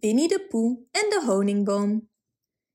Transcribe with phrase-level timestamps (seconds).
[0.00, 2.10] Winnie de Poe en de honingboom.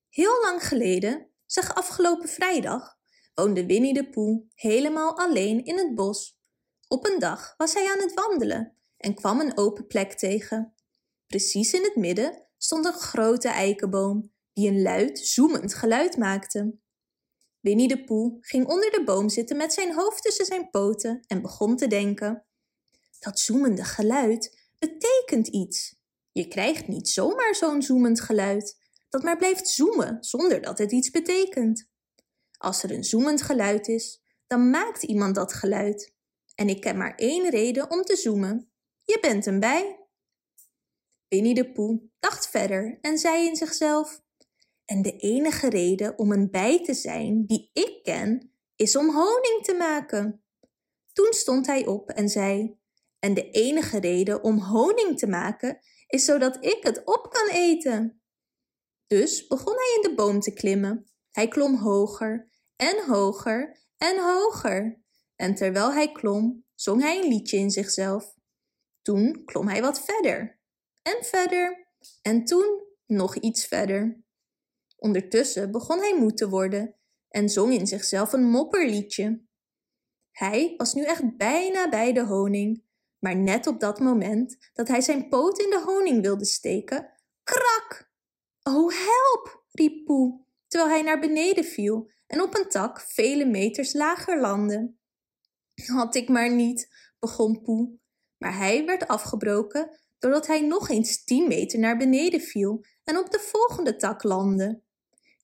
[0.10, 2.98] Heel lang geleden, zeg afgelopen vrijdag,
[3.34, 6.40] woonde Winnie de Poe helemaal alleen in het bos.
[6.88, 10.76] Op een dag was hij aan het wandelen en kwam een open plek tegen.
[11.28, 16.78] Precies in het midden stond een grote eikenboom die een luid, zoemend geluid maakte.
[17.60, 21.42] Winnie de Poe ging onder de boom zitten met zijn hoofd tussen zijn poten en
[21.42, 22.46] begon te denken.
[23.20, 26.04] Dat zoemende geluid betekent iets.
[26.38, 28.78] Je krijgt niet zomaar zo'n zoemend geluid,
[29.10, 31.90] dat maar blijft zoemen zonder dat het iets betekent.
[32.58, 36.14] Als er een zoemend geluid is, dan maakt iemand dat geluid.
[36.56, 38.72] En ik ken maar één reden om te zoemen.
[39.04, 40.00] Je bent een bij.
[41.28, 44.22] Winnie de Poe dacht verder en zei in zichzelf:
[44.86, 49.64] En de enige reden om een bij te zijn die ik ken, is om honing
[49.64, 50.44] te maken.
[51.14, 52.80] Toen stond hij op en zei:
[53.20, 58.22] En de enige reden om honing te maken is zodat ik het op kan eten.
[59.08, 61.06] Dus begon hij in de boom te klimmen.
[61.32, 65.04] Hij klom hoger en hoger en hoger.
[65.36, 68.34] En terwijl hij klom, zong hij een liedje in zichzelf.
[69.02, 70.60] Toen klom hij wat verder
[71.02, 71.88] en verder
[72.22, 74.24] en toen nog iets verder.
[74.96, 76.96] Ondertussen begon hij moe te worden
[77.30, 79.44] en zong in zichzelf een mopperliedje.
[80.32, 82.84] Hij was nu echt bijna bij de honing,
[83.20, 87.14] maar net op dat moment dat hij zijn poot in de honing wilde steken,
[87.44, 88.12] krak!
[88.64, 89.64] Oh, help!
[89.72, 94.94] riep Poe, terwijl hij naar beneden viel en op een tak vele meters lager landde.
[95.86, 96.90] Had ik maar niet,
[97.20, 98.00] begon Poe,
[98.38, 103.30] maar hij werd afgebroken doordat hij nog eens tien meter naar beneden viel en op
[103.32, 104.82] de volgende tak landde.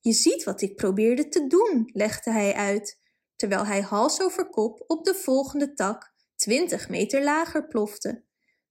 [0.00, 3.00] Je ziet wat ik probeerde te doen, legde hij uit,
[3.36, 6.11] terwijl hij hals over kop op de volgende tak
[6.42, 8.24] twintig meter lager plofte.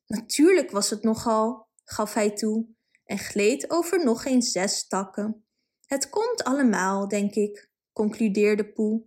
[0.06, 2.68] Natuurlijk was het nogal, gaf hij toe,
[3.04, 5.46] en gleed over nog eens zes takken.
[5.86, 9.04] Het komt allemaal, denk ik, concludeerde Poe,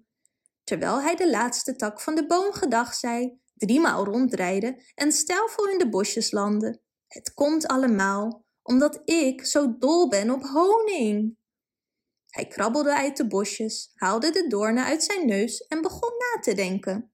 [0.63, 5.79] terwijl hij de laatste tak van de boom gedag zei, driemaal rondrijden en stijlvol in
[5.79, 6.81] de bosjes landde.
[7.07, 11.37] Het komt allemaal, omdat ik zo dol ben op honing.
[12.27, 16.55] Hij krabbelde uit de bosjes, haalde de doornen uit zijn neus en begon na te
[16.55, 17.14] denken.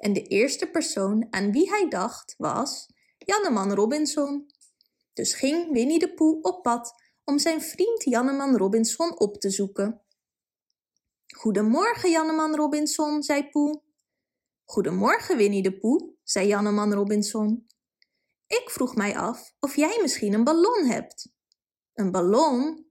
[0.00, 2.86] En de eerste persoon aan wie hij dacht was
[3.18, 4.46] Janneman Robinson.
[5.12, 6.92] Dus ging Winnie de Poe op pad
[7.24, 10.02] om zijn vriend Janneman Robinson op te zoeken.
[11.36, 13.82] Goedemorgen, Janneman Robinson, zei Poe.
[14.64, 17.66] Goedemorgen, Winnie de Poe, zei Janneman Robinson.
[18.46, 21.32] Ik vroeg mij af of jij misschien een ballon hebt.
[21.94, 22.90] Een ballon?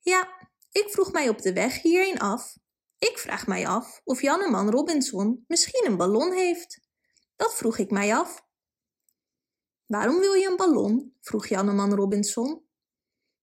[0.00, 2.56] Ja, ik vroeg mij op de weg hierheen af.
[3.00, 6.80] Ik vraag mij af of Janneman Robinson misschien een ballon heeft.
[7.36, 8.42] Dat vroeg ik mij af.
[9.86, 11.16] Waarom wil je een ballon?
[11.20, 12.68] vroeg Janneman Robinson.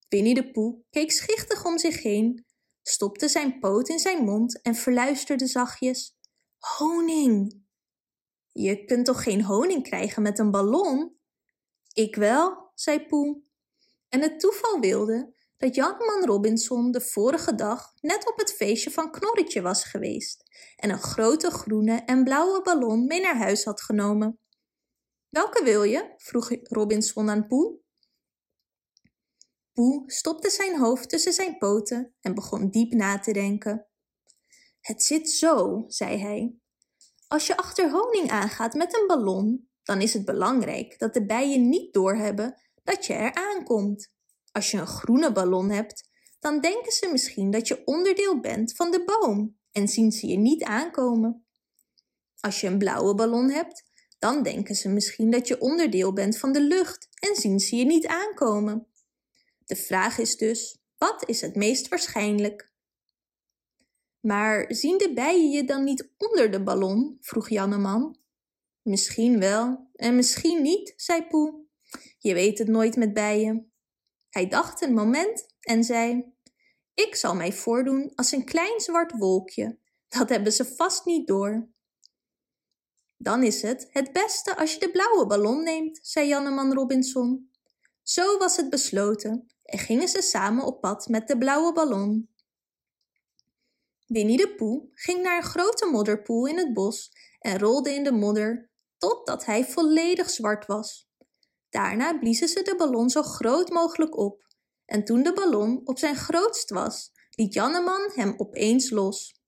[0.10, 2.46] Winnie de Poe keek schichtig om zich heen,
[2.82, 6.16] stopte zijn poot in zijn mond en verluisterde zachtjes.
[6.78, 7.66] Honing!
[8.52, 11.18] Je kunt toch geen honing krijgen met een ballon?
[11.94, 13.42] Ik wel, zei Poe.
[14.10, 19.12] En het toeval wilde dat Janneman Robinson de vorige dag net op het feestje van
[19.12, 20.44] Knorretje was geweest
[20.76, 24.40] en een grote groene en blauwe ballon mee naar huis had genomen.
[25.30, 26.14] Welke wil je?
[26.18, 27.80] vroeg Robinson aan Poe.
[29.74, 33.88] Poe stopte zijn hoofd tussen zijn poten en begon diep na te denken.
[34.80, 36.56] Het zit zo, zei hij.
[37.28, 41.70] Als je achter honing aangaat met een ballon, dan is het belangrijk dat de bijen
[41.70, 44.16] niet doorhebben dat je er aankomt.
[44.58, 46.10] Als je een groene ballon hebt,
[46.40, 50.38] dan denken ze misschien dat je onderdeel bent van de boom en zien ze je
[50.38, 51.46] niet aankomen.
[52.40, 53.84] Als je een blauwe ballon hebt,
[54.20, 57.86] dan denken ze misschien dat je onderdeel bent van de lucht en zien ze je
[57.86, 58.88] niet aankomen.
[59.66, 62.72] De vraag is dus, wat is het meest waarschijnlijk?
[64.20, 67.18] Maar zien de bijen je dan niet onder de ballon?
[67.22, 68.18] vroeg Janneman.
[68.82, 71.66] Misschien wel en misschien niet, zei Poe.
[72.20, 73.72] Je weet het nooit met bijen.
[74.38, 76.34] Hij dacht een moment en zei:
[76.94, 79.80] Ik zal mij voordoen als een klein zwart wolkje.
[80.08, 81.70] Dat hebben ze vast niet door.
[83.18, 87.52] Dan is het het beste als je de blauwe ballon neemt, zei Janneman Robinson.
[88.04, 92.30] Zo was het besloten en gingen ze samen op pad met de blauwe ballon.
[94.06, 98.12] Winnie de Poe ging naar een grote modderpoel in het bos en rolde in de
[98.12, 101.07] modder totdat hij volledig zwart was.
[101.78, 104.48] Daarna bliezen ze de ballon zo groot mogelijk op
[104.86, 109.42] en toen de ballon op zijn grootst was, liet Janneman hem opeens los.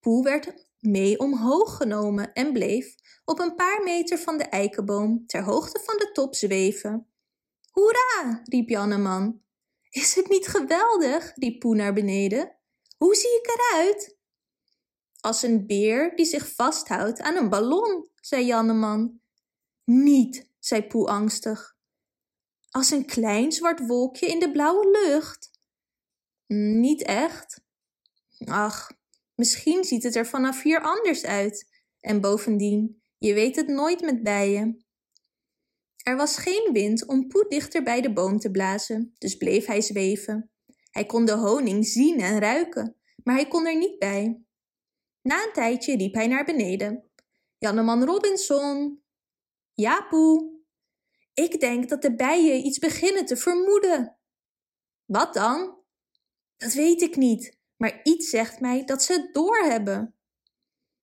[0.00, 2.94] Poe werd mee omhoog genomen en bleef
[3.24, 7.06] op een paar meter van de eikenboom ter hoogte van de top zweven.
[7.70, 9.42] Hoera, riep Janneman.
[9.90, 11.32] Is het niet geweldig?
[11.34, 12.56] riep Poe naar beneden.
[12.96, 14.18] Hoe zie ik eruit?
[15.20, 19.20] Als een beer die zich vasthoudt aan een ballon, zei Janneman.
[19.84, 21.76] Niet, zei Poe angstig.
[22.70, 25.50] Als een klein zwart wolkje in de blauwe lucht.
[26.46, 27.62] Niet echt.
[28.44, 28.90] Ach,
[29.34, 31.68] misschien ziet het er vanaf hier anders uit.
[32.00, 34.84] En bovendien, je weet het nooit met bijen.
[36.02, 39.80] Er was geen wind om Poe dichter bij de boom te blazen, dus bleef hij
[39.80, 40.50] zweven.
[40.90, 44.44] Hij kon de honing zien en ruiken, maar hij kon er niet bij.
[45.22, 47.10] Na een tijdje riep hij naar beneden.
[47.58, 49.02] Janneman Robinson.
[49.80, 50.60] Ja, Poe.
[51.34, 54.18] Ik denk dat de bijen iets beginnen te vermoeden.
[55.04, 55.78] Wat dan?
[56.56, 60.14] Dat weet ik niet, maar iets zegt mij dat ze het doorhebben.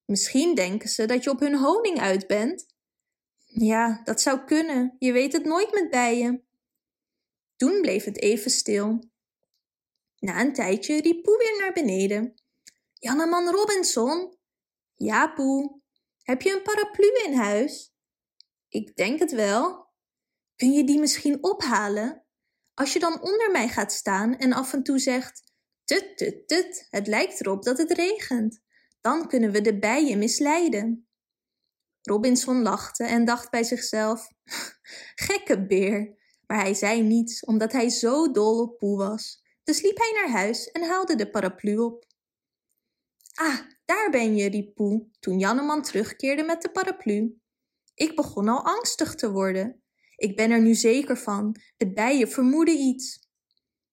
[0.06, 2.66] Misschien denken ze dat je op hun honing uit bent.
[3.46, 4.96] Ja, dat zou kunnen.
[5.00, 6.48] Je weet het nooit met bijen.
[7.56, 9.04] Toen bleef het even stil.
[10.20, 12.34] Na een tijdje riep Poe weer naar beneden.
[12.94, 14.38] Janneman Robinson?
[14.96, 15.80] Ja, Poe.
[16.24, 17.96] Heb je een paraplu in huis?
[18.70, 19.88] Ik denk het wel.
[20.56, 22.26] Kun je die misschien ophalen?
[22.74, 25.44] Als je dan onder mij gaat staan en af en toe zegt:
[25.84, 28.60] Tut, tut, tut, het lijkt erop dat het regent.
[29.02, 31.08] Dan kunnen we de bijen misleiden.
[32.02, 34.28] Robinson lachte en dacht bij zichzelf:
[35.26, 36.16] Gekke beer.
[36.48, 39.44] Maar hij zei niets, omdat hij zo dol op Poe was.
[39.64, 42.06] Dus liep hij naar huis en haalde de paraplu op.
[43.34, 47.40] Ah, daar ben je, riep Poe, toen Janneman terugkeerde met de paraplu.
[47.98, 49.82] Ik begon al angstig te worden.
[50.16, 53.30] Ik ben er nu zeker van, de bijen vermoeden iets.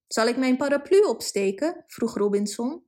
[0.07, 1.85] Zal ik mijn paraplu opsteken?
[1.87, 2.85] vroeg Robinson.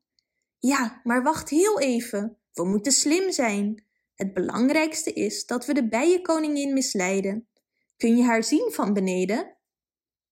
[0.58, 2.38] Ja, maar wacht heel even.
[2.52, 3.84] We moeten slim zijn.
[4.14, 7.48] Het belangrijkste is dat we de bijenkoningin misleiden.
[7.96, 9.56] Kun je haar zien van beneden?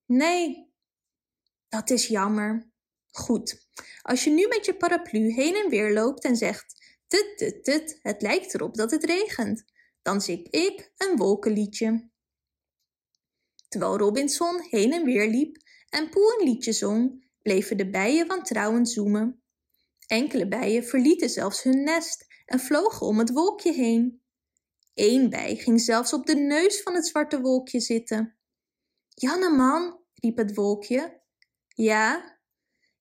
[0.07, 0.73] Nee.
[1.69, 2.71] Dat is jammer.
[3.11, 3.69] Goed,
[4.03, 7.99] als je nu met je paraplu heen en weer loopt en zegt: Tut, tut, tut,
[8.03, 9.65] het lijkt erop dat het regent,
[10.05, 12.11] dan zing ik een wolkenliedje.
[13.69, 15.57] Terwijl Robinson heen en weer liep
[15.89, 19.43] en Poe een liedje zong, bleven de bijen wantrouwend zoemen.
[20.07, 24.23] Enkele bijen verlieten zelfs hun nest en vlogen om het wolkje heen.
[24.95, 28.37] Eén bij ging zelfs op de neus van het zwarte wolkje zitten.
[29.09, 31.21] Janneman, riep het wolkje.
[31.69, 32.39] Ja,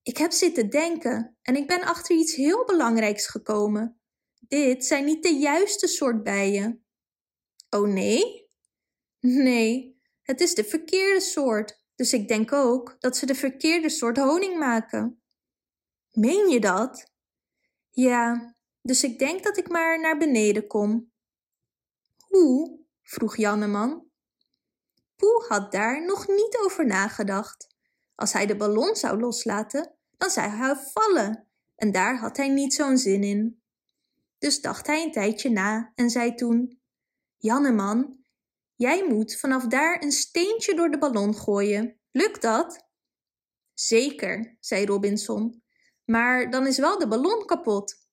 [0.03, 4.01] ik heb zitten denken en ik ben achter iets heel belangrijks gekomen.
[4.39, 6.82] Dit zijn niet de juiste soort bijen.
[7.73, 8.49] Oh nee?
[9.19, 14.17] Nee, het is de verkeerde soort, dus ik denk ook dat ze de verkeerde soort
[14.17, 15.23] honing maken.
[16.11, 17.11] Meen je dat?
[17.89, 21.11] Ja, dus ik denk dat ik maar naar beneden kom.
[22.27, 22.85] Hoe?
[23.01, 24.07] vroeg Janneman.
[25.15, 27.75] Poe had daar nog niet over nagedacht.
[28.15, 32.73] Als hij de ballon zou loslaten, dan zou hij vallen en daar had hij niet
[32.73, 33.63] zo'n zin in.
[34.37, 36.82] Dus dacht hij een tijdje na en zei toen:
[37.43, 38.25] Janneman,
[38.75, 41.99] jij moet vanaf daar een steentje door de ballon gooien.
[42.11, 42.89] Lukt dat?
[43.73, 45.63] Zeker, zei Robinson.
[46.05, 48.07] Maar dan is wel de ballon kapot.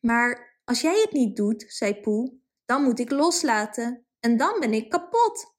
[0.00, 4.72] Maar als jij het niet doet, zei Poe, dan moet ik loslaten en dan ben
[4.72, 5.54] ik kapot.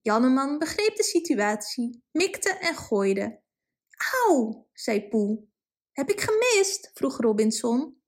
[0.00, 3.42] Janneman begreep de situatie, mikte en gooide.
[4.26, 5.44] Auw, zei Poe.
[5.92, 6.90] Heb ik gemist?
[6.94, 8.02] vroeg Robinson.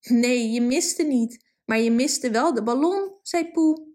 [0.00, 3.88] Nee, je miste niet, maar je miste wel de ballon, zei Poe.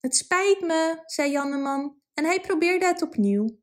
[0.00, 3.60] Het spijt me, zei Janneman en hij probeerde het opnieuw.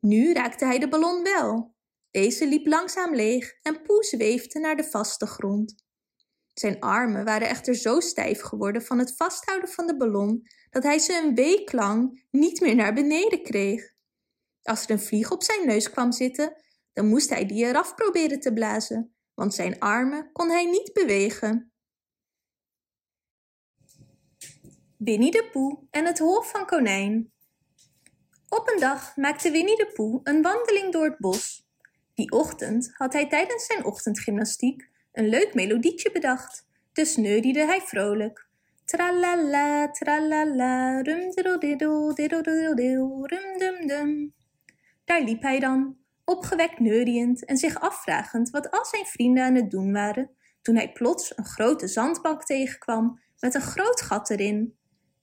[0.00, 1.74] Nu raakte hij de ballon wel.
[2.10, 5.74] Deze liep langzaam leeg en Poe zweefde naar de vaste grond.
[6.52, 10.98] Zijn armen waren echter zo stijf geworden van het vasthouden van de ballon dat hij
[10.98, 13.92] ze een week lang niet meer naar beneden kreeg.
[14.62, 18.40] Als er een vlieg op zijn neus kwam zitten, dan moest hij die eraf proberen
[18.40, 21.69] te blazen, want zijn armen kon hij niet bewegen.
[25.04, 27.32] Winnie de Poe en het Hof van Konijn
[28.48, 31.66] Op een dag maakte Winnie de Poe een wandeling door het bos.
[32.14, 38.46] Die ochtend had hij tijdens zijn ochtendgymnastiek een leuk melodietje bedacht, dus neuriede hij vrolijk.
[38.84, 41.58] Tralala, tralala, rum diddle
[42.14, 44.34] diddle rum dum dum.
[45.04, 49.70] Daar liep hij dan, opgewekt neuriënd en zich afvragend wat al zijn vrienden aan het
[49.70, 50.30] doen waren,
[50.62, 54.78] toen hij plots een grote zandbank tegenkwam met een groot gat erin.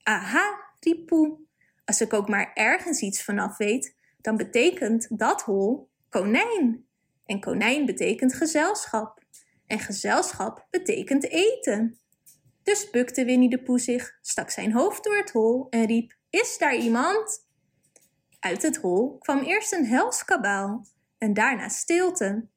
[0.08, 1.38] Aha, riep Poe,
[1.84, 6.86] als ik ook maar ergens iets vanaf weet, dan betekent dat hol konijn.
[7.26, 9.22] En konijn betekent gezelschap.
[9.66, 11.98] En gezelschap betekent eten.
[12.62, 16.58] Dus bukte Winnie de Poe zich, stak zijn hoofd door het hol en riep: Is
[16.58, 17.46] daar iemand?
[18.38, 20.86] Uit het hol kwam eerst een hels kabaal
[21.18, 22.48] en daarna stilte.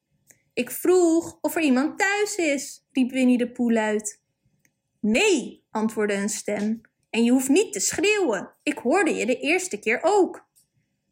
[0.54, 4.22] Ik vroeg of er iemand thuis is, riep Winnie de Poel luid.
[5.00, 6.82] Nee, antwoordde een stem,
[7.12, 8.54] en je hoeft niet te schreeuwen.
[8.64, 10.50] Ik hoorde je de eerste keer ook.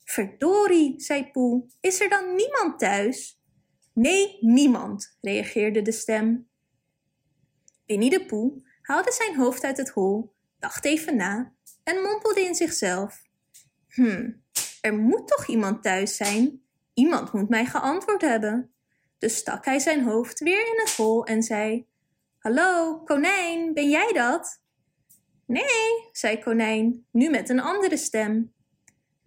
[0.04, 3.42] Verdorie, zei Poel, is er dan niemand thuis?
[3.94, 6.50] Nee, niemand, reageerde de stem.
[7.86, 11.54] Winnie de Poel haalde zijn hoofd uit het hol, dacht even na
[11.84, 13.22] en mompelde in zichzelf.
[13.88, 14.32] Hm,
[14.82, 16.62] er moet toch iemand thuis zijn?
[16.94, 18.74] Iemand moet mij geantwoord hebben.
[19.18, 21.88] Dus stak hij zijn hoofd weer in het hol en zei:
[22.38, 24.59] Hallo, konijn, ben jij dat?
[25.50, 28.54] Nee, zei konijn, nu met een andere stem.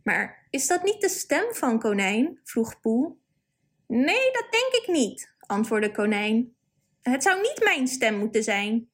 [0.02, 2.40] Maar is dat niet de stem van konijn?
[2.44, 3.20] vroeg Poel.
[3.86, 6.54] Nee, dat denk ik niet, antwoordde konijn.
[7.02, 8.90] Het zou niet mijn stem moeten zijn.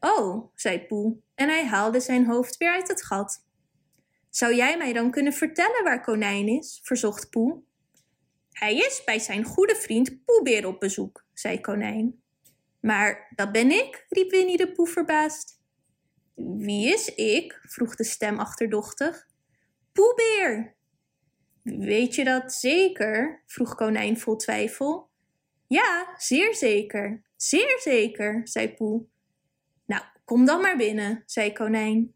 [0.00, 3.46] Oh, zei Poel, en hij haalde zijn hoofd weer uit het gat.
[4.30, 6.80] Zou jij mij dan kunnen vertellen waar konijn is?
[6.82, 7.66] verzocht Poel.
[8.52, 12.22] Hij is bij zijn goede vriend Poebeer op bezoek, zei konijn.
[12.80, 15.59] Maar dat ben ik, riep Winnie de Poe verbaasd.
[16.44, 17.60] Wie is ik?
[17.62, 19.26] vroeg de stem achterdochtig.
[19.92, 20.74] Poebeer.
[21.62, 23.42] Weet je dat zeker?
[23.46, 25.10] vroeg konijn vol twijfel.
[25.66, 29.06] Ja, zeer zeker, zeer zeker, zei Poe.
[29.86, 32.14] Nou, kom dan maar binnen, zei konijn.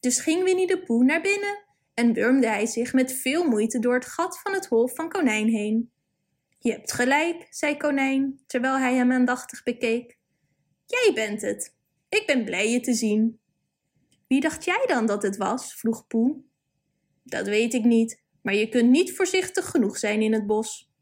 [0.00, 1.64] Dus ging Winnie de Poe naar binnen
[1.94, 5.48] en wurmde hij zich met veel moeite door het gat van het hol van konijn
[5.48, 5.92] heen.
[6.58, 10.18] Je hebt gelijk, zei konijn, terwijl hij hem aandachtig bekeek.
[10.86, 11.78] Jij bent het.
[12.10, 13.40] Ik ben blij je te zien.
[14.26, 15.74] Wie dacht jij dan dat het was?
[15.74, 16.42] vroeg Poe.
[17.22, 20.92] Dat weet ik niet, maar je kunt niet voorzichtig genoeg zijn in het bos.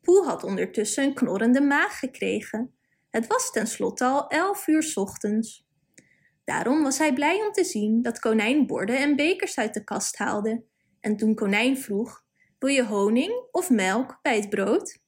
[0.00, 2.74] Poe had ondertussen een knorrende maag gekregen.
[3.10, 5.66] Het was tenslotte al elf uur ochtends.
[6.44, 10.16] Daarom was hij blij om te zien dat konijn borden en bekers uit de kast
[10.16, 10.64] haalde.
[11.00, 12.24] En toen konijn vroeg,
[12.58, 15.02] wil je honing of melk bij het brood?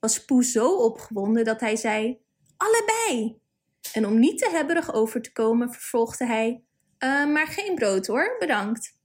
[0.00, 2.18] Was Poe zo opgewonden dat hij zei,
[2.56, 3.44] allebei.
[3.92, 6.62] En om niet te hebberig over te komen, vervolgde hij,
[6.98, 8.98] uh, maar geen brood hoor, bedankt.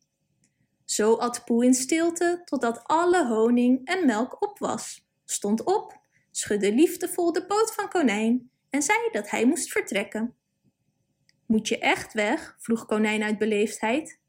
[0.86, 6.00] Zo at Poe in stilte totdat alle honing en melk op was, stond op,
[6.32, 10.36] schudde liefdevol de poot van konijn en zei dat hij moest vertrekken.
[11.46, 12.56] Moet je echt weg?
[12.60, 14.20] vroeg konijn uit beleefdheid.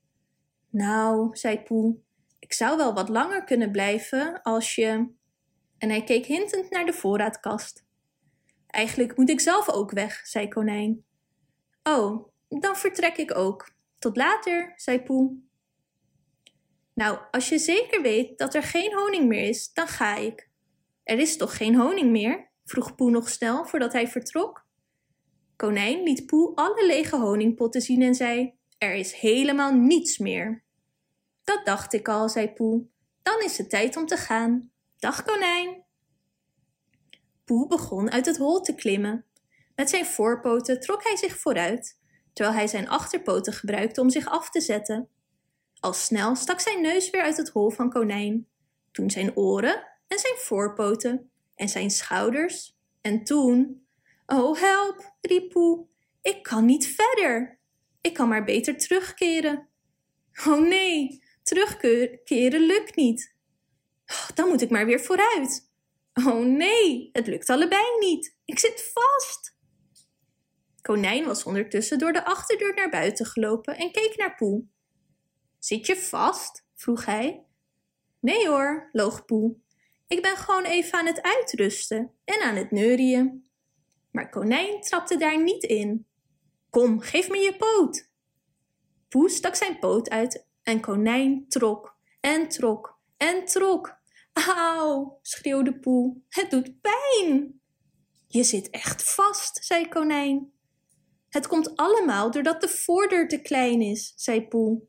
[0.70, 1.96] Nou, zei Poe,
[2.38, 5.06] ik zou wel wat langer kunnen blijven als je.
[5.78, 7.81] En hij keek hintend naar de voorraadkast.
[8.72, 11.04] Eigenlijk moet ik zelf ook weg, zei konijn.
[11.82, 13.70] Oh, dan vertrek ik ook.
[13.98, 15.36] Tot later, zei Poe.
[16.94, 20.50] Nou, als je zeker weet dat er geen honing meer is, dan ga ik.
[21.04, 22.50] Er is toch geen honing meer?
[22.64, 24.66] vroeg Poe nog snel voordat hij vertrok.
[25.56, 30.64] Konijn liet Poe alle lege honingpotten zien en zei: Er is helemaal niets meer.
[31.44, 32.86] Dat dacht ik al, zei Poe.
[33.22, 34.70] Dan is het tijd om te gaan.
[34.98, 35.81] Dag, konijn.
[37.44, 39.24] Poe begon uit het hol te klimmen.
[39.74, 41.98] Met zijn voorpoten trok hij zich vooruit,
[42.32, 45.08] terwijl hij zijn achterpoten gebruikte om zich af te zetten.
[45.80, 48.48] Al snel stak zijn neus weer uit het hol van konijn,
[48.90, 53.82] toen zijn oren en zijn voorpoten en zijn schouders en toen
[54.26, 55.86] Oh, help, riep Poe.
[56.22, 57.58] Ik kan niet verder.
[58.00, 59.68] Ik kan maar beter terugkeren.
[60.46, 63.34] Oh nee, terugkeren lukt niet.
[64.06, 65.71] Oh, dan moet ik maar weer vooruit.
[66.14, 68.36] Oh nee, het lukt allebei niet.
[68.44, 69.56] Ik zit vast.
[70.82, 74.64] Konijn was ondertussen door de achterdeur naar buiten gelopen en keek naar Poe.
[75.58, 76.66] Zit je vast?
[76.74, 77.44] vroeg hij.
[78.20, 79.56] Nee hoor, loog Poe.
[80.06, 83.50] Ik ben gewoon even aan het uitrusten en aan het neurien
[84.12, 86.06] maar konijn trapte daar niet in.
[86.70, 88.10] Kom, geef me je poot.
[89.08, 94.00] Poe stak zijn poot uit en konijn trok en trok en trok.
[94.32, 97.60] Auw, schreeuwde Poe, het doet pijn.
[98.26, 100.52] Je zit echt vast, zei konijn.
[101.28, 104.82] Het komt allemaal doordat de voordeur te klein is, zei Poe.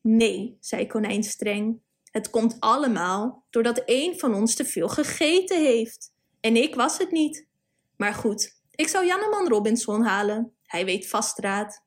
[0.00, 1.80] Nee, zei konijn streng.
[2.10, 6.12] Het komt allemaal doordat een van ons te veel gegeten heeft.
[6.40, 7.48] En ik was het niet.
[7.96, 10.54] Maar goed, ik zou Janneman Robinson halen.
[10.62, 11.84] Hij weet vast raad.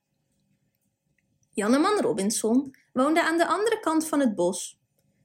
[1.53, 4.81] Janneman Robinson woonde aan de andere kant van het bos.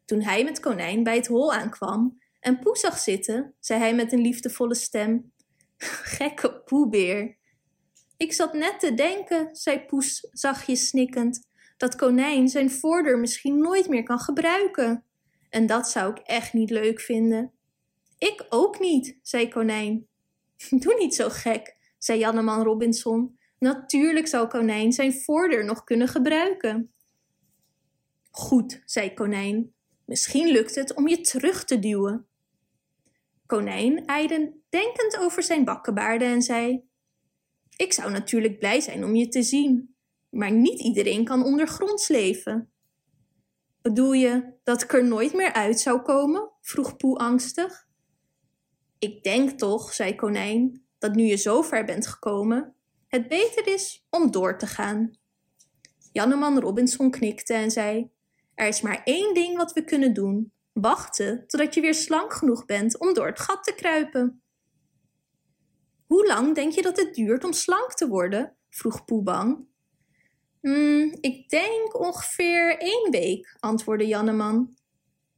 [0.08, 4.12] Toen hij met Konijn bij het hol aankwam en Poe zag zitten, zei hij met
[4.12, 5.32] een liefdevolle stem:
[6.16, 7.36] Gekke poebeer.
[8.16, 11.46] Ik zat net te denken, zei Poes zachtjes snikkend,
[11.76, 15.04] dat Konijn zijn voordeur misschien nooit meer kan gebruiken.
[15.50, 17.52] En dat zou ik echt niet leuk vinden.
[18.18, 20.06] Ik ook niet, zei Konijn.
[20.80, 23.38] Doe niet zo gek, zei Janneman Robinson.
[23.58, 26.92] Natuurlijk zou Konijn zijn voordeur nog kunnen gebruiken.
[28.30, 29.76] Goed, zei Konijn.
[30.08, 32.26] Misschien lukt het om je terug te duwen.
[33.46, 36.84] Konijn eide denkend over zijn bakkenbaarden en zei:
[37.76, 39.94] Ik zou natuurlijk blij zijn om je te zien,
[40.28, 42.70] maar niet iedereen kan ondergronds leven.
[43.82, 46.50] Bedoel je dat ik er nooit meer uit zou komen?
[46.60, 47.86] vroeg Poe angstig.
[48.98, 52.74] Ik denk toch, zei Konijn, dat nu je zo ver bent gekomen,
[53.08, 55.18] het beter is om door te gaan.
[56.12, 58.10] Janneman Robinson knikte en zei:
[58.58, 62.64] Er is maar één ding wat we kunnen doen: wachten totdat je weer slank genoeg
[62.64, 64.42] bent om door het gat te kruipen.
[66.06, 68.56] Hoe lang denk je dat het duurt om slank te worden?
[68.70, 69.66] vroeg Poe bang.
[70.60, 74.76] Mm, ik denk ongeveer één week, antwoordde Janneman.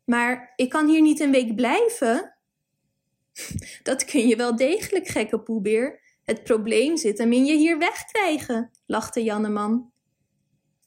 [0.04, 2.36] Maar ik kan hier niet een week blijven?
[3.82, 6.00] Dat kun je wel degelijk, gekke poebeer.
[6.24, 9.89] Het probleem zit hem in je hier wegkrijgen, lachte Janneman.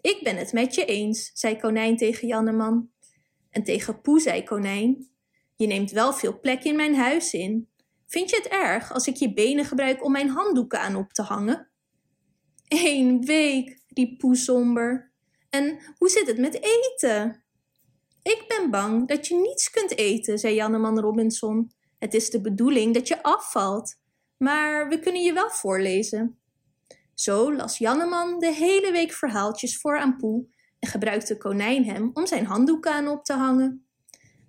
[0.03, 2.89] Ik ben het met je eens, zei Konijn tegen Janneman.
[3.49, 5.09] En tegen Poe zei Konijn,
[5.55, 7.69] je neemt wel veel plek in mijn huis in.
[8.07, 11.21] Vind je het erg als ik je benen gebruik om mijn handdoeken aan op te
[11.21, 11.69] hangen?
[12.67, 15.11] Eén week, riep Poe somber.
[15.49, 17.43] En hoe zit het met eten?
[18.23, 21.71] Ik ben bang dat je niets kunt eten, zei Janneman Robinson.
[21.99, 23.95] Het is de bedoeling dat je afvalt,
[24.37, 26.39] maar we kunnen je wel voorlezen.
[27.13, 30.45] Zo las Janneman de hele week verhaaltjes voor aan Poe
[30.79, 33.87] en gebruikte Konijn hem om zijn handdoeken aan op te hangen.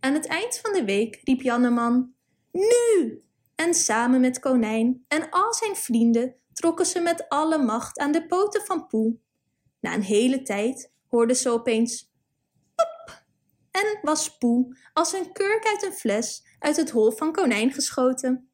[0.00, 2.14] Aan het eind van de week riep Janneman:
[2.52, 3.22] Nu!
[3.54, 8.26] En samen met Konijn en al zijn vrienden trokken ze met alle macht aan de
[8.26, 9.16] poten van Poe.
[9.80, 12.12] Na een hele tijd hoorden ze opeens
[12.74, 13.24] pop
[13.70, 18.48] en was Poe als een kurk uit een fles uit het hol van Konijn geschoten.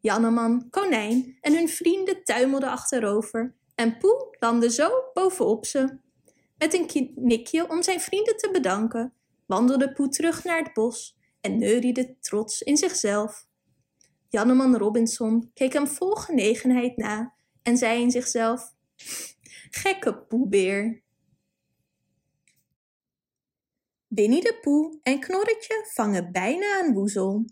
[0.00, 5.98] Janneman, Konijn en hun vrienden tuimelden achterover en Poe landde zo bovenop ze.
[6.58, 9.12] Met een knikje om zijn vrienden te bedanken,
[9.46, 13.46] wandelde Poe terug naar het bos en neuriede trots in zichzelf.
[14.28, 18.74] Janneman Robinson keek hem vol genegenheid na en zei in zichzelf:
[19.70, 21.02] Gekke poebeer.
[24.06, 27.44] Winnie de Poe en Knorretje vangen bijna een woezel.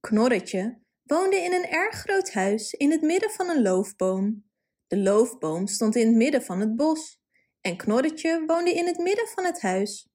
[0.00, 0.79] Knorretje
[1.10, 4.50] woonde in een erg groot huis in het midden van een loofboom.
[4.86, 7.20] De loofboom stond in het midden van het bos
[7.60, 10.08] en Knorretje woonde in het midden van het huis.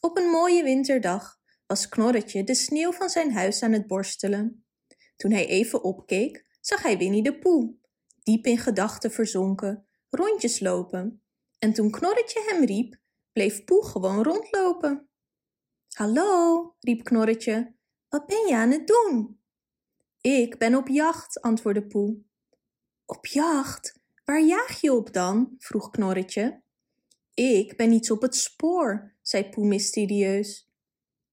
[0.00, 4.66] Op een mooie winterdag was Knorretje de sneeuw van zijn huis aan het borstelen.
[5.16, 7.74] Toen hij even opkeek, zag hij Winnie de Poe,
[8.22, 11.22] diep in gedachten verzonken, rondjes lopen.
[11.58, 12.96] En toen Knorretje hem riep,
[13.32, 15.08] bleef Poe gewoon rondlopen.
[15.88, 17.74] Hallo, riep Knorretje,
[18.08, 19.42] wat ben je aan het doen?
[20.26, 22.22] Ik ben op jacht, antwoordde Poe.
[23.04, 23.98] Op jacht?
[24.24, 25.54] Waar jaag je op dan?
[25.58, 26.62] vroeg Knorretje.
[27.34, 30.70] Ik ben iets op het spoor, zei Poe mysterieus.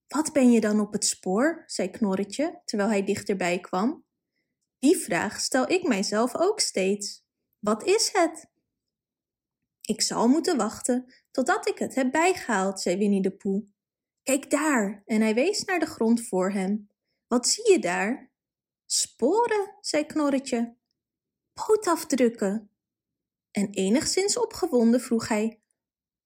[0.07, 1.63] Wat ben je dan op het spoor?
[1.65, 4.05] zei Knorretje, terwijl hij dichterbij kwam.
[4.79, 7.25] Die vraag stel ik mijzelf ook steeds.
[7.59, 8.47] Wat is het?
[9.81, 13.63] Ik zal moeten wachten totdat ik het heb bijgehaald, zei Winnie de Poe.
[14.23, 16.89] Kijk daar, en hij wees naar de grond voor hem.
[17.27, 18.30] Wat zie je daar?
[18.93, 20.75] Sporen, zei Knorretje.
[21.53, 22.69] Pootafdrukken.
[23.51, 25.61] En enigszins opgewonden vroeg hij: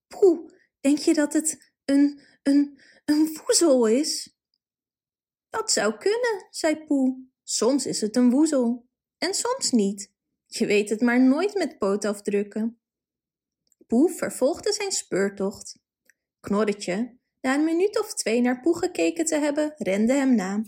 [0.08, 4.38] Poe, denk je dat het een, een, een woezel is?
[5.50, 7.28] Dat zou kunnen, zei Poe.
[7.44, 10.12] Soms is het een woezel en soms niet.
[10.46, 12.80] Je weet het maar nooit met pootafdrukken.
[13.88, 15.80] Poe vervolgde zijn speurtocht.
[16.40, 20.64] Knorretje, na een minuut of twee naar Poe gekeken te hebben, rende hem na.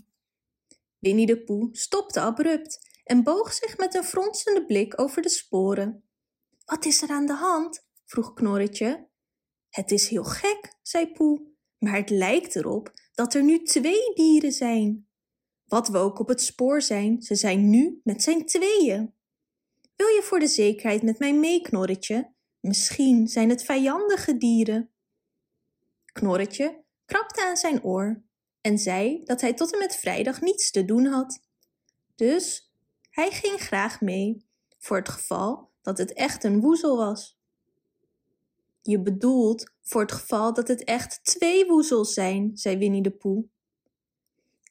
[0.98, 6.02] Winnie de Poe stopte abrupt en boog zich met een fronsende blik over de sporen.
[6.64, 7.86] Wat is er aan de hand?
[8.04, 9.08] vroeg Knorretje.
[9.68, 11.42] Het is heel gek, zei Poe,
[11.78, 15.08] maar het lijkt erop dat er nu twee dieren zijn.
[15.64, 19.14] Wat we ook op het spoor zijn, ze zijn nu met zijn tweeën.
[19.96, 22.32] Wil je voor de zekerheid met mij mee, Knorretje?
[22.60, 24.90] Misschien zijn het vijandige dieren.
[26.12, 28.22] Knorretje krabde aan zijn oor
[28.60, 31.40] en zei dat hij tot en met vrijdag niets te doen had.
[32.14, 32.72] Dus
[33.10, 34.46] hij ging graag mee,
[34.78, 37.38] voor het geval dat het echt een woezel was.
[38.82, 43.48] Je bedoelt voor het geval dat het echt twee woezels zijn, zei Winnie de Poe.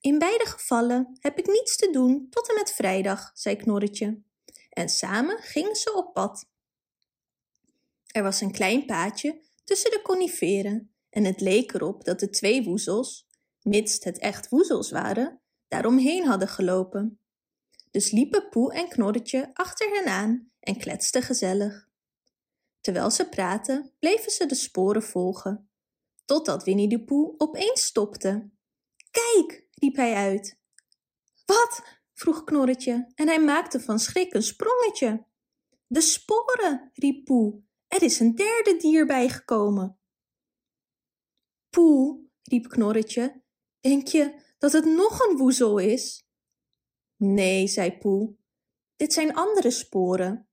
[0.01, 4.21] In beide gevallen heb ik niets te doen tot en met vrijdag, zei Knorretje.
[4.69, 6.49] En samen gingen ze op pad.
[8.07, 12.63] Er was een klein paadje tussen de coniferen en het leek erop dat de twee
[12.63, 13.26] woezels,
[13.67, 17.19] mits het echt woezels waren, daaromheen hadden gelopen.
[17.91, 21.87] Dus liepen Poe en Knorretje achter hen aan en kletsten gezellig.
[22.81, 25.69] Terwijl ze praten, bleven ze de sporen volgen.
[26.25, 28.49] totdat Winnie de Poe opeens stopte.
[29.11, 30.59] Kijk, riep hij uit.
[31.45, 31.83] Wat?
[32.13, 35.25] vroeg Knorretje en hij maakte van schrik een sprongetje.
[35.87, 37.61] De sporen, riep Poe.
[37.87, 39.99] Er is een derde dier bijgekomen.
[41.69, 43.41] Poe, riep Knorretje,
[43.79, 46.25] denk je dat het nog een woezel is?
[47.15, 48.35] Nee, zei Poe,
[48.95, 50.49] dit zijn andere sporen.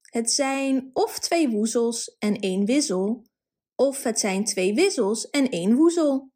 [0.00, 3.26] Het zijn of twee woezels en één wizzel,
[3.74, 6.32] of het zijn twee wissels en één woezel.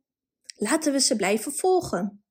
[0.56, 2.24] Laten we ze blijven volgen.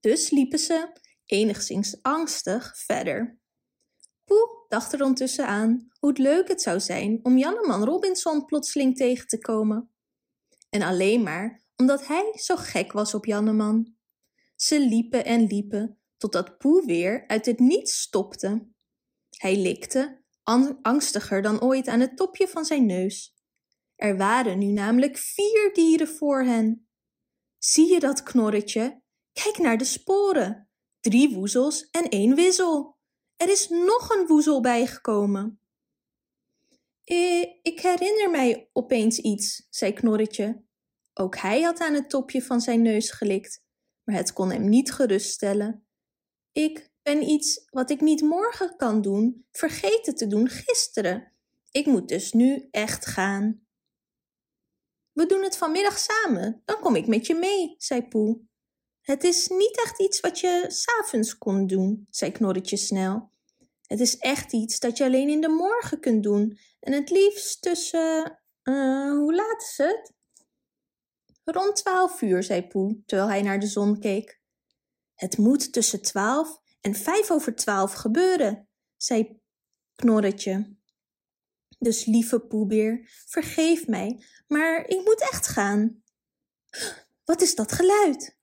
[0.00, 0.92] Dus liepen ze,
[1.24, 3.38] enigszins angstig, verder.
[4.24, 9.26] Poe dacht er ondertussen aan hoe leuk het zou zijn om Janneman Robinson plotseling tegen
[9.26, 9.94] te komen.
[10.70, 13.94] En alleen maar omdat hij zo gek was op Janneman.
[14.56, 18.68] Ze liepen en liepen totdat Poe weer uit het niets stopte.
[19.30, 20.22] Hij likte,
[20.82, 23.34] angstiger dan ooit aan het topje van zijn neus.
[23.96, 26.88] Er waren nu namelijk vier dieren voor hen.
[27.58, 29.02] Zie je dat knorretje?
[29.32, 30.68] Kijk naar de sporen.
[31.00, 32.96] Drie woezels en één wissel.
[33.36, 35.58] Er is nog een woezel bijgekomen.
[37.04, 40.63] Eh, ik herinner mij opeens iets, zei Knorretje.
[41.14, 43.64] Ook hij had aan het topje van zijn neus gelikt,
[44.04, 45.86] maar het kon hem niet geruststellen.
[46.52, 51.32] Ik ben iets wat ik niet morgen kan doen, vergeten te doen gisteren.
[51.70, 53.66] Ik moet dus nu echt gaan.
[55.12, 58.40] We doen het vanmiddag samen, dan kom ik met je mee, zei Poe.
[59.00, 63.30] Het is niet echt iets wat je s'avonds kon doen, zei Knorretje snel.
[63.86, 67.62] Het is echt iets dat je alleen in de morgen kunt doen en het liefst
[67.62, 68.40] tussen.
[68.62, 70.12] Uh, hoe laat is het?
[71.44, 74.40] Rond twaalf uur, zei Poe, terwijl hij naar de zon keek.
[75.14, 79.40] Het moet tussen twaalf en vijf over twaalf gebeuren, zei
[79.94, 80.76] Knorretje.
[81.78, 86.02] Dus lieve Poebeer, vergeef mij, maar ik moet echt gaan.
[87.24, 88.38] Wat is dat geluid?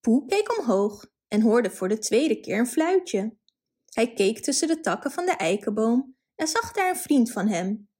[0.00, 3.36] Poe keek omhoog en hoorde voor de tweede keer een fluitje.
[3.84, 7.90] Hij keek tussen de takken van de eikenboom en zag daar een vriend van hem.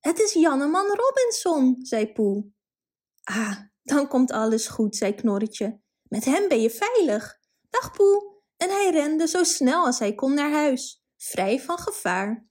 [0.00, 2.50] Het is Janneman Robinson, zei Poe.
[3.22, 5.80] Ah, dan komt alles goed, zei Knorretje.
[6.02, 7.38] Met hem ben je veilig.
[7.70, 8.36] Dag Poe.
[8.56, 12.48] En hij rende zo snel als hij kon naar huis, vrij van gevaar.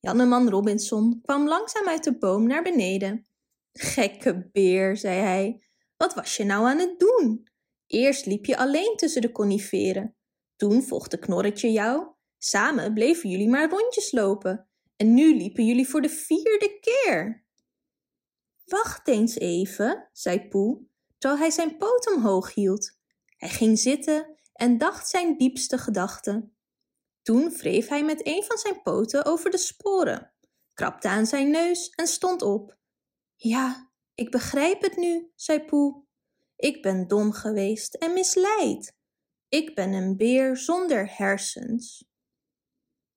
[0.00, 3.26] Janneman Robinson kwam langzaam uit de boom naar beneden.
[3.72, 5.66] Gekke beer, zei hij.
[5.96, 7.48] Wat was je nou aan het doen?
[7.86, 10.16] Eerst liep je alleen tussen de coniferen.
[10.56, 12.06] Toen volgde Knorretje jou.
[12.38, 14.68] Samen bleven jullie maar rondjes lopen.
[14.96, 17.45] En nu liepen jullie voor de vierde keer.
[18.66, 20.86] Wacht eens even, zei Poe,
[21.18, 22.98] terwijl hij zijn poot omhoog hield.
[23.36, 26.56] Hij ging zitten en dacht zijn diepste gedachten.
[27.22, 30.32] Toen wreef hij met een van zijn poten over de sporen,
[30.74, 32.76] krabde aan zijn neus en stond op.
[33.34, 36.04] Ja, ik begrijp het nu, zei Poe.
[36.56, 38.96] Ik ben dom geweest en misleid.
[39.48, 42.08] Ik ben een beer zonder hersens.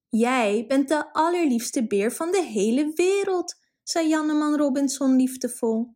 [0.09, 3.55] Jij bent de allerliefste beer van de hele wereld,
[3.89, 5.95] zei Janneman Robinson liefdevol.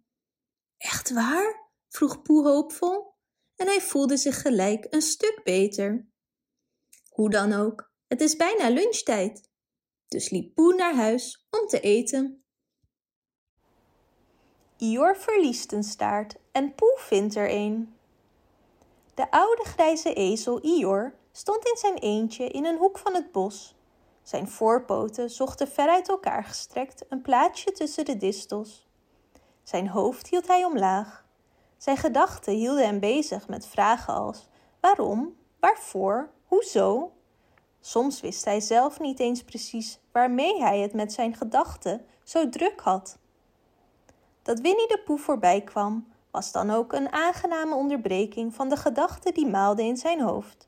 [0.77, 1.71] Echt waar?
[1.89, 3.13] vroeg Poe hoopvol
[3.55, 6.07] en hij voelde zich gelijk een stuk beter.
[7.09, 9.49] Hoe dan ook, het is bijna lunchtijd.
[10.07, 12.43] Dus liep Poe naar huis om te eten.
[14.77, 17.95] Ior verliest een staart en Poe vindt er een.
[19.13, 23.75] De oude grijze ezel Ior stond in zijn eentje in een hoek van het bos
[24.23, 28.87] zijn voorpoten zochten ver uit elkaar gestrekt een plaatsje tussen de distels.
[29.63, 31.25] Zijn hoofd hield hij omlaag.
[31.77, 34.47] Zijn gedachten hielden hem bezig met vragen als
[34.79, 37.11] waarom, waarvoor, hoezo.
[37.81, 42.79] Soms wist hij zelf niet eens precies waarmee hij het met zijn gedachten zo druk
[42.79, 43.17] had.
[44.41, 49.33] Dat Winnie de Poe voorbij kwam, was dan ook een aangename onderbreking van de gedachten
[49.33, 50.67] die maalden in zijn hoofd.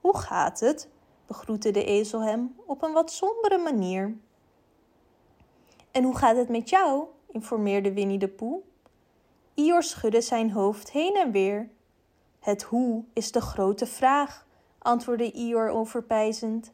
[0.00, 0.88] Hoe gaat het?
[1.26, 4.16] Begroette de ezel hem op een wat sombere manier.
[5.90, 7.04] En hoe gaat het met jou?
[7.26, 8.60] informeerde Winnie de Poe.
[9.54, 11.70] Ior schudde zijn hoofd heen en weer.
[12.40, 14.46] Het hoe is de grote vraag,
[14.78, 16.72] antwoordde Ior overpijzend.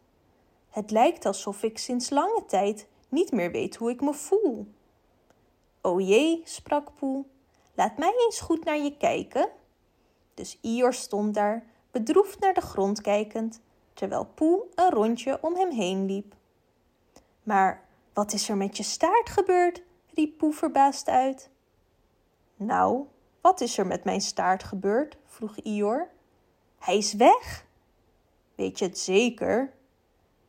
[0.69, 4.67] Het lijkt alsof ik sinds lange tijd niet meer weet hoe ik me voel.
[5.81, 7.25] O jee, sprak Poe,
[7.75, 9.49] laat mij eens goed naar je kijken.
[10.35, 13.61] Dus Ior stond daar, bedroefd naar de grond kijkend,
[13.95, 16.35] terwijl Poe een rondje om hem heen liep.
[17.43, 19.83] Maar wat is er met je staart gebeurd?
[20.15, 21.51] riep Poe verbaasd uit.
[22.57, 23.07] Nou,
[23.41, 25.17] wat is er met mijn staart gebeurd?
[25.27, 26.09] vroeg Ior.
[26.79, 27.67] Hij is weg.
[28.55, 29.73] Weet je het zeker?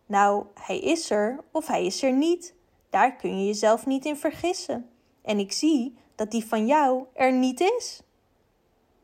[0.05, 2.53] Nou, hij is er of hij is er niet.
[2.89, 4.89] Daar kun je jezelf niet in vergissen.
[5.21, 8.01] En ik zie dat die van jou er niet is.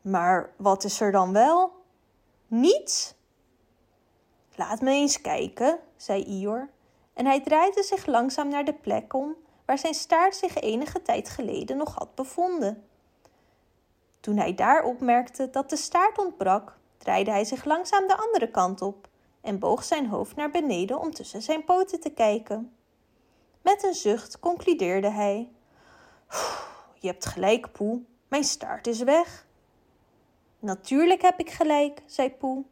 [0.00, 1.72] Maar wat is er dan wel?
[2.46, 3.14] Niets?
[4.58, 6.68] Laat me eens kijken, zei Ior,
[7.14, 11.28] en hij draaide zich langzaam naar de plek om waar zijn staart zich enige tijd
[11.28, 12.86] geleden nog had bevonden.
[14.20, 18.82] Toen hij daar opmerkte dat de staart ontbrak, draaide hij zich langzaam de andere kant
[18.82, 19.08] op
[19.40, 22.72] en boog zijn hoofd naar beneden om tussen zijn poten te kijken.
[23.62, 25.52] Met een zucht concludeerde hij:
[26.94, 29.46] Je hebt gelijk, Poe, mijn staart is weg.
[30.58, 32.64] Natuurlijk heb ik gelijk, zei Poe.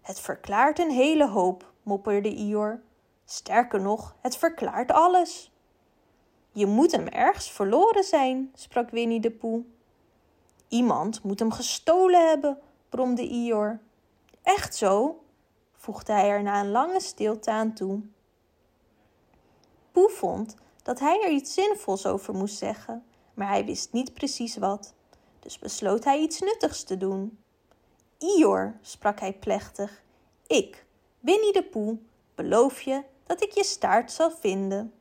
[0.00, 2.80] Het verklaart een hele hoop, mopperde Ior.
[3.24, 5.52] Sterker nog, het verklaart alles.
[6.52, 9.64] Je moet hem ergens verloren zijn, sprak Winnie de Poe.
[10.68, 12.58] Iemand moet hem gestolen hebben,
[12.88, 13.80] bromde Ior.
[14.42, 15.22] Echt zo?
[15.72, 18.00] voegde hij er na een lange stilte aan toe.
[19.92, 24.56] Poe vond dat hij er iets zinvols over moest zeggen, maar hij wist niet precies
[24.56, 24.94] wat.
[25.40, 27.38] Dus besloot hij iets nuttigs te doen.
[28.20, 30.02] Ior, sprak hij plechtig,
[30.46, 30.84] ik,
[31.20, 31.98] Winnie de Poe,
[32.34, 34.92] beloof je dat ik je staart zal vinden.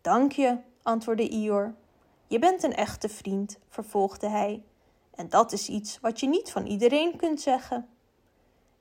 [0.00, 1.74] Dank je, antwoordde Ior.
[2.26, 4.62] Je bent een echte vriend, vervolgde hij.
[5.14, 7.88] En dat is iets wat je niet van iedereen kunt zeggen.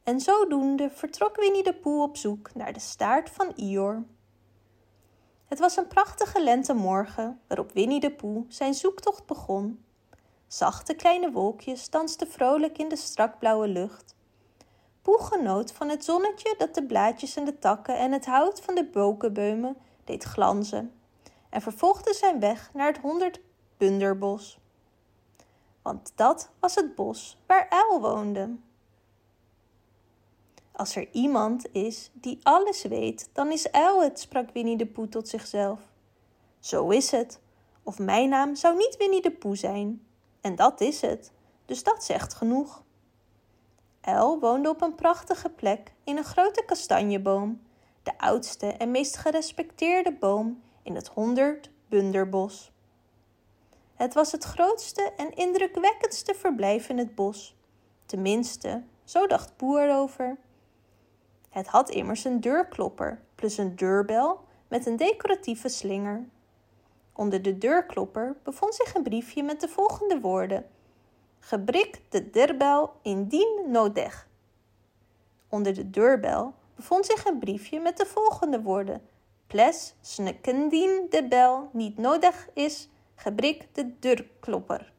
[0.04, 4.04] En zodoende vertrok Winnie de Poe op zoek naar de staart van Ior.
[5.46, 9.86] Het was een prachtige lentemorgen waarop Winnie de Poe zijn zoektocht begon.
[10.48, 14.16] Zachte kleine wolkjes dansten vrolijk in de strakblauwe lucht.
[15.02, 18.76] Poe genoot van het zonnetje dat de blaadjes en de takken en het hout van
[18.76, 20.92] de bokenbeumen deed glanzen
[21.50, 24.60] en vervolgde zijn weg naar het honderdbunderbos.
[25.82, 28.56] Want dat was het bos waar Uil woonde.
[30.72, 35.10] Als er iemand is die alles weet, dan is Uil het, sprak Winnie de Poe
[35.10, 35.80] tot zichzelf.
[36.60, 37.40] Zo is het.
[37.84, 40.07] Of mijn naam zou niet Winnie de Poe zijn.
[40.48, 41.32] En dat is het,
[41.66, 42.84] dus dat zegt genoeg.
[44.02, 47.62] Uil woonde op een prachtige plek in een grote kastanjeboom,
[48.04, 52.72] de oudste en meest gerespecteerde boom in het honderdbunderbos.
[53.96, 57.56] Het was het grootste en indrukwekkendste verblijf in het bos.
[58.06, 60.38] Tenminste, zo dacht Poe erover.
[61.50, 66.28] Het had immers een deurklopper plus een deurbel met een decoratieve slinger.
[67.18, 70.66] Onder de deurklopper bevond zich een briefje met de volgende woorden:
[71.40, 74.28] Gebrik de deurbel indien nodig.
[75.50, 79.02] Onder de deurbel bevond zich een briefje met de volgende woorden:
[79.48, 84.94] Ples snekendien de bel niet nodig is, gebrik de deurklopper.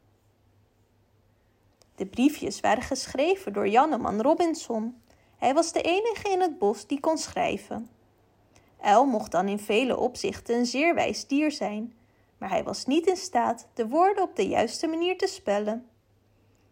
[1.95, 5.01] De briefjes waren geschreven door Janneman Robinson.
[5.37, 7.89] Hij was de enige in het bos die kon schrijven.
[8.81, 11.93] Uil mocht dan in vele opzichten een zeer wijs dier zijn,
[12.39, 15.89] maar hij was niet in staat de woorden op de juiste manier te spellen.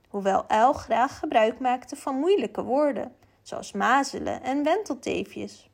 [0.09, 5.71] Hoewel Uil graag gebruik maakte van moeilijke woorden, zoals mazelen en wentelteefjes.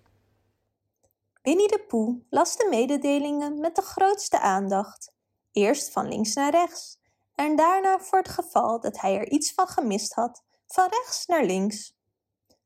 [1.41, 5.13] Winnie de Poe las de mededelingen met de grootste aandacht,
[5.51, 7.01] eerst van links naar rechts
[7.35, 11.43] en daarna voor het geval dat hij er iets van gemist had, van rechts naar
[11.43, 11.95] links.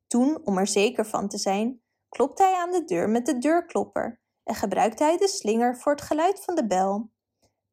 [0.07, 4.19] Toen, om er zeker van te zijn, klopte hij aan de deur met de deurklopper
[4.43, 7.09] en gebruikte hij de slinger voor het geluid van de bel.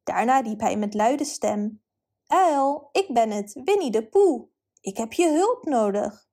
[0.05, 1.83] Daarna riep hij met luide stem:
[2.27, 4.47] Uil, ik ben het, Winnie de Poe.
[4.81, 6.27] Ik heb je hulp nodig.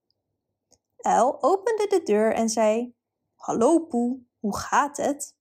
[0.96, 2.94] Uil opende de deur en zei:
[3.35, 5.37] Hallo Poe, hoe gaat het?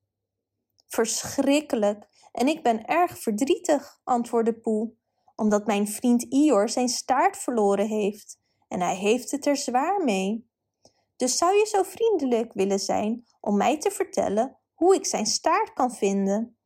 [0.87, 4.93] Verschrikkelijk, en ik ben erg verdrietig, antwoordde Poe,
[5.35, 10.49] omdat mijn vriend Ior zijn staart verloren heeft, en hij heeft het er zwaar mee.
[11.15, 15.73] Dus zou je zo vriendelijk willen zijn om mij te vertellen hoe ik zijn staart
[15.73, 16.57] kan vinden?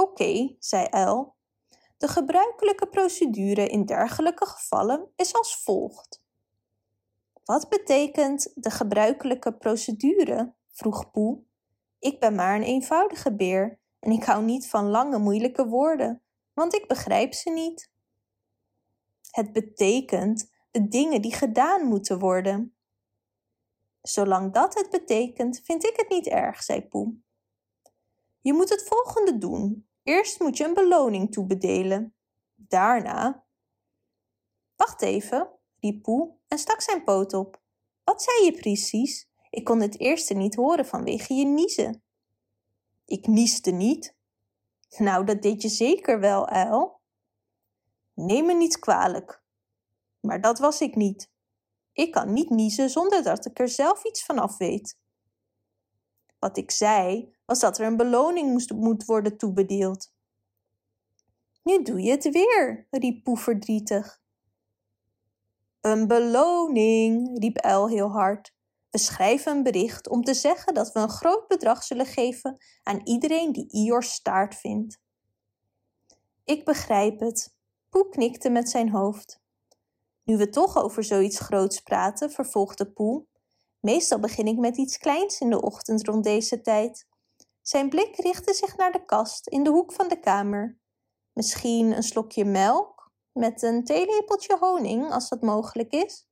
[0.00, 1.36] Oké, zei Uil.
[1.96, 6.22] De gebruikelijke procedure in dergelijke gevallen is als volgt.
[7.44, 10.54] Wat betekent de gebruikelijke procedure?
[10.70, 11.42] vroeg Poe.
[11.98, 16.74] Ik ben maar een eenvoudige beer en ik hou niet van lange moeilijke woorden, want
[16.74, 17.90] ik begrijp ze niet.
[19.30, 22.76] Het betekent de dingen die gedaan moeten worden.
[24.02, 27.14] Zolang dat het betekent, vind ik het niet erg, zei Poe.
[28.40, 29.85] Je moet het volgende doen.
[30.06, 32.14] Eerst moet je een beloning toebedelen.
[32.54, 33.44] Daarna.
[34.76, 37.62] Wacht even, riep Poe en stak zijn poot op.
[38.04, 39.28] Wat zei je precies?
[39.50, 42.02] Ik kon het eerste niet horen vanwege je niezen.
[43.04, 44.16] Ik nieste niet.
[44.96, 47.00] Nou, dat deed je zeker wel, uil.
[48.14, 49.42] Neem me niet kwalijk.
[50.20, 51.30] Maar dat was ik niet.
[51.92, 54.98] Ik kan niet niezen zonder dat ik er zelf iets van af weet.
[56.38, 60.12] Wat ik zei, was dat er een beloning moest, moet worden toebedeeld.
[61.62, 64.20] Nu doe je het weer, riep Poe verdrietig.
[65.80, 68.54] Een beloning, riep Uil heel hard.
[68.90, 73.00] We schrijven een bericht om te zeggen dat we een groot bedrag zullen geven aan
[73.04, 75.00] iedereen die Ior's staart vindt.
[76.44, 77.54] Ik begrijp het.
[77.88, 79.40] Poe knikte met zijn hoofd.
[80.24, 83.26] Nu we toch over zoiets groots praten, vervolgde Poe.
[83.86, 87.06] Meestal begin ik met iets kleins in de ochtend rond deze tijd.
[87.62, 90.78] Zijn blik richtte zich naar de kast in de hoek van de kamer.
[91.32, 96.28] Misschien een slokje melk met een theelepeltje honing, als dat mogelijk is.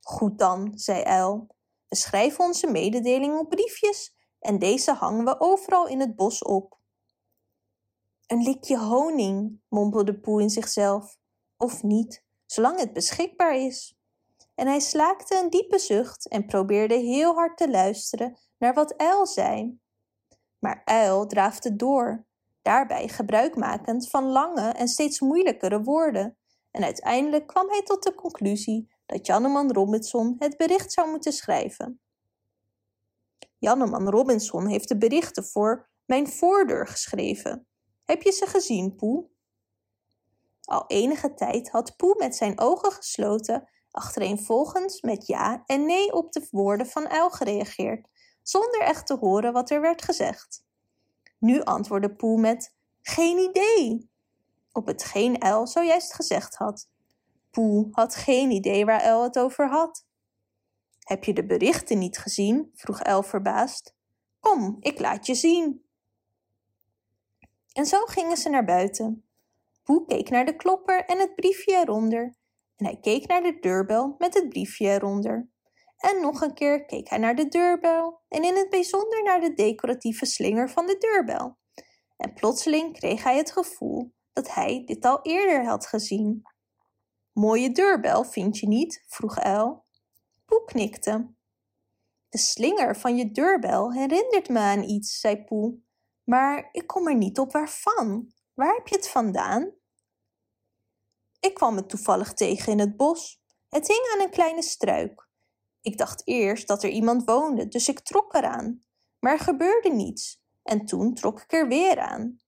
[0.00, 1.46] Goed dan, zei Uil.
[1.88, 6.78] We schrijven onze mededeling op briefjes en deze hangen we overal in het bos op.
[8.26, 11.18] Een likje honing, mompelde Poe in zichzelf.
[11.56, 13.99] Of niet, zolang het beschikbaar is.
[14.60, 19.26] En hij slaakte een diepe zucht en probeerde heel hard te luisteren naar wat Uil
[19.26, 19.78] zei.
[20.58, 22.26] Maar Uil draafde door,
[22.62, 26.38] daarbij gebruikmakend van lange en steeds moeilijkere woorden.
[26.70, 32.00] En uiteindelijk kwam hij tot de conclusie dat Janneman Robinson het bericht zou moeten schrijven.
[33.58, 37.66] Janneman Robinson heeft de berichten voor mijn voordeur geschreven.
[38.04, 39.28] Heb je ze gezien, Poe?
[40.60, 46.32] Al enige tijd had Poe met zijn ogen gesloten achtereenvolgens met ja en nee op
[46.32, 48.08] de woorden van Uil gereageerd,
[48.42, 50.64] zonder echt te horen wat er werd gezegd.
[51.38, 54.10] Nu antwoordde Poe met geen idee,
[54.72, 56.88] op hetgeen Uil zojuist gezegd had.
[57.50, 60.06] Poe had geen idee waar Uil het over had.
[61.00, 62.70] Heb je de berichten niet gezien?
[62.74, 63.94] vroeg Uil verbaasd.
[64.40, 65.84] Kom, ik laat je zien.
[67.72, 69.24] En zo gingen ze naar buiten.
[69.82, 72.34] Poe keek naar de klopper en het briefje eronder,
[72.80, 75.48] en hij keek naar de deurbel met het briefje eronder.
[75.96, 79.54] En nog een keer keek hij naar de deurbel en in het bijzonder naar de
[79.54, 81.58] decoratieve slinger van de deurbel.
[82.16, 86.42] En plotseling kreeg hij het gevoel dat hij dit al eerder had gezien.
[87.32, 89.04] Mooie deurbel, vind je niet?
[89.06, 89.84] vroeg Uil.
[90.46, 91.34] Poe knikte.
[92.28, 95.78] De slinger van je deurbel herinnert me aan iets, zei Poe.
[96.24, 98.32] Maar ik kom er niet op waarvan.
[98.54, 99.79] Waar heb je het vandaan?
[101.40, 103.42] Ik kwam het toevallig tegen in het bos.
[103.68, 105.28] Het hing aan een kleine struik.
[105.80, 108.82] Ik dacht eerst dat er iemand woonde, dus ik trok eraan.
[109.18, 112.40] Maar er gebeurde niets en toen trok ik er weer aan.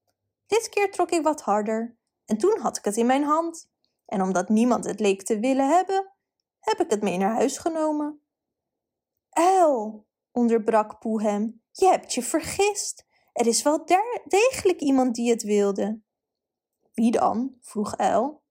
[0.45, 3.71] Dit keer trok ik wat harder en toen had ik het in mijn hand.
[4.05, 6.11] En omdat niemand het leek te willen hebben,
[6.59, 8.21] heb ik het mee naar huis genomen.
[9.29, 13.05] Uil, onderbrak Poe hem, je hebt je vergist.
[13.33, 13.85] Er is wel
[14.25, 16.01] degelijk iemand die het wilde.
[16.93, 17.57] Wie dan?
[17.61, 18.42] vroeg Uil.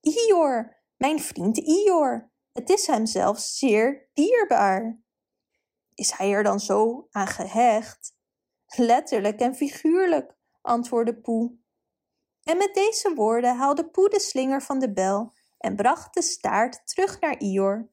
[0.00, 2.30] Ior, mijn vriend Ior.
[2.52, 5.00] Het is hem zelfs zeer dierbaar.
[5.94, 8.14] Is hij er dan zo aan gehecht?
[8.66, 11.58] Letterlijk en figuurlijk, antwoordde Poe.
[12.42, 16.86] En met deze woorden haalde Poe de slinger van de bel en bracht de staart
[16.86, 17.90] terug naar Ior.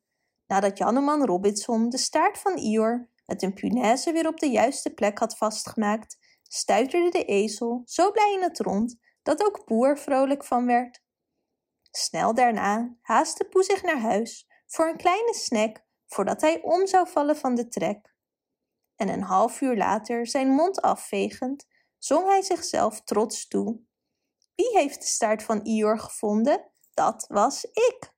[0.48, 5.20] Nadat Janneman Robinson de staart van Ior met een punaise weer op de juiste plek
[5.20, 10.44] had vastgemaakt, stuiterde de ezel zo blij in het rond dat ook Poe er vrolijk
[10.44, 11.06] van werd.
[11.98, 17.10] Snel daarna haastte Poe zich naar huis voor een kleine snack voordat hij om zou
[17.10, 18.16] vallen van de trek.
[18.96, 23.80] En een half uur later, zijn mond afvegend, zong hij zichzelf trots toe.
[24.56, 26.72] Wie heeft de staart van Ior gevonden?
[26.94, 28.16] Dat was ik.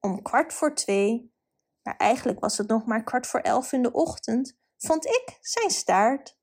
[0.00, 1.34] Om kwart voor twee,
[1.82, 5.70] maar eigenlijk was het nog maar kwart voor elf in de ochtend, vond ik zijn
[5.70, 6.38] staart.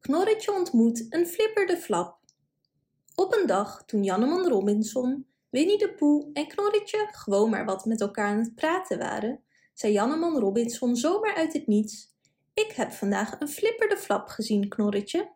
[0.00, 2.17] Knorretje ontmoet een flipper de flap.
[3.18, 8.00] Op een dag toen Janneman Robinson, Winnie de Poe en Knorretje gewoon maar wat met
[8.00, 9.42] elkaar aan het praten waren,
[9.74, 12.14] zei Janneman Robinson zomaar uit het niets:
[12.54, 15.30] Ik heb vandaag een flipper de flap gezien, Knorretje.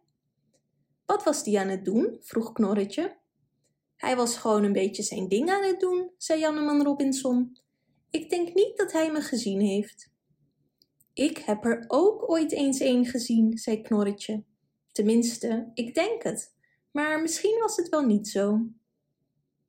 [1.07, 2.17] Wat was die aan het doen?
[2.21, 3.17] vroeg Knorretje.
[3.97, 7.59] Hij was gewoon een beetje zijn ding aan het doen, zei Janneman Robinson.
[8.11, 10.11] Ik denk niet dat hij me gezien heeft.
[11.13, 14.43] Ik heb er ook ooit eens een gezien, zei Knorretje.
[14.93, 16.61] Tenminste, ik denk het
[16.93, 18.67] maar misschien was het wel niet zo.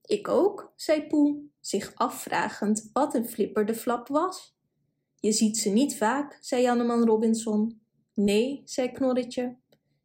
[0.05, 4.55] Ik ook, zei Poe, zich afvragend wat een flipper de flap was.
[5.19, 7.81] Je ziet ze niet vaak, zei Janneman Robinson.
[8.13, 9.57] Nee, zei Knorretje.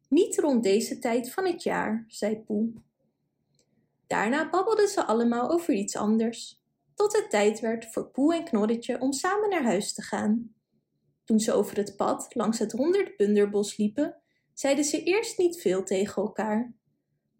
[0.09, 2.73] Niet rond deze tijd van het jaar, zei Poe.
[4.07, 6.61] Daarna babbelden ze allemaal over iets anders,
[6.95, 10.53] tot het tijd werd voor Poe en Knorretje om samen naar huis te gaan.
[11.23, 14.21] Toen ze over het pad langs het honderdbunderbos liepen,
[14.53, 16.73] zeiden ze eerst niet veel tegen elkaar.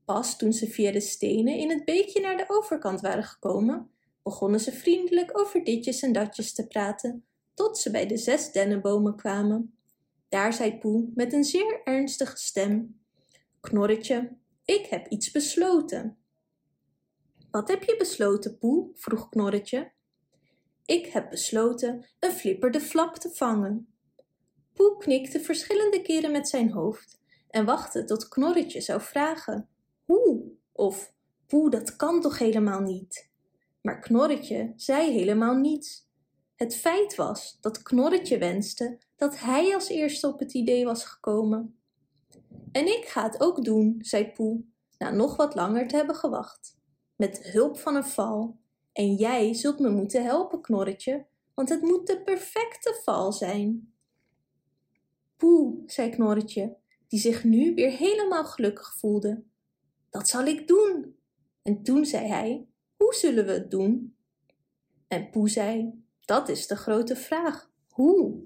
[0.09, 3.91] Pas toen ze via de stenen in het beekje naar de overkant waren gekomen,
[4.23, 9.15] begonnen ze vriendelijk over ditjes en datjes te praten, tot ze bij de zes dennenbomen
[9.15, 9.77] kwamen.
[10.29, 13.01] Daar zei Poe met een zeer ernstige stem:
[13.59, 14.35] Knorretje,
[14.65, 16.17] ik heb iets besloten.
[17.51, 18.89] Wat heb je besloten, Poe?
[18.93, 19.91] vroeg Knorretje.
[20.85, 23.93] Ik heb besloten een flipper de flap te vangen.
[24.73, 29.69] Poe knikte verschillende keren met zijn hoofd en wachtte tot Knorretje zou vragen:
[30.09, 30.51] Hoe?
[30.71, 31.13] Of
[31.47, 33.29] Poe, dat kan toch helemaal niet?
[33.81, 36.07] Maar Knorretje zei helemaal niets.
[36.55, 41.79] Het feit was dat Knorretje wenste dat hij als eerste op het idee was gekomen.
[42.71, 44.63] En ik ga het ook doen, zei Poe,
[44.97, 46.77] na nog wat langer te hebben gewacht.
[47.15, 48.59] Met hulp van een val.
[48.93, 53.93] En jij zult me moeten helpen, Knorretje, want het moet de perfecte val zijn.
[55.37, 59.43] Poe, zei Knorretje, die zich nu weer helemaal gelukkig voelde.
[60.09, 61.17] Dat zal ik doen.
[61.61, 64.15] En toen zei hij, hoe zullen we het doen?
[65.07, 68.43] En Poe zei, dat is de grote vraag, hoe?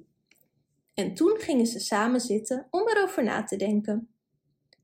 [0.94, 4.14] En toen gingen ze samen zitten om erover na te denken.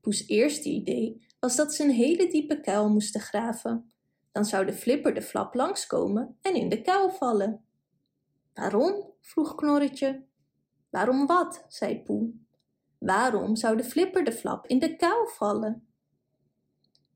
[0.00, 3.92] Poes eerste idee was dat ze een hele diepe kuil moesten graven.
[4.32, 7.64] Dan zou de flipper de flap langskomen en in de kuil vallen.
[8.54, 9.12] Waarom?
[9.20, 10.22] vroeg Knorretje.
[10.90, 11.64] Waarom wat?
[11.68, 12.30] zei Poe.
[12.98, 15.89] Waarom zou de flipper de flap in de kuil vallen?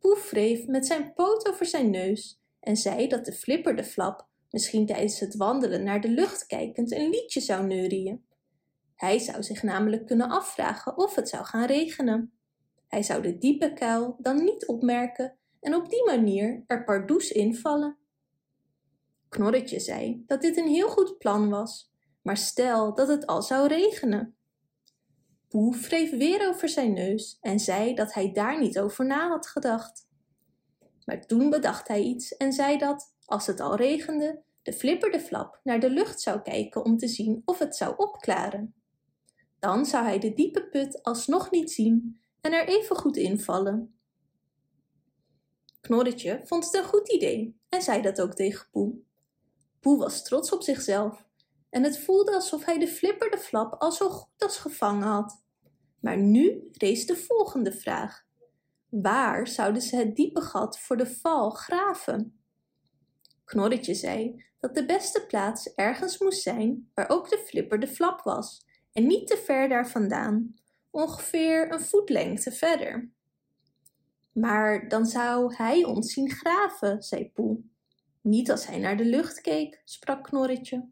[0.05, 4.27] Poe wreef met zijn poot over zijn neus en zei dat de flipper de flap
[4.51, 8.25] misschien tijdens het wandelen naar de lucht kijkend een liedje zou neurieën.
[8.95, 12.33] Hij zou zich namelijk kunnen afvragen of het zou gaan regenen.
[12.89, 17.97] Hij zou de diepe kuil dan niet opmerken en op die manier er pardoes invallen.
[19.29, 21.93] Knorretje zei dat dit een heel goed plan was,
[22.23, 24.37] maar stel dat het al zou regenen.
[25.55, 29.47] Poe wreef weer over zijn neus en zei dat hij daar niet over na had
[29.47, 30.09] gedacht.
[31.05, 35.21] Maar toen bedacht hij iets en zei dat, als het al regende, de flipper de
[35.21, 38.75] flap naar de lucht zou kijken om te zien of het zou opklaren.
[39.59, 43.99] Dan zou hij de diepe put alsnog niet zien en er even goed invallen.
[45.81, 48.95] Knorretje vond het een goed idee en zei dat ook tegen Poe.
[49.81, 51.27] Poe was trots op zichzelf
[51.71, 55.43] en het voelde alsof hij de flipper de flap al zo goed als gevangen had.
[56.05, 58.25] Maar nu rees de volgende vraag.
[58.89, 62.45] Waar zouden ze het diepe gat voor de val graven?
[63.45, 68.23] Knorretje zei dat de beste plaats ergens moest zijn waar ook de flipper de flap
[68.23, 70.55] was en niet te ver daar vandaan,
[70.91, 73.11] ongeveer een voetlengte verder.
[74.33, 77.63] Maar dan zou hij ons zien graven, zei Poe.
[78.21, 80.89] Niet als hij naar de lucht keek, sprak Knorretje.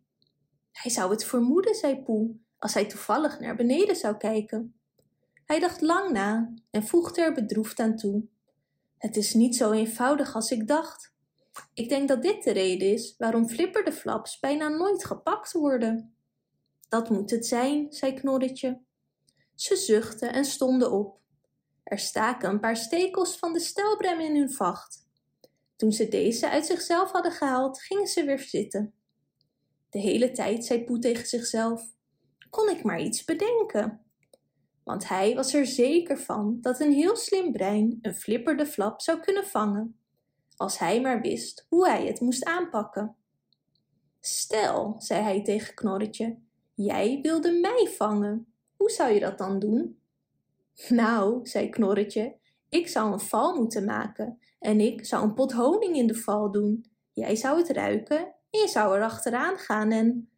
[0.72, 4.76] Hij zou het vermoeden, zei Poe, als hij toevallig naar beneden zou kijken.
[5.52, 8.24] Hij dacht lang na en voegde er bedroefd aan toe.
[8.98, 11.14] Het is niet zo eenvoudig als ik dacht.
[11.74, 16.14] Ik denk dat dit de reden is waarom Flipper de Flaps bijna nooit gepakt worden.
[16.88, 18.80] Dat moet het zijn, zei Knorretje.
[19.54, 21.20] Ze zuchtten en stonden op.
[21.82, 25.06] Er staken een paar stekels van de stelbrem in hun vacht.
[25.76, 28.94] Toen ze deze uit zichzelf hadden gehaald, gingen ze weer zitten.
[29.90, 31.82] De hele tijd zei Poe tegen zichzelf:
[32.50, 34.11] Kon ik maar iets bedenken?
[34.84, 39.00] Want hij was er zeker van dat een heel slim brein een flipper de flap
[39.00, 39.96] zou kunnen vangen,
[40.56, 43.16] als hij maar wist hoe hij het moest aanpakken.
[44.20, 46.38] Stel, zei hij tegen Knorretje,
[46.74, 48.46] jij wilde mij vangen.
[48.76, 50.00] Hoe zou je dat dan doen?
[50.88, 52.36] Nou, zei Knorretje,
[52.68, 56.50] ik zou een val moeten maken en ik zou een pot honing in de val
[56.50, 56.84] doen.
[57.12, 58.18] Jij zou het ruiken
[58.50, 60.30] en je zou er achteraan gaan en...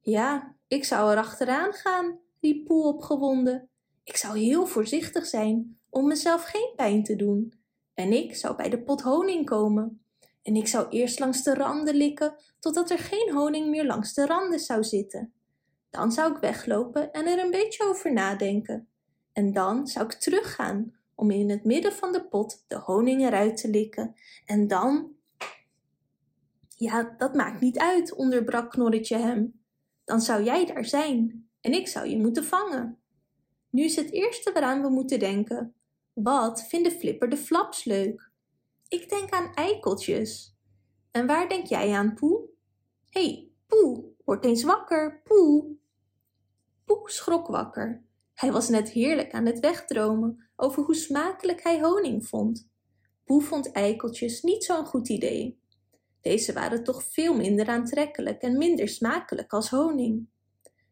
[0.00, 3.69] Ja, ik zou er achteraan gaan, riep Poel opgewonden.
[4.04, 7.52] Ik zou heel voorzichtig zijn om mezelf geen pijn te doen.
[7.94, 10.04] En ik zou bij de pot honing komen.
[10.42, 14.26] En ik zou eerst langs de randen likken totdat er geen honing meer langs de
[14.26, 15.32] randen zou zitten.
[15.90, 18.88] Dan zou ik weglopen en er een beetje over nadenken.
[19.32, 23.56] En dan zou ik teruggaan om in het midden van de pot de honing eruit
[23.56, 24.14] te likken.
[24.44, 25.12] En dan...
[26.76, 29.62] Ja, dat maakt niet uit, onderbrak Knorretje hem.
[30.04, 32.99] Dan zou jij daar zijn en ik zou je moeten vangen.
[33.70, 35.74] Nu is het eerste waaraan we moeten denken.
[36.12, 38.30] Wat vinden Flipper de Flaps leuk?
[38.88, 40.56] Ik denk aan eikeltjes.
[41.10, 42.48] En waar denk jij aan, Poe?
[43.10, 45.76] Hé, hey, Poe, word eens wakker, Poe.
[46.84, 48.02] Poe schrok wakker.
[48.34, 52.68] Hij was net heerlijk aan het wegdromen over hoe smakelijk hij honing vond.
[53.24, 55.60] Poe vond eikeltjes niet zo'n goed idee.
[56.20, 60.28] Deze waren toch veel minder aantrekkelijk en minder smakelijk als honing.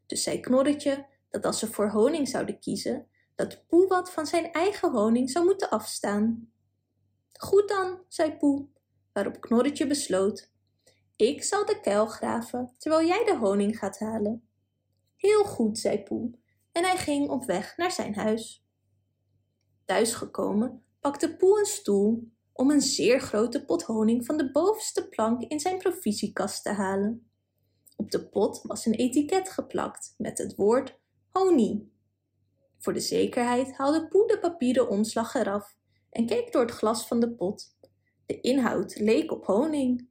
[0.07, 4.53] Dus zei Knorretje dat als ze voor honing zouden kiezen, dat Poe wat van zijn
[4.53, 6.53] eigen honing zou moeten afstaan.
[7.33, 8.67] Goed dan, zei Poe,
[9.13, 10.53] waarop Knorretje besloot.
[11.17, 14.49] Ik zal de kuil graven, terwijl jij de honing gaat halen.
[15.17, 16.31] Heel goed, zei Poe,
[16.73, 18.65] en hij ging op weg naar zijn huis.
[19.85, 25.43] Thuisgekomen pakte Poe een stoel om een zeer grote pot honing van de bovenste plank
[25.43, 27.31] in zijn provisiekast te halen.
[27.97, 30.98] Op de pot was een etiket geplakt met het woord
[31.33, 31.89] honing.
[32.79, 35.77] Voor de zekerheid haalde Poe de papieren omslag eraf
[36.11, 37.77] en keek door het glas van de pot.
[38.27, 40.09] De inhoud leek op honing.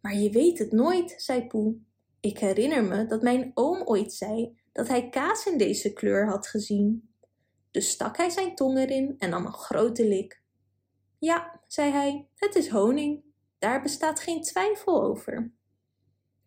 [0.00, 1.76] Maar je weet het nooit, zei Poe.
[2.20, 6.46] Ik herinner me dat mijn oom ooit zei dat hij kaas in deze kleur had
[6.46, 7.10] gezien.
[7.70, 10.42] Dus stak hij zijn tong erin en nam een grote lik.
[11.18, 13.22] Ja, zei hij, het is honing.
[13.58, 15.52] Daar bestaat geen twijfel over.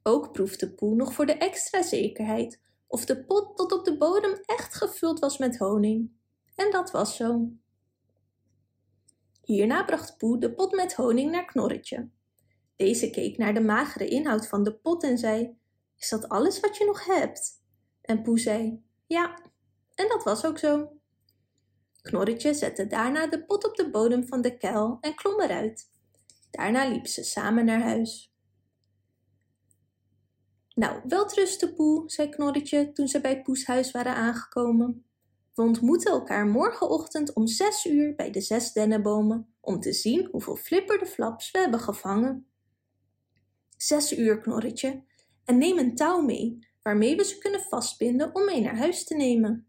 [0.04, 4.40] Ook proefde Poe nog voor de extra zekerheid of de pot tot op de bodem
[4.46, 6.12] echt gevuld was met honing.
[6.56, 7.50] En dat was zo.
[9.42, 12.10] Hierna bracht Poe de pot met honing naar Knorretje.
[12.76, 15.58] Deze keek naar de magere inhoud van de pot en zei:
[15.98, 17.64] Is dat alles wat je nog hebt?
[18.02, 19.40] En Poe zei: Ja,
[19.96, 21.00] en dat was ook zo.
[22.02, 25.90] Knorretje zette daarna de pot op de bodem van de kuil en klom eruit.
[26.52, 28.35] Daarna liepen ze samen naar huis.
[30.76, 35.06] Nou, welterusten Poe, zei Knorretje toen ze bij Poes huis waren aangekomen.
[35.54, 40.56] We ontmoeten elkaar morgenochtend om zes uur bij de zes dennenbomen om te zien hoeveel
[40.56, 42.48] flipperde flaps we hebben gevangen.
[43.78, 45.04] Zes uur, Knorretje,
[45.46, 49.16] en neem een touw mee waarmee we ze kunnen vastbinden om mee naar huis te
[49.16, 49.68] nemen.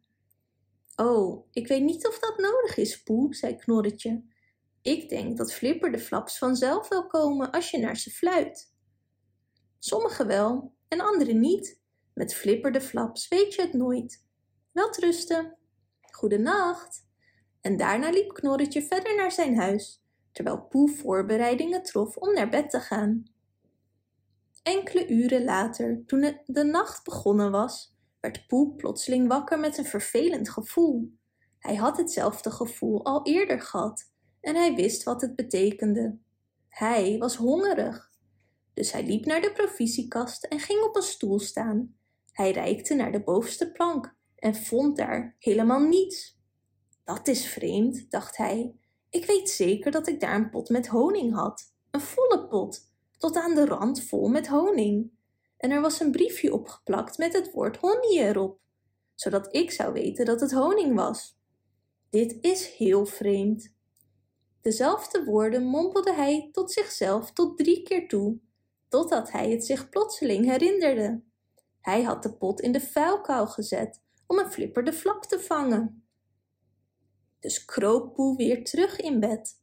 [0.96, 4.22] Oh, ik weet niet of dat nodig is, Poe, zei Knorretje.
[4.82, 8.74] Ik denk dat flipperde flaps vanzelf wel komen als je naar ze fluit.
[9.78, 11.80] Sommige wel en andere niet.
[12.12, 14.24] Met flipperde flaps weet je het nooit.
[14.72, 15.56] Welterusten.
[16.00, 17.06] Goedenacht.
[17.60, 22.70] En daarna liep Knorretje verder naar zijn huis, terwijl Poe voorbereidingen trof om naar bed
[22.70, 23.24] te gaan.
[24.62, 30.48] Enkele uren later, toen de nacht begonnen was, werd Poe plotseling wakker met een vervelend
[30.50, 31.12] gevoel.
[31.58, 34.10] Hij had hetzelfde gevoel al eerder gehad
[34.40, 36.18] en hij wist wat het betekende.
[36.68, 38.10] Hij was hongerig.
[38.76, 41.96] Dus hij liep naar de provisiekast en ging op een stoel staan.
[42.32, 46.38] Hij reikte naar de bovenste plank en vond daar helemaal niets.
[47.04, 48.74] Dat is vreemd, dacht hij.
[49.10, 51.74] Ik weet zeker dat ik daar een pot met honing had.
[51.90, 55.10] Een volle pot, tot aan de rand vol met honing.
[55.56, 58.60] En er was een briefje opgeplakt met het woord honing erop,
[59.14, 61.38] zodat ik zou weten dat het honing was.
[62.10, 63.74] Dit is heel vreemd.
[64.60, 68.44] Dezelfde woorden mompelde hij tot zichzelf tot drie keer toe,
[68.96, 71.22] totdat hij het zich plotseling herinnerde.
[71.80, 76.06] Hij had de pot in de vuilkuil gezet om een flipperde flap te vangen.
[77.40, 79.60] Dus kroop Poe weer terug in bed.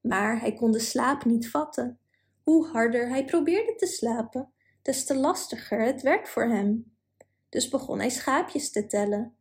[0.00, 1.98] Maar hij kon de slaap niet vatten.
[2.42, 4.52] Hoe harder hij probeerde te slapen,
[4.82, 6.96] des te lastiger het werd voor hem.
[7.48, 9.36] Dus begon hij schaapjes te tellen.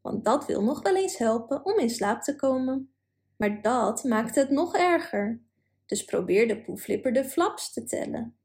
[0.00, 2.92] Want dat wil nog wel eens helpen om in slaap te komen.
[3.36, 5.42] Maar dat maakte het nog erger.
[5.86, 8.39] Dus probeerde Poe Flipper de flaps te tellen.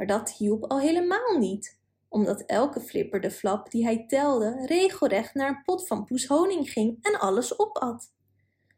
[0.00, 1.78] Maar dat hielp al helemaal niet
[2.08, 6.98] omdat elke flipperde flap die hij telde regelrecht naar een pot van poes honing ging
[7.02, 8.12] en alles opat.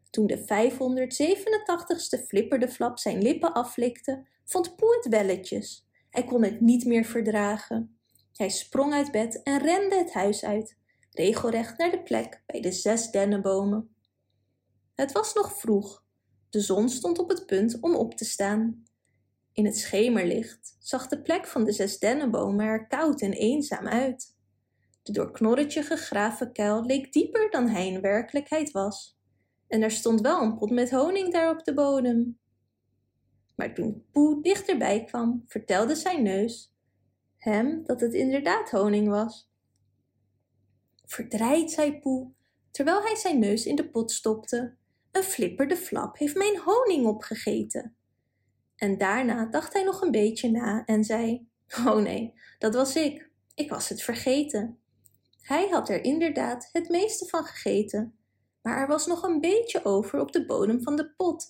[0.09, 5.87] Toen de 587ste flipperde flap zijn lippen aflikte, vond Poe het welletjes.
[6.09, 7.97] Hij kon het niet meer verdragen.
[8.33, 10.77] Hij sprong uit bed en rende het huis uit,
[11.11, 13.95] regelrecht naar de plek bij de zes dennenbomen.
[14.95, 16.03] Het was nog vroeg.
[16.49, 18.83] De zon stond op het punt om op te staan.
[19.53, 24.35] In het schemerlicht zag de plek van de zes dennenbomen er koud en eenzaam uit.
[25.03, 29.17] De door Knorretje gegraven kuil leek dieper dan hij in werkelijkheid was.
[29.67, 32.39] En er stond wel een pot met honing daar op de bodem.
[33.55, 36.73] Maar toen Poe dichterbij kwam, vertelde zijn neus
[37.37, 39.51] hem dat het inderdaad honing was.
[41.05, 42.31] Verdraaid, zei Poe,
[42.71, 44.75] terwijl hij zijn neus in de pot stopte.
[45.11, 47.95] Een flipperde flap heeft mijn honing opgegeten.
[48.83, 51.47] En daarna dacht hij nog een beetje na en zei:
[51.85, 53.29] Oh nee, dat was ik.
[53.55, 54.79] Ik was het vergeten.
[55.41, 58.17] Hij had er inderdaad het meeste van gegeten,
[58.61, 61.45] maar er was nog een beetje over op de bodem van de pot.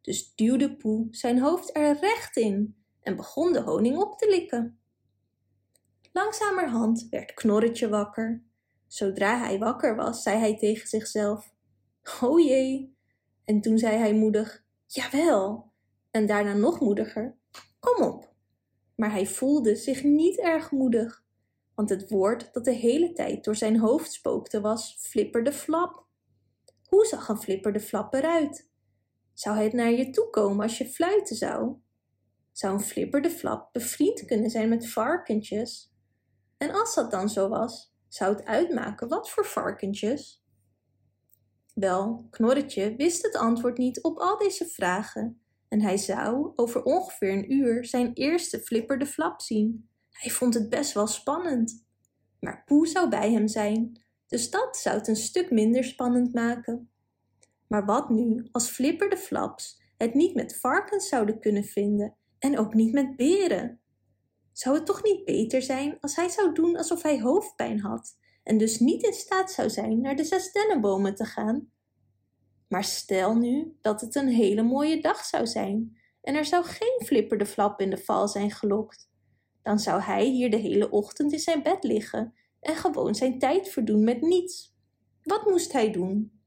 [0.00, 4.80] Dus duwde Poe zijn hoofd er recht in en begon de honing op te likken.
[6.12, 8.44] Langzamerhand werd Knorretje wakker.
[8.86, 11.52] Zodra hij wakker was, zei hij tegen zichzelf:
[12.20, 12.96] O jee.
[13.44, 15.74] En toen zei hij moedig: Jawel,
[16.16, 17.36] en daarna nog moediger.
[17.78, 18.34] Kom op.
[18.94, 21.24] Maar hij voelde zich niet erg moedig,
[21.74, 26.06] want het woord dat de hele tijd door zijn hoofd spookte was flipperde flap.
[26.88, 28.70] Hoe zag een flipperde flap eruit?
[29.32, 31.76] Zou hij naar je toe komen als je fluiten zou?
[32.52, 35.94] Zou een flipperde flap bevriend kunnen zijn met varkentjes?
[36.56, 40.44] En als dat dan zo was, zou het uitmaken wat voor varkentjes?
[41.74, 45.40] Wel, Knorretje wist het antwoord niet op al deze vragen
[45.76, 49.88] en hij zou over ongeveer een uur zijn eerste Flipper de Flap zien.
[50.10, 51.84] Hij vond het best wel spannend.
[52.40, 56.90] Maar Poe zou bij hem zijn, dus dat zou het een stuk minder spannend maken.
[57.68, 62.58] Maar wat nu als Flipper de Flaps het niet met varkens zouden kunnen vinden en
[62.58, 63.80] ook niet met beren?
[64.52, 68.58] Zou het toch niet beter zijn als hij zou doen alsof hij hoofdpijn had en
[68.58, 71.70] dus niet in staat zou zijn naar de zes dennenbomen te gaan?
[72.68, 77.02] Maar stel nu dat het een hele mooie dag zou zijn en er zou geen
[77.04, 79.10] Flipper de Flap in de val zijn gelokt.
[79.62, 83.68] Dan zou hij hier de hele ochtend in zijn bed liggen en gewoon zijn tijd
[83.68, 84.74] verdoen met niets.
[85.22, 86.40] Wat moest hij doen?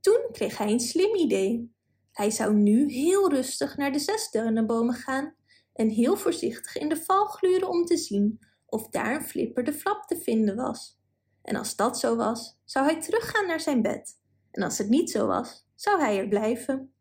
[0.00, 1.74] Toen kreeg hij een slim idee.
[2.12, 5.34] Hij zou nu heel rustig naar de zes dennenbomen gaan
[5.72, 9.72] en heel voorzichtig in de val gluren om te zien of daar een flipper de
[9.72, 10.98] flap te vinden was.
[11.42, 14.18] En als dat zo was, zou hij teruggaan naar zijn bed.
[14.56, 16.92] En als het niet zo was, zou hij er blijven.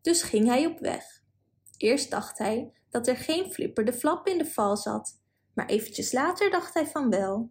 [0.00, 1.22] Dus ging hij op weg.
[1.76, 5.20] Eerst dacht hij dat er geen flipper de flap in de val zat,
[5.54, 7.50] maar eventjes later dacht hij van wel.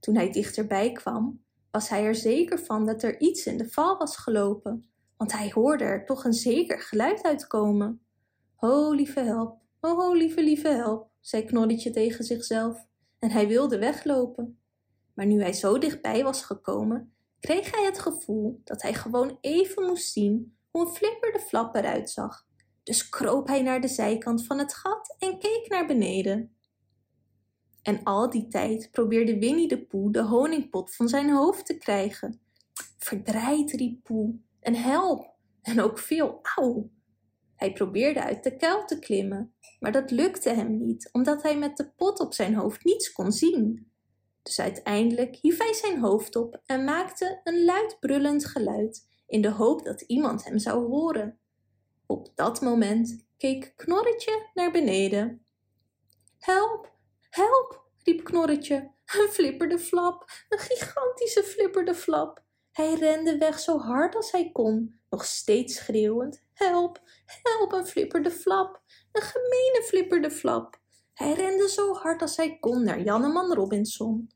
[0.00, 3.98] Toen hij dichterbij kwam, was hij er zeker van dat er iets in de val
[3.98, 8.00] was gelopen, want hij hoorde er toch een zeker geluid uitkomen.
[8.54, 12.86] Ho, lieve help, ho, lieve, lieve help, zei Knorretje tegen zichzelf,
[13.18, 14.58] en hij wilde weglopen.
[15.14, 17.13] Maar nu hij zo dichtbij was gekomen,
[17.44, 21.74] kreeg hij het gevoel dat hij gewoon even moest zien hoe een flipper de flap
[21.74, 22.46] eruit zag.
[22.82, 26.56] Dus kroop hij naar de zijkant van het gat en keek naar beneden.
[27.82, 32.40] En al die tijd probeerde Winnie de Poe de honingpot van zijn hoofd te krijgen.
[32.98, 36.90] Verdraaid, riep Poe, en help, en ook veel auw.
[37.56, 41.76] Hij probeerde uit de kuil te klimmen, maar dat lukte hem niet, omdat hij met
[41.76, 43.92] de pot op zijn hoofd niets kon zien.
[44.44, 49.50] Dus uiteindelijk hief hij zijn hoofd op en maakte een luid brullend geluid in de
[49.50, 51.38] hoop dat iemand hem zou horen.
[52.06, 55.46] Op dat moment keek Knorretje naar beneden.
[56.38, 56.92] Help,
[57.30, 58.92] help, riep Knorretje.
[59.04, 62.44] Een flipperde flap, een gigantische flipperde flap.
[62.72, 66.44] Hij rende weg zo hard als hij kon, nog steeds schreeuwend.
[66.52, 67.00] Help,
[67.42, 68.82] help, een flipperde flap,
[69.12, 70.82] een gemene flipperde flap.
[71.12, 74.30] Hij rende zo hard als hij kon naar Janneman Robinson.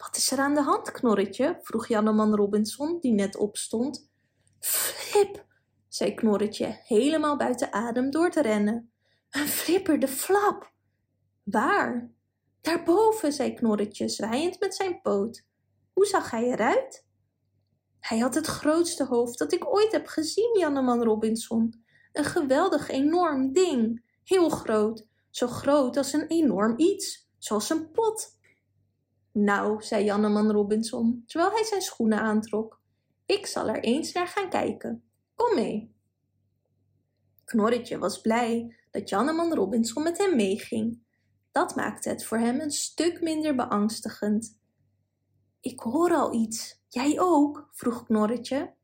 [0.00, 1.58] Wat is er aan de hand, Knorretje?
[1.62, 4.10] vroeg Janneman Robinson, die net opstond.
[4.58, 5.46] Flip,
[5.88, 8.92] zei Knorretje, helemaal buiten adem door te rennen.
[9.30, 10.72] Een flipper de flap.
[11.42, 12.10] Waar?
[12.60, 15.44] Daarboven, zei Knorretje, zwaaiend met zijn poot.
[15.92, 17.06] Hoe zag hij eruit?
[17.98, 21.84] Hij had het grootste hoofd dat ik ooit heb gezien, Janneman Robinson.
[22.12, 28.38] Een geweldig enorm ding, heel groot, zo groot als een enorm iets, zoals een pot.
[29.32, 32.80] Nou, zei Janneman Robinson, terwijl hij zijn schoenen aantrok,
[33.26, 35.02] ik zal er eens naar gaan kijken.
[35.34, 35.94] Kom mee.
[37.44, 41.02] Knorretje was blij dat Janneman Robinson met hem meeging.
[41.52, 44.58] Dat maakte het voor hem een stuk minder beangstigend.
[45.60, 46.82] Ik hoor al iets.
[46.88, 47.68] Jij ook?
[47.72, 48.74] vroeg Knorretje.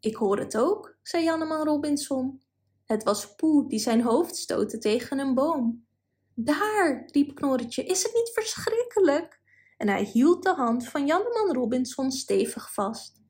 [0.00, 2.42] Ik hoor het ook, zei Janneman Robinson.
[2.84, 5.86] Het was Poe die zijn hoofd stootte tegen een boom.
[6.34, 9.37] Daar, riep Knorretje, is het niet verschrikkelijk?
[9.78, 13.22] En hij hield de hand van Janneman Robinson stevig vast.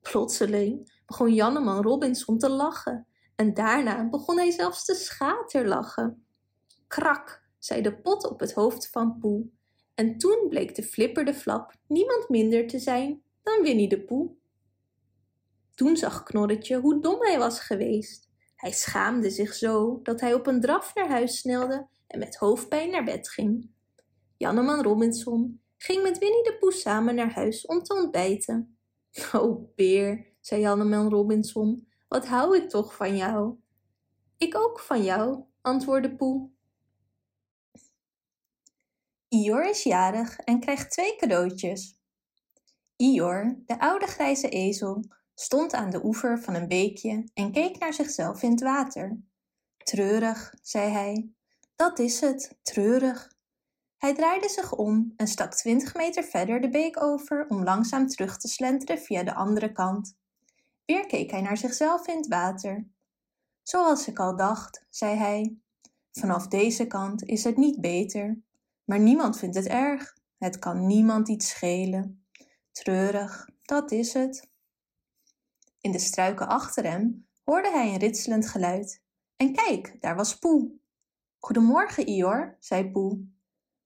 [0.00, 6.26] Plotseling begon Janneman Robinson te lachen en daarna begon hij zelfs te schaterlachen.
[6.86, 9.46] Krak, zei de pot op het hoofd van Poe.
[9.94, 14.30] En toen bleek de flipper de flap niemand minder te zijn dan Winnie de Poe.
[15.74, 18.30] Toen zag Knorretje hoe dom hij was geweest.
[18.56, 22.90] Hij schaamde zich zo dat hij op een draf naar huis snelde en met hoofdpijn
[22.90, 23.70] naar bed ging.
[24.36, 28.78] Janneman Robinson ging met Winnie de Poe samen naar huis om te ontbijten.
[29.32, 33.56] Oh, beer, zei Janneman Robinson, wat hou ik toch van jou?
[34.36, 36.50] Ik ook van jou, antwoordde Poe.
[39.28, 42.00] Ior is jarig en krijgt twee cadeautjes.
[42.96, 45.04] Ior, de oude grijze ezel,
[45.34, 49.20] stond aan de oever van een beekje en keek naar zichzelf in het water.
[49.76, 51.30] Treurig, zei hij.
[51.76, 53.31] Dat is het, treurig.
[54.02, 58.38] Hij draaide zich om en stak twintig meter verder de beek over om langzaam terug
[58.38, 60.16] te slenteren via de andere kant.
[60.84, 62.86] Weer keek hij naar zichzelf in het water.
[63.62, 65.56] Zoals ik al dacht, zei hij.
[66.12, 68.42] Vanaf deze kant is het niet beter.
[68.84, 70.16] Maar niemand vindt het erg.
[70.38, 72.24] Het kan niemand iets schelen.
[72.72, 74.50] Treurig, dat is het.
[75.80, 79.02] In de struiken achter hem hoorde hij een ritselend geluid.
[79.36, 80.72] En kijk, daar was Poe.
[81.38, 83.31] Goedemorgen, Ior, zei Poe.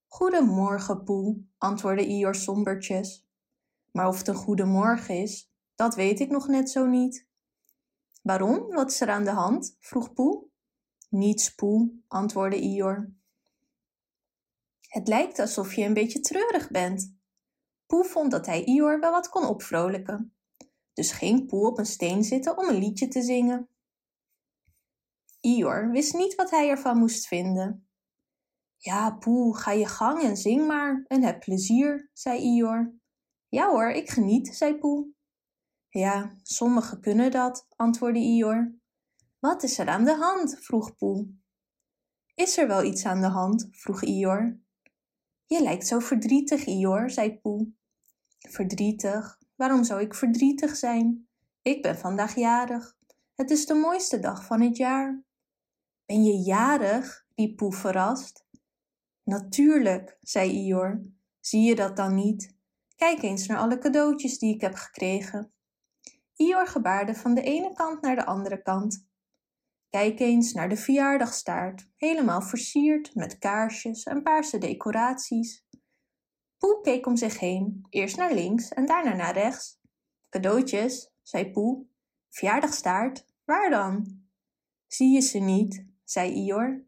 [0.06, 3.26] Goedemorgen, Poe, antwoordde Ior sombertjes.
[3.92, 7.26] Maar of het een goede morgen is, dat weet ik nog net zo niet.
[8.22, 8.66] Waarom?
[8.68, 9.76] Wat is er aan de hand?
[9.80, 10.44] vroeg Poe.
[11.08, 13.12] Niets, Poe, antwoordde Ior.
[14.80, 17.16] Het lijkt alsof je een beetje treurig bent.
[17.86, 20.34] Poe vond dat hij Ior wel wat kon opvrolijken.
[20.92, 23.68] Dus ging Poe op een steen zitten om een liedje te zingen.
[25.40, 27.85] Ior wist niet wat hij ervan moest vinden.
[28.76, 32.94] Ja, Poe, ga je gang en zing maar en heb plezier, zei Ior.
[33.48, 35.06] Ja hoor, ik geniet, zei Poe.
[35.88, 38.74] Ja, sommigen kunnen dat, antwoordde Ior.
[39.38, 40.58] Wat is er aan de hand?
[40.60, 41.28] vroeg Poe.
[42.34, 43.68] Is er wel iets aan de hand?
[43.70, 44.60] vroeg Ior.
[45.46, 47.72] Je lijkt zo verdrietig, Ior, zei Poe.
[48.38, 49.38] Verdrietig?
[49.54, 51.28] Waarom zou ik verdrietig zijn?
[51.62, 52.96] Ik ben vandaag jarig.
[53.34, 55.24] Het is de mooiste dag van het jaar.
[56.06, 57.26] Ben je jarig?
[57.34, 58.45] riep Poe verrast.
[59.28, 61.02] Natuurlijk, zei Ior.
[61.40, 62.56] Zie je dat dan niet?
[62.96, 65.52] Kijk eens naar alle cadeautjes die ik heb gekregen.
[66.34, 69.08] Ior gebaarde van de ene kant naar de andere kant.
[69.88, 75.66] Kijk eens naar de verjaardagstaart, helemaal versierd met kaarsjes en paarse decoraties.
[76.58, 79.80] Poe keek om zich heen, eerst naar links en daarna naar rechts.
[80.28, 81.86] Cadeautjes, zei Poe.
[82.28, 84.24] Verjaardagstaart, waar dan?
[84.86, 86.86] Zie je ze niet, zei Ior.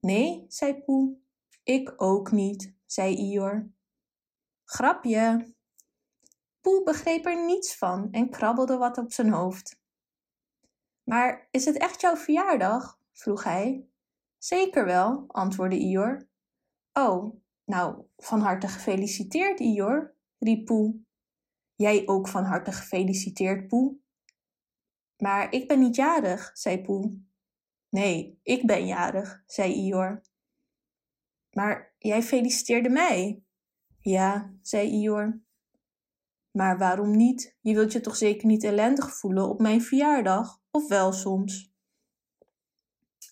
[0.00, 1.18] Nee, zei Poe.
[1.62, 3.70] Ik ook niet, zei Ior.
[4.64, 5.54] Grapje.
[6.60, 9.78] Poe begreep er niets van en krabbelde wat op zijn hoofd.
[11.02, 12.98] Maar is het echt jouw verjaardag?
[13.12, 13.88] vroeg hij.
[14.38, 16.28] Zeker wel, antwoordde Ior.
[16.92, 21.00] Oh, nou, van harte gefeliciteerd, Ior, riep Poe.
[21.74, 23.96] Jij ook van harte gefeliciteerd, Poe.
[25.16, 27.22] Maar ik ben niet jarig, zei Poe.
[27.88, 30.22] Nee, ik ben jarig, zei Ior.
[31.50, 33.42] Maar jij feliciteerde mij?
[33.98, 35.40] Ja, zei Ior.
[36.50, 37.56] Maar waarom niet?
[37.60, 41.72] Je wilt je toch zeker niet ellendig voelen op mijn verjaardag, of wel soms?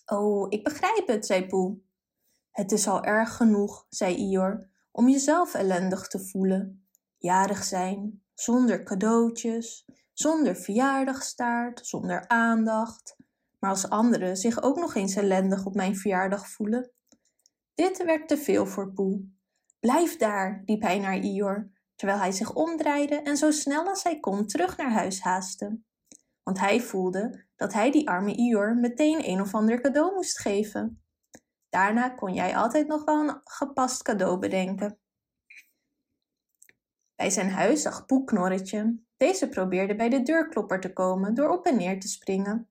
[0.05, 1.79] Oh, ik begrijp het, zei Poe.
[2.51, 6.87] Het is al erg genoeg, zei Ior, om jezelf ellendig te voelen.
[7.17, 13.17] Jarig zijn, zonder cadeautjes, zonder verjaardagstaart, zonder aandacht.
[13.59, 16.91] Maar als anderen zich ook nog eens ellendig op mijn verjaardag voelen.
[17.79, 19.29] Dit werd te veel voor Poe.
[19.79, 24.19] Blijf daar, riep hij naar Ior, terwijl hij zich omdraaide en zo snel als hij
[24.19, 25.79] kon terug naar huis haastte.
[26.43, 31.03] Want hij voelde dat hij die arme Ior meteen een of ander cadeau moest geven.
[31.69, 34.99] Daarna kon jij altijd nog wel een gepast cadeau bedenken.
[37.15, 38.99] Bij zijn huis zag Poe Knorretje.
[39.17, 42.69] Deze probeerde bij de deurklopper te komen door op en neer te springen.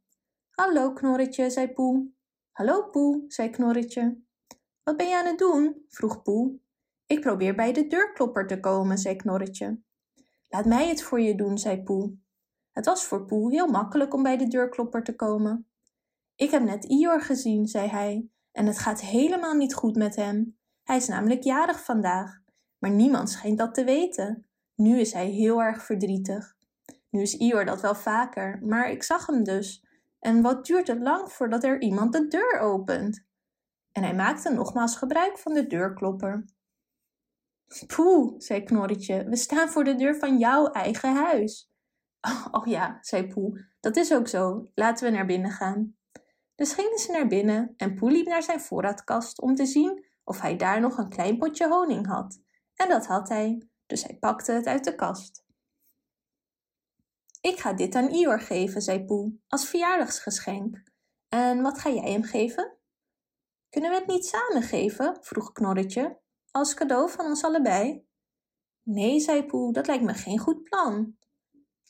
[0.50, 2.08] Hallo Knorretje, zei Poe.
[2.52, 4.26] Hallo Poe, zei Knorretje.
[4.88, 5.84] Wat ben je aan het doen?
[5.88, 6.58] vroeg Poe.
[7.06, 9.80] Ik probeer bij de deurklopper te komen, zei Knorretje.
[10.48, 12.16] Laat mij het voor je doen, zei Poe.
[12.72, 15.68] Het was voor Poe heel makkelijk om bij de deurklopper te komen.
[16.34, 20.58] Ik heb net Ior gezien, zei hij, en het gaat helemaal niet goed met hem.
[20.82, 22.40] Hij is namelijk jarig vandaag,
[22.78, 24.46] maar niemand schijnt dat te weten.
[24.74, 26.56] Nu is hij heel erg verdrietig.
[27.10, 29.84] Nu is Ior dat wel vaker, maar ik zag hem dus.
[30.18, 33.26] En wat duurt het lang voordat er iemand de deur opent?
[33.92, 36.44] En hij maakte nogmaals gebruik van de deurklopper.
[37.86, 41.70] Poeh, zei Knorretje, we staan voor de deur van jouw eigen huis.
[42.50, 44.70] Oh, ja, zei Poe, dat is ook zo.
[44.74, 45.96] Laten we naar binnen gaan.
[46.54, 50.40] Dus gingen ze naar binnen en Poe liep naar zijn voorraadkast om te zien of
[50.40, 52.40] hij daar nog een klein potje honing had.
[52.74, 55.44] En dat had hij, dus hij pakte het uit de kast.
[57.40, 60.82] Ik ga dit aan Ior geven, zei Poe, als verjaardagsgeschenk.
[61.28, 62.77] En wat ga jij hem geven?
[63.68, 65.16] Kunnen we het niet samen geven?
[65.20, 68.06] vroeg Knorretje, als cadeau van ons allebei.
[68.82, 71.16] Nee, zei Poe, dat lijkt me geen goed plan.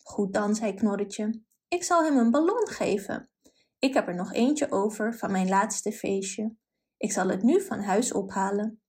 [0.03, 3.31] Goed dan, zei Knorretje, ik zal hem een ballon geven.
[3.79, 6.57] Ik heb er nog eentje over van mijn laatste feestje.
[6.97, 8.83] Ik zal het nu van huis ophalen.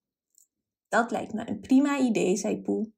[0.87, 2.91] Dat lijkt me een prima idee, zei Poe.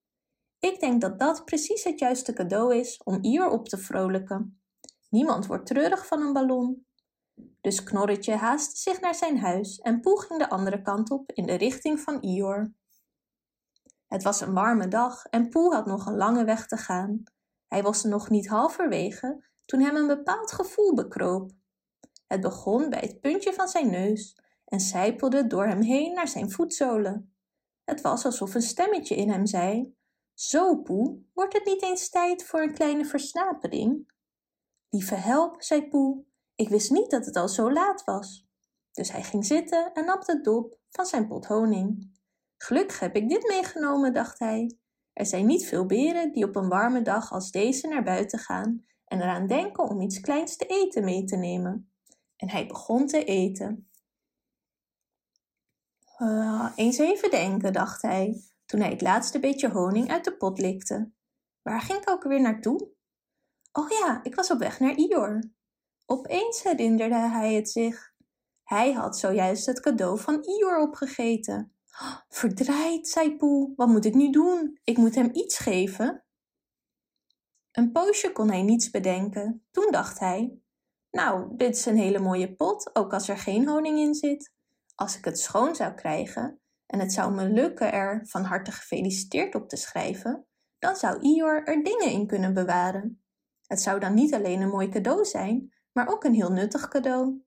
[0.60, 4.62] Ik denk dat dat precies het juiste cadeau is om Ior op te vrolijken.
[5.10, 6.86] Niemand wordt treurig van een ballon.
[7.62, 11.46] Dus Knorretje haastte zich naar zijn huis en Poe ging de andere kant op in
[11.46, 12.74] de richting van Ior.
[14.08, 17.24] Het was een warme dag en Poe had nog een lange weg te gaan.
[17.68, 21.52] Hij was nog niet halverwege toen hem een bepaald gevoel bekroop.
[22.28, 26.52] Het begon bij het puntje van zijn neus en sijpelde door hem heen naar zijn
[26.52, 27.36] voetzolen.
[27.84, 29.96] Het was alsof een stemmetje in hem zei:
[30.34, 34.12] Zo, Poe, wordt het niet eens tijd voor een kleine versnapering?
[34.89, 36.24] Lieve help, zei Poe,
[36.62, 38.47] ik wist niet dat het al zo laat was.
[38.91, 42.20] Dus hij ging zitten en nam de dop van zijn pot honing.
[42.57, 44.78] Gelukkig heb ik dit meegenomen, dacht hij.
[45.14, 48.86] Er zijn niet veel beren die op een warme dag als deze naar buiten gaan
[49.05, 51.91] en eraan denken om iets kleins te eten mee te nemen.
[52.36, 53.89] En hij begon te eten.
[56.18, 60.59] Uh, eens even denken, dacht hij, toen hij het laatste beetje honing uit de pot
[60.59, 61.12] likte.
[61.62, 62.89] Waar ging ik ook weer naartoe?
[63.72, 65.39] Oh ja, ik was op weg naar Ior.
[66.06, 68.14] Opeens herinnerde hij het zich.
[68.64, 71.76] Hij had zojuist het cadeau van Ior opgegeten.
[72.30, 73.74] Verdraaid, zei Poel.
[73.76, 74.80] Wat moet ik nu doen?
[74.84, 76.24] Ik moet hem iets geven.
[77.72, 79.66] Een poosje kon hij niets bedenken.
[79.72, 80.60] Toen dacht hij:
[81.12, 84.54] Nou, dit is een hele mooie pot, ook als er geen honing in zit.
[84.95, 89.56] Als ik het schoon zou krijgen en het zou me lukken er van harte gefeliciteerd
[89.56, 90.45] op te schrijven,
[90.80, 93.24] dan zou Ior er dingen in kunnen bewaren.
[93.68, 97.44] Het zou dan niet alleen een mooi cadeau zijn, maar ook een heel nuttig cadeau.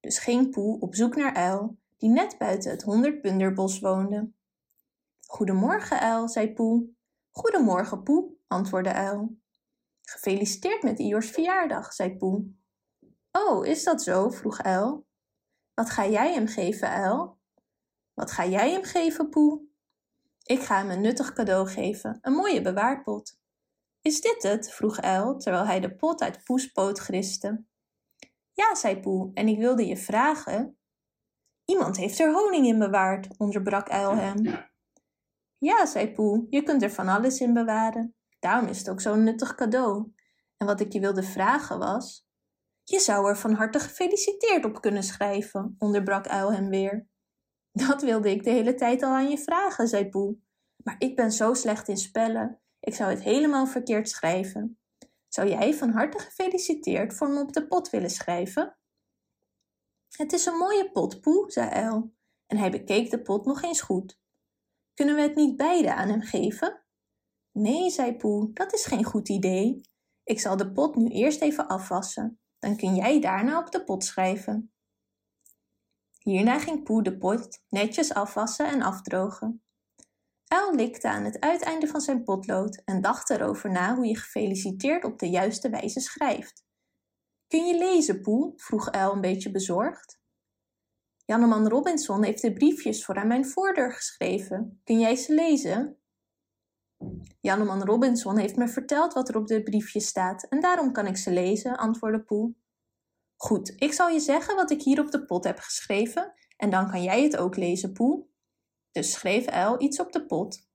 [0.00, 4.30] Dus ging Poe op zoek naar Uil, die net buiten het honderdpunderbos woonde.
[5.26, 6.88] Goedemorgen, Uil, zei Poe.
[7.30, 9.36] Goedemorgen, Poe, antwoordde Uil.
[10.02, 12.44] Gefeliciteerd met Iors verjaardag, zei Poe.
[13.32, 14.28] Oh, is dat zo?
[14.30, 15.06] vroeg Uil.
[15.74, 17.38] Wat ga jij hem geven, Uil?
[18.14, 19.60] Wat ga jij hem geven, Poe?
[20.42, 23.38] Ik ga hem een nuttig cadeau geven, een mooie bewaarpot.
[24.00, 24.72] Is dit het?
[24.72, 27.64] vroeg Uil, terwijl hij de pot uit Poes poot griste.
[28.52, 30.76] Ja, zei Poe, en ik wilde je vragen.
[31.64, 34.70] Iemand heeft er honing in bewaard, onderbrak Uil hem.
[35.58, 38.14] Ja, zei Poe, je kunt er van alles in bewaren.
[38.38, 40.12] Daarom is het ook zo'n nuttig cadeau.
[40.56, 42.26] En wat ik je wilde vragen was.
[42.84, 47.06] Je zou er van harte gefeliciteerd op kunnen schrijven, onderbrak Uil hem weer.
[47.72, 50.36] Dat wilde ik de hele tijd al aan je vragen, zei Poe.
[50.76, 52.60] Maar ik ben zo slecht in spellen.
[52.80, 54.81] Ik zou het helemaal verkeerd schrijven.
[55.34, 58.76] Zou jij van harte gefeliciteerd voor me op de pot willen schrijven?
[60.10, 62.14] Het is een mooie pot, Poe, zei Uil.
[62.46, 64.20] En hij bekeek de pot nog eens goed.
[64.94, 66.84] Kunnen we het niet beide aan hem geven?
[67.52, 69.80] Nee, zei Poe, dat is geen goed idee.
[70.24, 72.40] Ik zal de pot nu eerst even afwassen.
[72.58, 74.72] Dan kun jij daarna op de pot schrijven.
[76.18, 79.62] Hierna ging Poe de pot netjes afwassen en afdrogen.
[80.52, 85.04] Uil likte aan het uiteinde van zijn potlood en dacht erover na hoe je gefeliciteerd
[85.04, 86.64] op de juiste wijze schrijft.
[87.46, 88.52] Kun je lezen, Poe?
[88.56, 90.20] vroeg Uil een beetje bezorgd.
[91.24, 94.80] Janneman Robinson heeft de briefjes voor aan mijn voordeur geschreven.
[94.84, 95.96] Kun jij ze lezen?
[97.40, 101.16] Janneman Robinson heeft me verteld wat er op de briefjes staat en daarom kan ik
[101.16, 102.54] ze lezen, antwoordde Poe.
[103.36, 106.90] Goed, ik zal je zeggen wat ik hier op de pot heb geschreven en dan
[106.90, 108.30] kan jij het ook lezen, Poe.
[108.92, 110.68] Dus schreef El iets op de pot.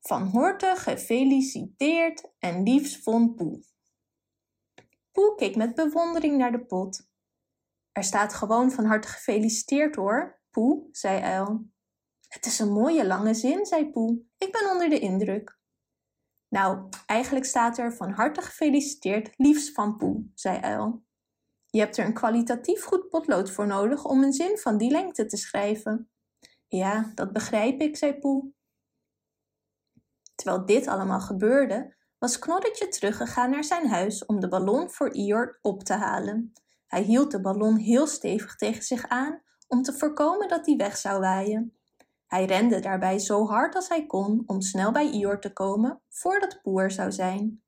[0.00, 3.62] Van harte gefeliciteerd en liefs von Poe.
[5.12, 7.10] Poe keek met bewondering naar de pot.
[7.92, 11.70] Er staat gewoon van harte gefeliciteerd hoor, Poe, zei El.
[12.28, 14.22] Het is een mooie lange zin, zei Poe.
[14.38, 15.60] Ik ben onder de indruk.
[16.48, 21.04] Nou, eigenlijk staat er van harte gefeliciteerd liefs van Poe, zei Uil.
[21.66, 25.26] Je hebt er een kwalitatief goed potlood voor nodig om een zin van die lengte
[25.26, 26.11] te schrijven.
[26.74, 28.52] Ja, dat begrijp ik, zei Poe.
[30.34, 35.58] Terwijl dit allemaal gebeurde, was Knorretje teruggegaan naar zijn huis om de ballon voor Ior
[35.62, 36.52] op te halen.
[36.86, 40.96] Hij hield de ballon heel stevig tegen zich aan om te voorkomen dat die weg
[40.96, 41.76] zou waaien.
[42.26, 46.62] Hij rende daarbij zo hard als hij kon om snel bij Ior te komen voordat
[46.62, 47.62] Poe er zou zijn,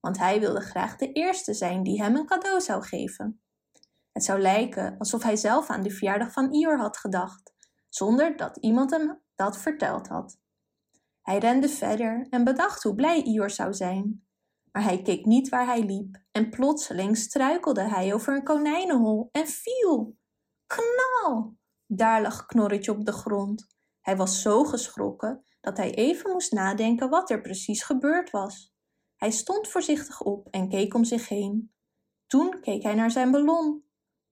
[0.00, 3.42] want hij wilde graag de eerste zijn die hem een cadeau zou geven.
[4.12, 7.58] Het zou lijken alsof hij zelf aan de verjaardag van Ior had gedacht,
[7.90, 10.38] zonder dat iemand hem dat verteld had.
[11.22, 14.24] Hij rende verder en bedacht hoe blij Ior zou zijn.
[14.72, 19.46] Maar hij keek niet waar hij liep en plotseling struikelde hij over een konijnenhol en
[19.46, 20.16] viel.
[20.66, 21.56] Knal!
[21.86, 23.66] Daar lag Knorretje op de grond.
[24.00, 28.74] Hij was zo geschrokken dat hij even moest nadenken wat er precies gebeurd was.
[29.16, 31.72] Hij stond voorzichtig op en keek om zich heen.
[32.26, 33.84] Toen keek hij naar zijn ballon.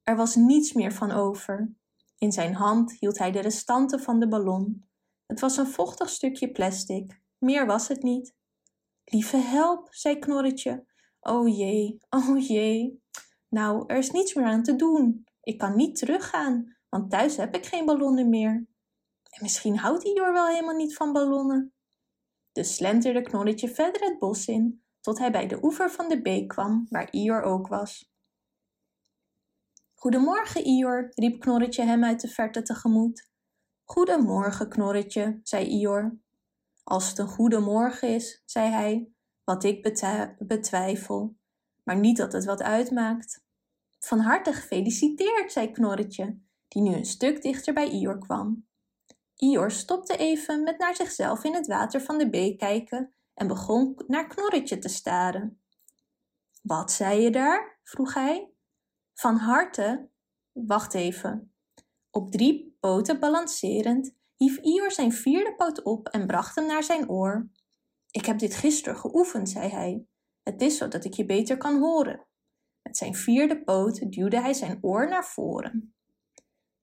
[0.02, 1.76] Er was niets meer van over.
[2.18, 4.88] In zijn hand hield hij de restanten van de ballon.
[5.26, 7.20] Het was een vochtig stukje plastic.
[7.38, 8.34] Meer was het niet.
[9.04, 10.86] Lieve help, zei Knorretje.
[11.20, 13.02] O jee, o jee.
[13.48, 15.26] Nou, er is niets meer aan te doen.
[15.42, 18.66] Ik kan niet teruggaan, want thuis heb ik geen ballonnen meer.
[19.22, 21.72] En misschien houdt Ior wel helemaal niet van ballonnen.
[22.52, 26.48] Dus slenterde Knorretje verder het bos in, tot hij bij de oever van de beek
[26.48, 28.07] kwam, waar Ior ook was.
[30.00, 33.30] Goedemorgen, Ior, riep Knorretje hem uit de verte tegemoet.
[33.84, 36.18] Goedemorgen, Knorretje, zei Ior.
[36.84, 39.12] Als het een goede morgen is, zei hij,
[39.44, 39.82] wat ik
[40.38, 41.36] betwijfel,
[41.82, 43.44] maar niet dat het wat uitmaakt.
[43.98, 46.38] Van harte gefeliciteerd, zei Knorretje,
[46.68, 48.66] die nu een stuk dichter bij Ior kwam.
[49.34, 54.02] Ior stopte even met naar zichzelf in het water van de beek kijken en begon
[54.06, 55.62] naar Knorretje te staren.
[56.62, 57.78] Wat zei je daar?
[57.82, 58.52] vroeg hij.
[59.20, 60.08] Van harte.
[60.52, 61.52] Wacht even.
[62.10, 67.08] Op drie poten balancerend hief Ior zijn vierde poot op en bracht hem naar zijn
[67.08, 67.50] oor.
[68.10, 70.06] Ik heb dit gisteren geoefend, zei hij.
[70.42, 72.26] Het is zo dat ik je beter kan horen.
[72.82, 75.94] Met zijn vierde poot duwde hij zijn oor naar voren.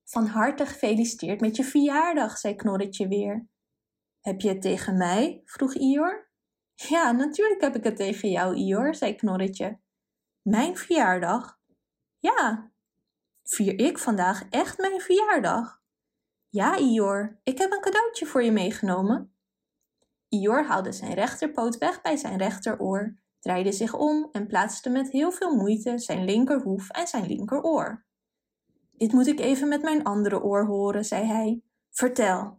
[0.04, 3.48] Van harte gefeliciteerd met je verjaardag, zei Knorretje weer.
[4.20, 5.42] Heb je het tegen mij?
[5.44, 6.30] vroeg Ior.
[6.74, 9.78] Ja, natuurlijk heb ik het tegen jou, Ior, zei Knorretje.
[10.42, 11.55] Mijn verjaardag?
[12.18, 12.70] Ja.
[13.42, 15.80] Vier ik vandaag echt mijn verjaardag?
[16.48, 19.34] Ja, Ior, ik heb een cadeautje voor je meegenomen.
[20.28, 25.32] Ior haalde zijn rechterpoot weg bij zijn rechteroor, draaide zich om en plaatste met heel
[25.32, 28.04] veel moeite zijn linkerhoef en zijn linkeroor.
[28.90, 31.62] Dit moet ik even met mijn andere oor horen, zei hij.
[31.90, 32.58] Vertel.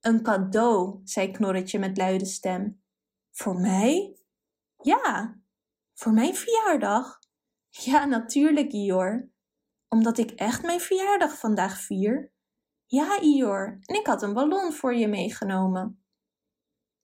[0.00, 2.82] Een cadeau, zei Knorretje met luide stem.
[3.30, 4.16] Voor mij?
[4.82, 5.38] Ja,
[5.94, 7.18] voor mijn verjaardag.
[7.68, 9.28] Ja, natuurlijk, Ior.
[9.88, 12.32] Omdat ik echt mijn verjaardag vandaag vier.
[12.86, 16.02] Ja, Ior, en ik had een ballon voor je meegenomen.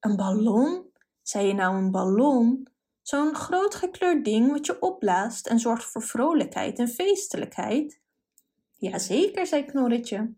[0.01, 0.93] Een ballon?
[1.23, 2.69] Zei je nou een ballon?
[3.03, 8.01] Zo'n groot gekleurd ding wat je opblaast en zorgt voor vrolijkheid en feestelijkheid?
[8.73, 10.35] Jazeker, zei Knorretje.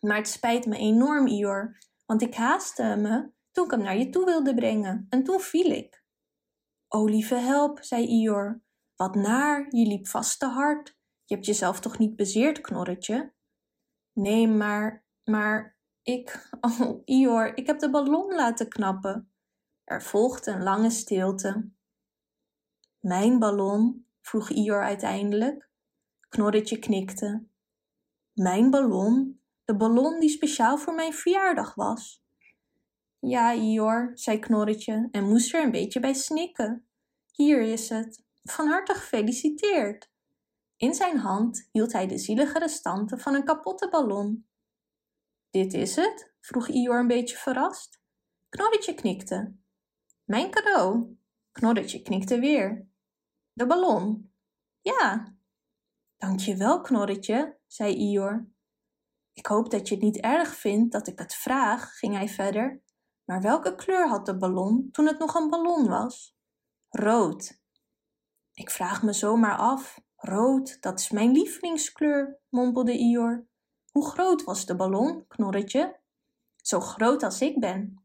[0.00, 4.10] Maar het spijt me enorm, Ior, want ik haastte me toen ik hem naar je
[4.10, 6.04] toe wilde brengen en toen viel ik.
[6.88, 8.62] O lieve help, zei Ior,
[8.96, 10.96] wat naar, je liep vast te hard.
[11.24, 13.32] Je hebt jezelf toch niet bezeerd, Knorretje?
[14.12, 19.32] Nee, maar, maar, ik, oh Ior, ik heb de ballon laten knappen.
[19.84, 21.70] Er volgde een lange stilte.
[23.00, 24.06] Mijn ballon?
[24.20, 25.70] vroeg Ior uiteindelijk.
[26.28, 27.46] Knorretje knikte.
[28.32, 29.42] Mijn ballon?
[29.64, 32.22] De ballon die speciaal voor mijn verjaardag was.
[33.18, 36.86] Ja, Ior, zei Knorretje en moest er een beetje bij snikken.
[37.32, 38.23] Hier is het.
[38.44, 40.10] Van harte gefeliciteerd.
[40.76, 44.48] In zijn hand hield hij de zielige restanten van een kapotte ballon.
[45.50, 46.34] Dit is het?
[46.40, 48.00] vroeg Ior een beetje verrast.
[48.48, 49.56] Knorretje knikte.
[50.24, 51.16] Mijn cadeau.
[51.52, 52.88] Knorretje knikte weer.
[53.52, 54.32] De ballon.
[54.80, 55.36] Ja.
[56.16, 58.48] Dank je wel, Knorretje, zei Ior.
[59.32, 62.82] Ik hoop dat je het niet erg vindt dat ik het vraag, ging hij verder.
[63.24, 66.36] Maar welke kleur had de ballon toen het nog een ballon was?
[66.88, 67.62] Rood.
[68.54, 70.00] Ik vraag me zomaar af.
[70.16, 73.46] Rood, dat is mijn lievelingskleur, mompelde Ior.
[73.90, 76.00] Hoe groot was de ballon, Knorretje?
[76.56, 78.04] Zo groot als ik ben.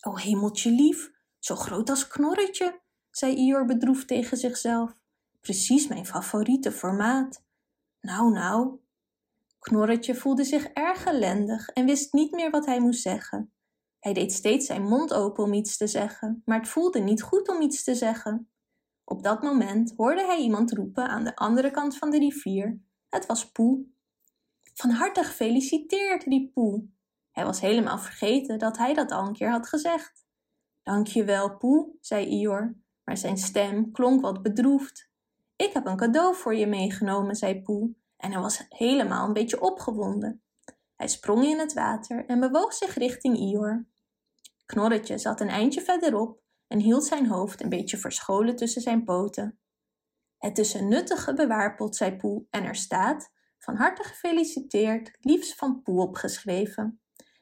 [0.00, 2.80] O hemeltje lief, zo groot als Knorretje,
[3.10, 5.00] zei Ior bedroefd tegen zichzelf.
[5.40, 7.44] Precies mijn favoriete formaat.
[8.00, 8.78] Nou, nou.
[9.58, 13.52] Knorretje voelde zich erg ellendig en wist niet meer wat hij moest zeggen.
[13.98, 17.48] Hij deed steeds zijn mond open om iets te zeggen, maar het voelde niet goed
[17.48, 18.50] om iets te zeggen.
[19.10, 22.80] Op dat moment hoorde hij iemand roepen aan de andere kant van de rivier.
[23.08, 23.84] Het was Poe.
[24.74, 26.84] Van harte gefeliciteerd, riep Poe.
[27.30, 30.26] Hij was helemaal vergeten dat hij dat al een keer had gezegd.
[30.82, 35.10] Dank je wel, Poe, zei Ior, maar zijn stem klonk wat bedroefd.
[35.56, 39.60] Ik heb een cadeau voor je meegenomen, zei Poe, en hij was helemaal een beetje
[39.60, 40.42] opgewonden.
[40.96, 43.86] Hij sprong in het water en bewoog zich richting Ior.
[44.66, 49.58] Knorretje zat een eindje verderop en hield zijn hoofd een beetje verscholen tussen zijn poten.
[50.38, 55.82] Het is een nuttige bewaarpot, zei Poe, en er staat, van harte gefeliciteerd, liefst van
[55.82, 57.00] Poe opgeschreven.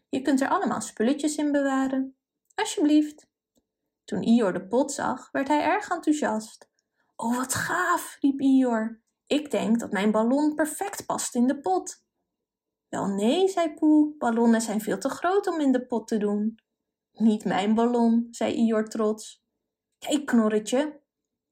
[0.09, 2.17] Je kunt er allemaal spulletjes in bewaren.
[2.55, 3.29] Alsjeblieft.
[4.05, 6.69] Toen Ior de pot zag, werd hij erg enthousiast.
[7.17, 9.01] Oh, wat gaaf, riep Ior.
[9.27, 12.05] Ik denk dat mijn ballon perfect past in de pot.
[12.89, 16.59] Wel nee, zei Poe, ballonnen zijn veel te groot om in de pot te doen.
[17.19, 19.45] Niet mijn ballon, zei Ior trots.
[19.99, 21.01] Kijk, Knorretje.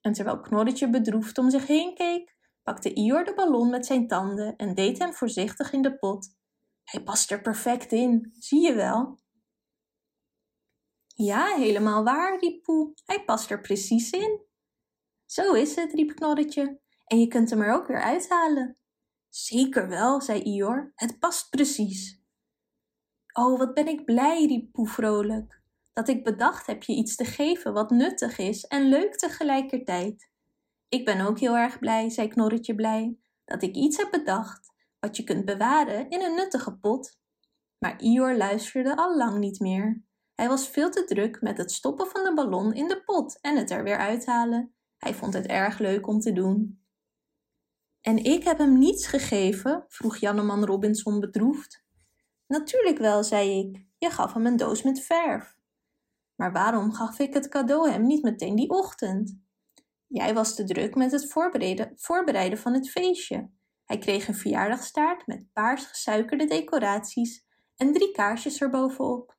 [0.01, 4.57] En terwijl Knorretje bedroefd om zich heen keek, pakte Ior de ballon met zijn tanden
[4.57, 6.37] en deed hem voorzichtig in de pot.
[6.85, 9.19] Hij past er perfect in, zie je wel?
[11.07, 12.95] Ja, helemaal waar, riep Poe.
[13.05, 14.43] Hij past er precies in.
[15.25, 16.81] Zo is het, riep Knorretje.
[17.05, 18.79] En je kunt hem er ook weer uithalen.
[19.29, 20.93] Zeker wel, zei Ior.
[20.95, 22.24] Het past precies.
[23.37, 25.63] Oh, wat ben ik blij, riep Poe vrolijk.
[25.93, 30.31] Dat ik bedacht heb je iets te geven wat nuttig is en leuk tegelijkertijd.
[30.89, 35.17] Ik ben ook heel erg blij, zei Knorretje blij, dat ik iets heb bedacht wat
[35.17, 37.19] je kunt bewaren in een nuttige pot.
[37.79, 40.05] Maar Ior luisterde al lang niet meer.
[40.35, 43.57] Hij was veel te druk met het stoppen van de ballon in de pot en
[43.57, 44.75] het er weer uithalen.
[44.99, 46.85] Hij vond het erg leuk om te doen.
[48.01, 49.85] En ik heb hem niets gegeven?
[49.89, 51.84] vroeg Janneman Robinson bedroefd.
[52.47, 53.87] Natuurlijk wel, zei ik.
[53.99, 55.57] Je gaf hem een doos met verf.
[56.35, 59.39] Maar waarom gaf ik het cadeau hem niet meteen die ochtend?
[60.07, 63.51] Jij was te druk met het voorbereiden, voorbereiden van het feestje.
[63.85, 67.45] Hij kreeg een verjaardagstaart met paars gesuikerde decoraties
[67.77, 69.37] en drie kaarsjes erbovenop.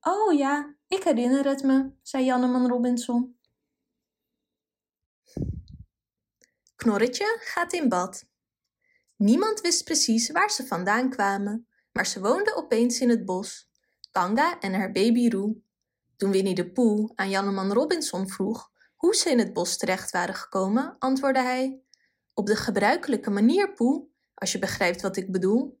[0.00, 3.38] Oh ja, ik herinner het me, zei Janneman Robinson.
[6.76, 8.26] Knorretje gaat in bad.
[9.16, 13.70] Niemand wist precies waar ze vandaan kwamen, maar ze woonden opeens in het bos.
[14.10, 15.56] Kanga en haar baby Roe.
[16.16, 20.34] Toen Winnie de Poe aan Janneman Robinson vroeg hoe ze in het bos terecht waren
[20.34, 21.82] gekomen, antwoordde hij:
[22.34, 25.80] Op de gebruikelijke manier, Poe, als je begrijpt wat ik bedoel.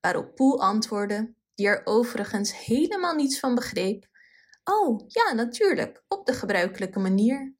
[0.00, 4.06] Waarop Poe antwoordde, die er overigens helemaal niets van begreep:
[4.64, 7.54] Oh, ja, natuurlijk, op de gebruikelijke manier.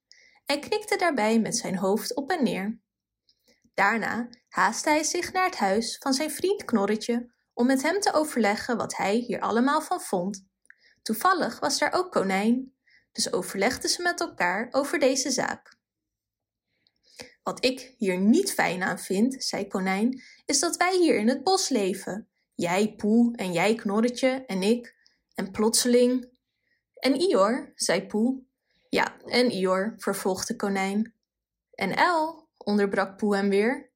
[0.46, 2.80] En knikte daarbij met zijn hoofd op en neer.
[3.74, 8.12] Daarna haastte hij zich naar het huis van zijn vriend Knorretje om met hem te
[8.12, 10.46] overleggen wat hij hier allemaal van vond.
[11.02, 12.74] Toevallig was daar ook Konijn,
[13.12, 15.80] dus overlegden ze met elkaar over deze zaak.
[17.42, 21.44] Wat ik hier niet fijn aan vind, zei Konijn, is dat wij hier in het
[21.44, 22.28] bos leven.
[22.54, 24.96] Jij, Poe, en jij, Knorretje, en ik.
[25.34, 26.30] En plotseling...
[26.94, 28.42] En Ior, zei Poe.
[28.88, 31.14] Ja, en Ior, vervolgde Konijn.
[31.70, 33.92] En El, onderbrak Poe hem weer.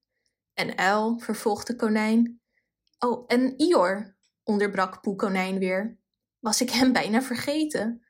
[0.55, 2.41] En El, vervolgde Konijn.
[2.99, 5.99] Oh, en Ior, onderbrak Poe Konijn weer.
[6.39, 8.07] Was ik hem bijna vergeten?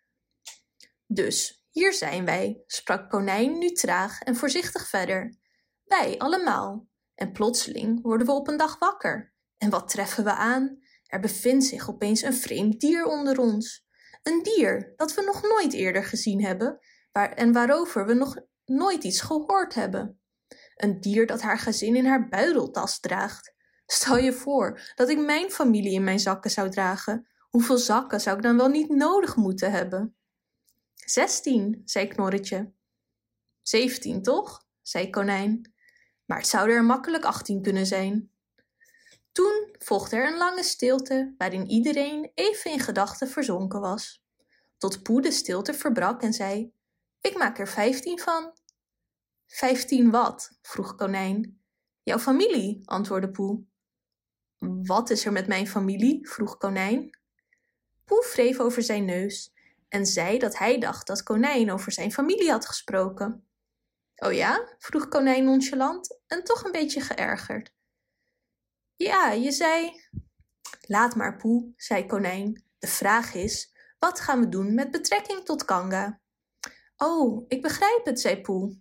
[1.07, 5.39] Dus, hier zijn wij, sprak Konijn nu traag en voorzichtig verder.
[5.85, 6.89] Wij allemaal.
[7.15, 9.35] En plotseling worden we op een dag wakker.
[9.59, 10.79] En wat treffen we aan?
[11.07, 13.87] Er bevindt zich opeens een vreemd dier onder ons.
[14.23, 16.79] Een dier dat we nog nooit eerder gezien hebben
[17.13, 20.21] waar, en waarover we nog nooit iets gehoord hebben.
[20.75, 23.55] Een dier dat haar gezin in haar buideltas draagt.
[23.87, 27.27] Stel je voor dat ik mijn familie in mijn zakken zou dragen.
[27.51, 30.17] Hoeveel zakken zou ik dan wel niet nodig moeten hebben?
[30.95, 32.73] Zestien, zei Knorretje.
[33.63, 34.67] Zeventien, toch?
[34.83, 35.75] zei Konijn.
[36.25, 38.31] Maar het zouden er makkelijk achttien kunnen zijn.
[39.33, 44.25] Toen volgde er een lange stilte waarin iedereen even in gedachten verzonken was.
[44.79, 46.73] Tot Poe de stilte verbrak en zei:
[47.21, 48.53] Ik maak er vijftien van.
[49.47, 50.59] Vijftien wat?
[50.63, 51.61] vroeg Konijn.
[52.03, 53.65] Jouw familie, antwoordde Poe.
[54.59, 56.29] Wat is er met mijn familie?
[56.29, 57.19] vroeg Konijn.
[58.05, 59.53] Poe wreef over zijn neus
[59.89, 63.47] en zei dat hij dacht dat Konijn over zijn familie had gesproken.
[64.17, 64.77] Oh ja?
[64.79, 67.75] vroeg Konijn nonchalant en toch een beetje geërgerd.
[68.97, 69.93] Ja, je zei.
[70.81, 72.65] Laat maar, Poe, zei Konijn.
[72.79, 76.21] De vraag is: wat gaan we doen met betrekking tot Kanga?
[76.97, 78.79] Oh, ik begrijp het, zei Poe.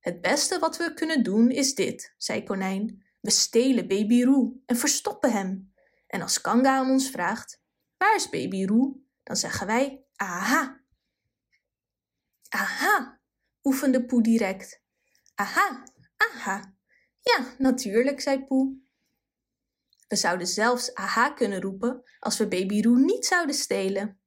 [0.00, 3.01] Het beste wat we kunnen doen is dit, zei Konijn.
[3.22, 5.72] We stelen baby Roe en verstoppen hem.
[6.06, 7.60] En als Kanga aan ons vraagt:
[7.96, 8.96] waar is baby Roe?
[9.22, 10.80] Dan zeggen wij: aha.
[12.48, 13.20] Aha,
[13.62, 14.82] oefende Poe direct.
[15.34, 15.84] Aha,
[16.16, 16.74] aha.
[17.20, 18.76] Ja, natuurlijk, zei Poe.
[20.08, 24.20] We zouden zelfs aha kunnen roepen als we baby Roe niet zouden stelen.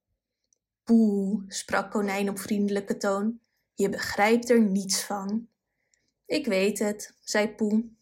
[0.83, 3.39] Poe, sprak Konijn op vriendelijke toon,
[3.73, 5.49] je begrijpt er niets van.
[6.25, 7.94] Ik weet het, zei Poe.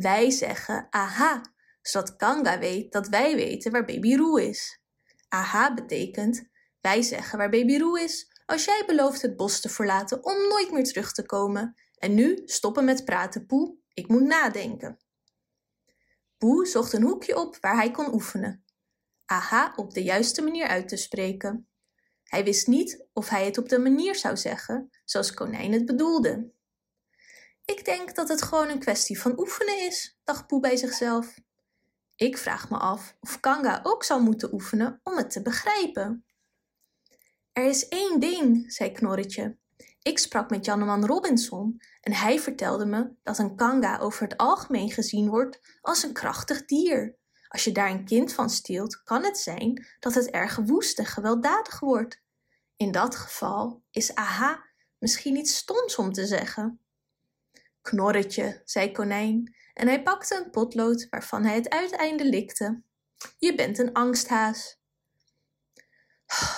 [0.00, 1.40] Wij zeggen aha,
[1.82, 4.80] zodat Kanga weet dat wij weten waar baby Roe is.
[5.28, 6.48] Aha betekent,
[6.80, 10.70] wij zeggen waar baby Roe is als jij belooft het bos te verlaten om nooit
[10.70, 11.74] meer terug te komen.
[11.98, 14.98] En nu stoppen met praten, Poe, ik moet nadenken.
[16.38, 18.64] Poe zocht een hoekje op waar hij kon oefenen.
[19.24, 21.68] Aha op de juiste manier uit te spreken.
[22.22, 26.54] Hij wist niet of hij het op de manier zou zeggen zoals Konijn het bedoelde.
[27.66, 31.38] Ik denk dat het gewoon een kwestie van oefenen is, dacht Poe bij zichzelf.
[32.16, 36.24] Ik vraag me af of Kanga ook zal moeten oefenen om het te begrijpen.
[37.52, 39.56] Er is één ding, zei Knorretje.
[40.02, 44.90] Ik sprak met Janneman Robinson en hij vertelde me dat een kanga over het algemeen
[44.90, 47.16] gezien wordt als een krachtig dier.
[47.48, 51.06] Als je daar een kind van steelt, kan het zijn dat het erg woest en
[51.06, 52.22] gewelddadig wordt.
[52.76, 54.64] In dat geval is aha
[54.98, 56.80] misschien iets stoms om te zeggen.
[57.86, 62.82] Knorretje, zei Konijn, en hij pakte een potlood waarvan hij het uiteinde likte.
[63.38, 64.78] Je bent een angsthaas.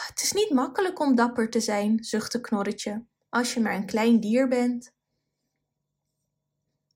[0.07, 4.21] Het is niet makkelijk om dapper te zijn, zuchtte Knorretje, als je maar een klein
[4.21, 4.93] dier bent.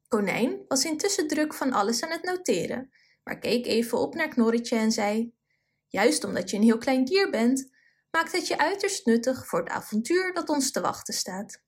[0.09, 2.91] Konijn was intussen druk van alles aan het noteren,
[3.25, 5.35] maar keek even op naar Knorretje en zei:
[5.89, 7.71] Juist omdat je een heel klein dier bent,
[8.11, 11.63] maakt het je uiterst nuttig voor het avontuur dat ons te wachten staat.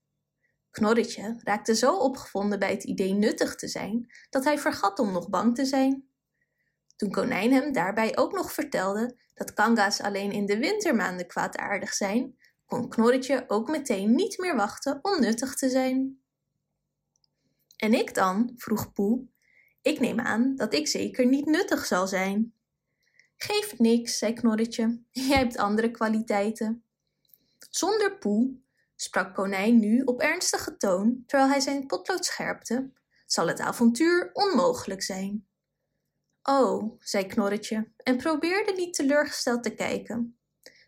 [0.74, 5.28] Knorretje raakte zo opgewonden bij het idee nuttig te zijn dat hij vergat om nog
[5.28, 6.08] bang te zijn.
[6.96, 12.36] Toen Konijn hem daarbij ook nog vertelde dat kanga's alleen in de wintermaanden kwaadaardig zijn,
[12.66, 16.20] kon Knorretje ook meteen niet meer wachten om nuttig te zijn.
[17.76, 18.52] En ik dan?
[18.56, 19.26] vroeg Poe.
[19.82, 22.54] Ik neem aan dat ik zeker niet nuttig zal zijn.
[23.36, 25.02] Geeft niks, zei Knorretje.
[25.10, 26.84] Jij hebt andere kwaliteiten.
[27.70, 28.62] Zonder Poe,
[29.04, 32.90] sprak Konijn nu op ernstige toon terwijl hij zijn potlood scherpte,
[33.26, 35.46] zal het avontuur onmogelijk zijn.
[36.42, 40.38] Oh, zei Knorretje en probeerde niet teleurgesteld te kijken.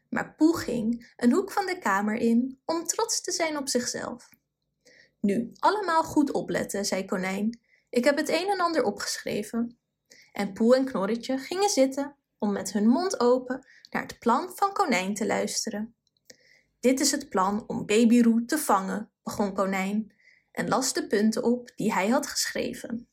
[0.08, 4.28] Maar Poe ging een hoek van de kamer in om trots te zijn op zichzelf.
[5.20, 7.60] Nu, allemaal goed opletten, zei Konijn.
[7.90, 9.78] Ik heb het een en ander opgeschreven.
[10.32, 14.72] En Poe en Knorretje gingen zitten om met hun mond open naar het plan van
[14.72, 15.95] Konijn te luisteren.
[16.86, 20.12] Dit is het plan om Baby Roe te vangen, begon Konijn
[20.52, 23.08] en las de punten op die hij had geschreven.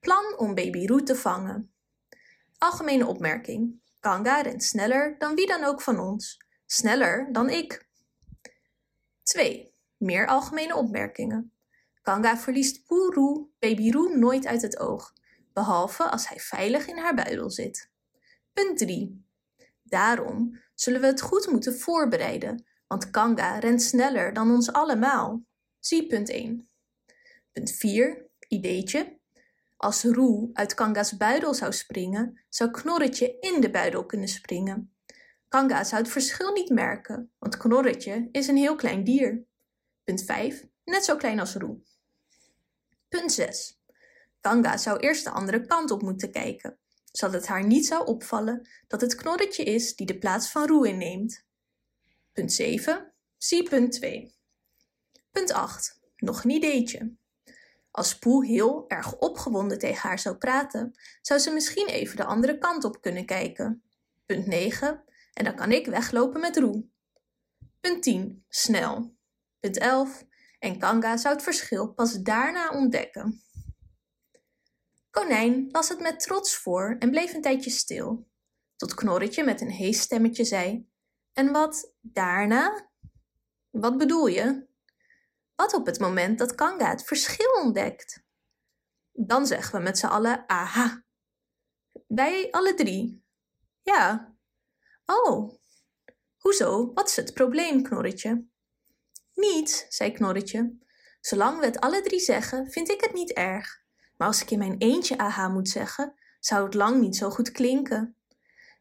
[0.00, 1.72] Plan om Baby Roe te vangen.
[2.58, 3.80] Algemene opmerking.
[4.00, 6.38] Kanga rent sneller dan wie dan ook van ons.
[6.66, 7.88] Sneller dan ik.
[9.22, 9.74] 2.
[9.96, 11.52] Meer algemene opmerkingen.
[12.02, 15.12] Kanga verliest Poeroe, Baby Roe nooit uit het oog,
[15.52, 17.90] behalve als hij veilig in haar buidel zit.
[18.52, 19.28] Punt 3.
[19.90, 25.42] Daarom zullen we het goed moeten voorbereiden, want Kanga rent sneller dan ons allemaal.
[25.78, 26.68] Zie punt 1.
[27.52, 28.28] Punt 4.
[28.48, 29.18] Ideetje.
[29.76, 34.94] Als Roe uit Kanga's buidel zou springen, zou Knorretje in de buidel kunnen springen.
[35.48, 39.44] Kanga zou het verschil niet merken, want Knorretje is een heel klein dier.
[40.04, 40.66] Punt 5.
[40.84, 41.78] Net zo klein als Roe.
[43.08, 43.80] Punt 6.
[44.40, 46.78] Kanga zou eerst de andere kant op moeten kijken,
[47.10, 50.88] zodat het haar niet zou opvallen dat het Knorretje is die de plaats van Roe
[50.88, 51.44] inneemt.
[52.32, 53.12] Punt 7.
[53.36, 54.34] Zie punt 2.
[55.30, 56.00] Punt 8.
[56.16, 57.14] Nog een ideetje.
[57.90, 62.58] Als Poe heel erg opgewonden tegen haar zou praten, zou ze misschien even de andere
[62.58, 63.82] kant op kunnen kijken.
[64.26, 65.04] Punt 9.
[65.32, 66.84] En dan kan ik weglopen met Roe.
[67.80, 68.44] Punt 10.
[68.48, 69.14] Snel.
[69.60, 70.24] Punt 11.
[70.58, 73.42] En Kanga zou het verschil pas daarna ontdekken.
[75.10, 78.28] Konijn las het met trots voor en bleef een tijdje stil,
[78.76, 80.88] tot Knorretje met een hees stemmetje zei:
[81.32, 82.90] En wat daarna?
[83.70, 84.68] Wat bedoel je?
[85.54, 88.22] Wat op het moment dat Kanga het verschil ontdekt?
[89.12, 91.04] Dan zeggen we met z'n allen aha.
[92.06, 93.24] Wij alle drie.
[93.82, 94.34] Ja.
[95.04, 95.58] Oh.
[96.36, 96.92] Hoezo?
[96.92, 98.46] Wat is het probleem, Knorretje?
[99.34, 100.78] Niets, zei Knorretje.
[101.20, 103.82] Zolang we het alle drie zeggen, vind ik het niet erg.
[104.20, 107.50] Maar als ik in mijn eentje aha moet zeggen, zou het lang niet zo goed
[107.50, 108.16] klinken.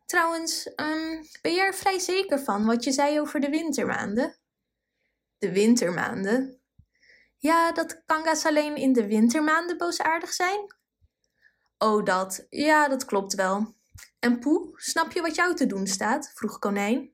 [0.05, 4.35] Trouwens, um, ben jij er vrij zeker van wat je zei over de wintermaanden?
[5.37, 6.61] De wintermaanden?
[7.37, 10.75] Ja, dat kanga's alleen in de wintermaanden boosaardig zijn?
[11.77, 12.45] Oh, dat.
[12.49, 13.75] Ja, dat klopt wel.
[14.19, 16.31] En Poe, snap je wat jou te doen staat?
[16.33, 17.13] vroeg Konijn.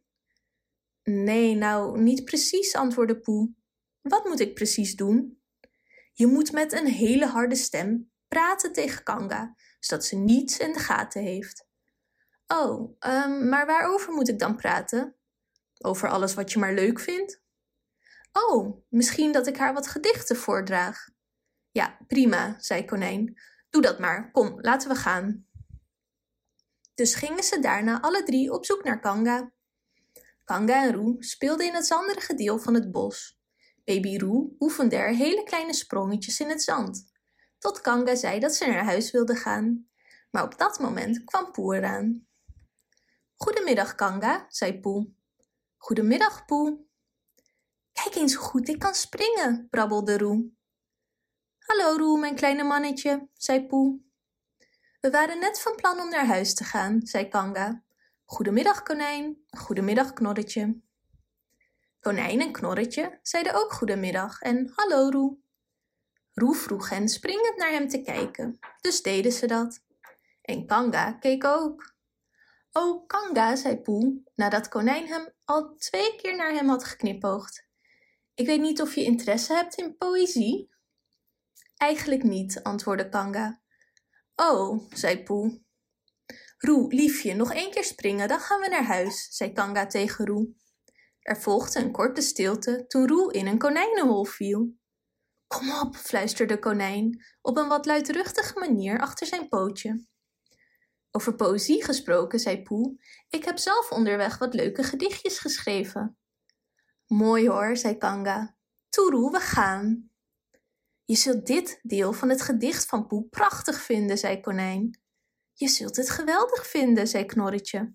[1.03, 3.53] Nee, nou, niet precies, antwoordde Poe.
[4.01, 5.39] Wat moet ik precies doen?
[6.13, 10.79] Je moet met een hele harde stem praten tegen Kanga, zodat ze niets in de
[10.79, 11.67] gaten heeft.
[12.47, 15.15] Oh, um, maar waarover moet ik dan praten?
[15.77, 17.41] Over alles wat je maar leuk vindt?
[18.31, 21.07] Oh, misschien dat ik haar wat gedichten voordraag.
[21.71, 23.41] Ja, prima, zei Konijn.
[23.69, 24.31] Doe dat maar.
[24.31, 25.47] Kom, laten we gaan.
[26.93, 29.51] Dus gingen ze daarna alle drie op zoek naar Kanga.
[30.43, 33.39] Kanga en Roe speelden in het zanderige deel van het bos.
[33.83, 37.13] Baby Roe oefende er hele kleine sprongetjes in het zand,
[37.65, 39.87] tot Kanga zei dat ze naar huis wilde gaan.
[40.31, 42.27] Maar op dat moment kwam Poe eraan.
[43.35, 45.13] Goedemiddag, Kanga, zei Poe.
[45.77, 46.85] Goedemiddag, Poe.
[47.91, 50.49] Kijk eens hoe goed ik kan springen, brabbelde Roe.
[51.59, 53.99] Hallo Roe, mijn kleine mannetje, zei Poe.
[55.01, 57.83] We waren net van plan om naar huis te gaan, zei Kanga.
[58.25, 59.45] Goedemiddag, konijn.
[59.49, 60.81] Goedemiddag, knorretje.
[61.99, 65.43] Konijn en knorretje zeiden ook goedemiddag en hallo Roe.
[66.35, 69.83] Roe vroeg hen springend naar hem te kijken, dus deden ze dat.
[70.41, 71.93] En Kanga keek ook.
[72.71, 77.67] Oh, Kanga, zei Poe, nadat Konijn hem al twee keer naar hem had geknipoogd.
[78.33, 80.69] Ik weet niet of je interesse hebt in poëzie?
[81.77, 83.61] Eigenlijk niet, antwoordde Kanga.
[84.35, 85.61] Oh, zei Poe.
[86.57, 90.53] Roe, liefje, nog één keer springen, dan gaan we naar huis, zei Kanga tegen Roe.
[91.19, 94.77] Er volgde een korte stilte toen Roe in een konijnenhol viel.
[95.47, 100.05] Kom op, fluisterde Konijn op een wat luidruchtige manier achter zijn pootje.
[101.11, 102.95] Over poëzie gesproken, zei Poe,
[103.29, 106.17] ik heb zelf onderweg wat leuke gedichtjes geschreven.
[107.07, 108.55] Mooi hoor, zei Kanga.
[108.89, 110.09] Toeroe, we gaan.
[111.03, 114.99] Je zult dit deel van het gedicht van Poe prachtig vinden, zei Konijn.
[115.53, 117.93] Je zult het geweldig vinden, zei Knorretje.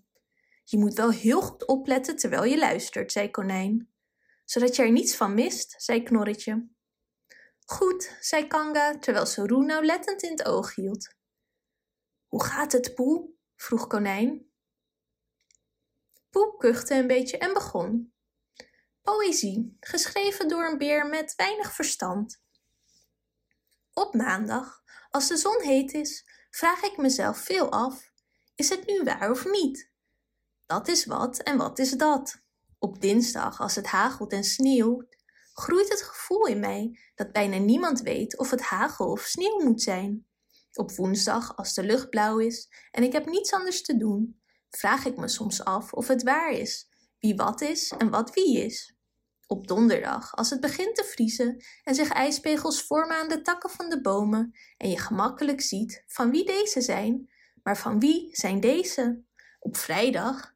[0.63, 3.89] Je moet wel heel goed opletten terwijl je luistert, zei Konijn.
[4.45, 6.69] Zodat je er niets van mist, zei Knorretje.
[7.65, 11.15] Goed, zei Kanga, terwijl ze Roe nauwlettend in het oog hield.
[12.27, 13.29] Hoe gaat het, Poe?
[13.55, 14.51] vroeg Konijn.
[16.29, 18.13] Poe kuchte een beetje en begon.
[19.01, 22.41] Poëzie, geschreven door een beer met weinig verstand.
[23.93, 28.11] Op maandag, als de zon heet is, vraag ik mezelf veel af:
[28.55, 29.91] is het nu waar of niet?
[30.65, 32.41] Dat is wat en wat is dat?
[32.79, 35.17] Op dinsdag, als het hagelt en sneeuwt,
[35.53, 39.81] groeit het gevoel in mij dat bijna niemand weet of het hagel of sneeuw moet
[39.81, 40.25] zijn.
[40.73, 45.05] Op woensdag, als de lucht blauw is en ik heb niets anders te doen, vraag
[45.05, 48.95] ik me soms af of het waar is, wie wat is en wat wie is.
[49.47, 53.89] Op donderdag, als het begint te vriezen en zich ijspegels vormen aan de takken van
[53.89, 57.29] de bomen en je gemakkelijk ziet van wie deze zijn,
[57.63, 59.23] maar van wie zijn deze?
[59.59, 60.53] Op vrijdag.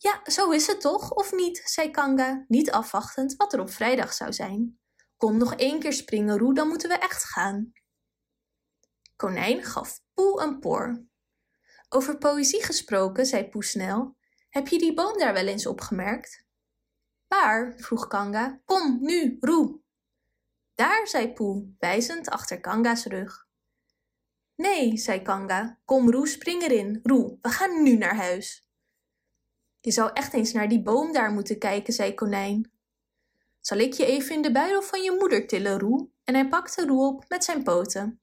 [0.00, 1.62] Ja, zo is het toch, of niet?
[1.64, 4.80] zei Kanga, niet afwachtend wat er op vrijdag zou zijn.
[5.16, 7.72] Kom nog één keer springen, Roe, dan moeten we echt gaan.
[9.16, 11.06] Konijn gaf Poe een poor.
[11.88, 14.16] Over poëzie gesproken, zei Poe snel,
[14.50, 16.46] heb je die boom daar wel eens opgemerkt?
[17.28, 17.74] Waar?
[17.76, 18.60] vroeg Kanga.
[18.64, 19.80] Kom, nu, Roe.
[20.74, 23.46] Daar, zei Poe, wijzend achter Kanga's rug.
[24.54, 25.80] Nee, zei Kanga.
[25.84, 27.00] Kom, Roe, spring erin.
[27.02, 28.67] Roe, we gaan nu naar huis.
[29.80, 32.70] Je zou echt eens naar die boom daar moeten kijken, zei Konijn.
[33.60, 36.08] Zal ik je even in de buidel van je moeder tillen, Roe?
[36.24, 38.20] En hij pakte Roe op met zijn poten.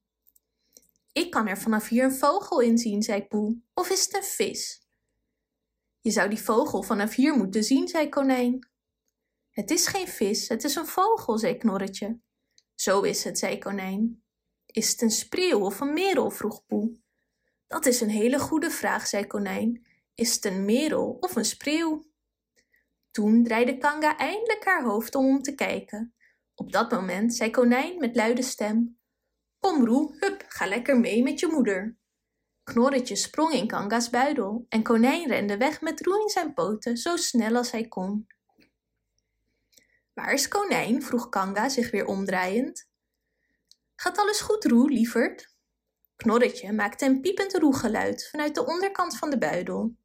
[1.11, 3.57] Ik kan er vanaf hier een vogel in zien, zei Poe.
[3.73, 4.87] Of is het een vis?
[5.99, 8.69] Je zou die vogel vanaf hier moeten zien, zei Konijn.
[9.51, 12.19] Het is geen vis, het is een vogel, zei Knorretje.
[12.75, 14.23] Zo is het, zei Konijn.
[14.65, 16.29] Is het een spreeuw of een merel?
[16.29, 16.99] vroeg Poe.
[17.67, 19.85] Dat is een hele goede vraag, zei Konijn.
[20.15, 22.05] Is het een merel of een spreeuw?
[23.11, 26.15] Toen draaide Kanga eindelijk haar hoofd om om te kijken.
[26.55, 28.99] Op dat moment zei Konijn met luide stem:
[29.59, 31.97] Kom, Roe, hup, ga lekker mee met je moeder.
[32.63, 37.15] Knorretje sprong in Kanga's buidel en Konijn rende weg met Roe in zijn poten zo
[37.15, 38.27] snel als hij kon.
[40.13, 41.03] Waar is Konijn?
[41.03, 42.89] vroeg Kanga zich weer omdraaiend.
[43.95, 45.53] Gaat alles goed, Roe, lieverd?
[46.15, 49.95] Knorretje maakte een piepend roegeluid vanuit de onderkant van de buidel.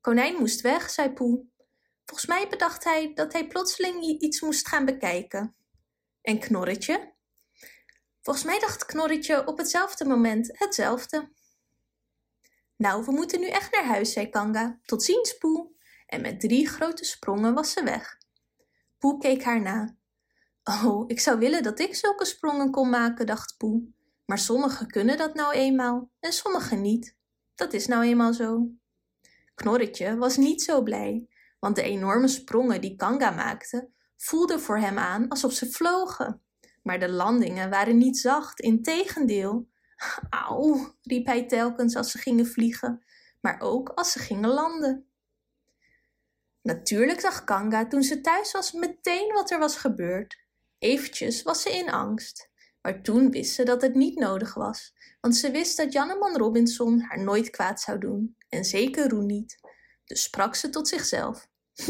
[0.00, 1.46] Konijn moest weg, zei Poe.
[2.04, 5.54] Volgens mij bedacht hij dat hij plotseling iets moest gaan bekijken.
[6.22, 7.12] En Knorretje?
[8.20, 11.30] Volgens mij dacht Knorretje op hetzelfde moment hetzelfde.
[12.76, 14.78] Nou, we moeten nu echt naar huis, zei Kanga.
[14.84, 15.70] Tot ziens, Poe.
[16.06, 18.18] En met drie grote sprongen was ze weg.
[18.98, 19.96] Poe keek haar na.
[20.64, 23.92] Oh, ik zou willen dat ik zulke sprongen kon maken, dacht Poe.
[24.24, 27.16] Maar sommigen kunnen dat nou eenmaal en sommigen niet.
[27.54, 28.70] Dat is nou eenmaal zo.
[29.58, 31.28] Knorretje was niet zo blij,
[31.58, 36.42] want de enorme sprongen die Kanga maakte, voelden voor hem aan alsof ze vlogen.
[36.82, 39.68] Maar de landingen waren niet zacht, integendeel.
[40.46, 43.04] Auw, riep hij telkens als ze gingen vliegen,
[43.40, 45.06] maar ook als ze gingen landen.
[46.62, 50.38] Natuurlijk zag Kanga toen ze thuis was meteen wat er was gebeurd.
[50.78, 52.50] Eventjes was ze in angst,
[52.82, 57.00] maar toen wist ze dat het niet nodig was, want ze wist dat Janneman Robinson
[57.00, 59.58] haar nooit kwaad zou doen, en zeker Roe niet.
[60.04, 61.48] Dus sprak ze tot zichzelf.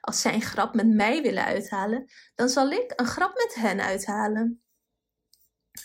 [0.00, 3.80] Als zij een grap met mij willen uithalen, dan zal ik een grap met hen
[3.80, 4.62] uithalen.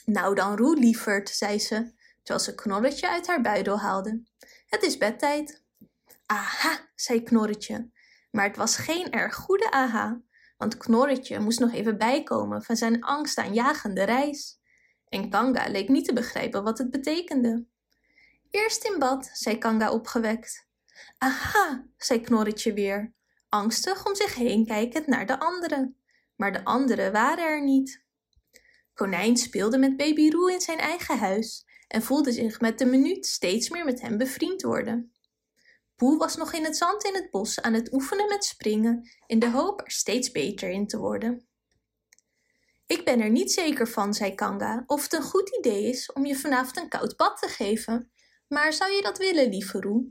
[0.06, 1.94] Nou dan, Roe, lieverd, zei ze,
[2.24, 4.24] terwijl ze Knorretje uit haar buidel haalde.
[4.66, 5.64] Het is bedtijd.
[6.26, 7.92] Aha, zei Knorretje,
[8.32, 10.22] maar het was geen erg goede aha,
[10.58, 14.60] want Knorretje moest nog even bijkomen van zijn angstaanjagende reis.
[15.10, 17.66] En Kanga leek niet te begrijpen wat het betekende.
[18.50, 20.68] Eerst in bad, zei Kanga opgewekt.
[21.18, 23.14] Aha, zei Knorretje weer,
[23.50, 25.98] angstig om zich heen kijkend naar de anderen.
[26.36, 28.04] Maar de anderen waren er niet.
[28.94, 33.26] Konijn speelde met baby Roe in zijn eigen huis en voelde zich met de minuut
[33.26, 35.14] steeds meer met hem bevriend worden.
[35.96, 39.40] Poe was nog in het zand in het bos aan het oefenen met springen in
[39.40, 41.48] de hoop er steeds beter in te worden.
[42.86, 46.26] Ik ben er niet zeker van, zei Kanga, of het een goed idee is om
[46.26, 48.12] je vanavond een koud bad te geven.
[48.48, 50.06] Maar zou je dat willen, lieve Roe?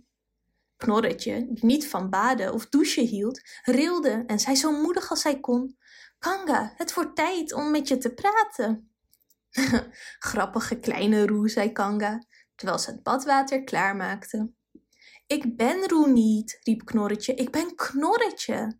[0.77, 5.41] Knorretje, die niet van baden of douchen hield, rilde en zei zo moedig als hij
[5.41, 5.77] kon:
[6.19, 8.91] Kanga, het wordt tijd om met je te praten.
[10.29, 14.53] Grappige kleine Roe, zei Kanga, terwijl ze het badwater klaarmaakte.
[15.27, 17.35] Ik ben Roe niet, riep Knorretje.
[17.35, 18.79] Ik ben Knorretje.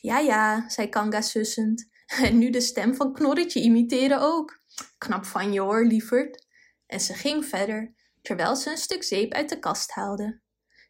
[0.00, 1.87] Ja, ja, zei Kanga sussend.
[2.08, 4.60] En nu de stem van Knorretje imiteren ook.
[4.98, 6.46] Knap van je hoor, lieverd.
[6.86, 10.40] En ze ging verder, terwijl ze een stuk zeep uit de kast haalde.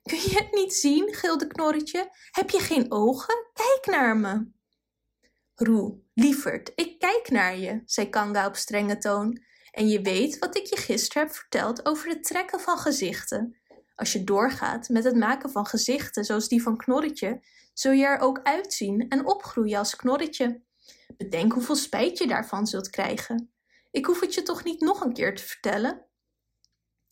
[0.03, 1.15] Kun je het niet zien?
[1.15, 2.11] gilde Knorretje.
[2.31, 3.35] Heb je geen ogen?
[3.53, 4.47] Kijk naar me.
[5.55, 9.43] Roe, lieverd, ik kijk naar je, zei Kanga op strenge toon.
[9.71, 13.57] En je weet wat ik je gisteren heb verteld over het trekken van gezichten.
[13.95, 17.43] Als je doorgaat met het maken van gezichten zoals die van Knorretje,
[17.73, 20.63] zul je er ook uitzien en opgroeien als Knorretje.
[21.17, 23.53] Bedenk hoeveel spijt je daarvan zult krijgen.
[23.91, 26.07] Ik hoef het je toch niet nog een keer te vertellen?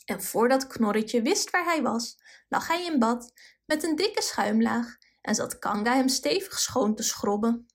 [0.04, 2.18] En voordat Knorretje wist waar hij was,
[2.48, 3.32] lag hij in bad
[3.66, 7.66] met een dikke schuimlaag en zat Kanga hem stevig schoon te schrobben.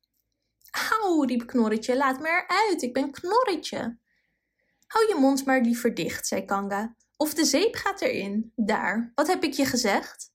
[0.90, 3.98] Auw, riep Knorretje, laat me eruit, ik ben Knorretje.
[4.88, 8.52] Hou je mond maar liever dicht, zei Kanga, of de zeep gaat erin.
[8.56, 10.32] Daar, wat heb ik je gezegd?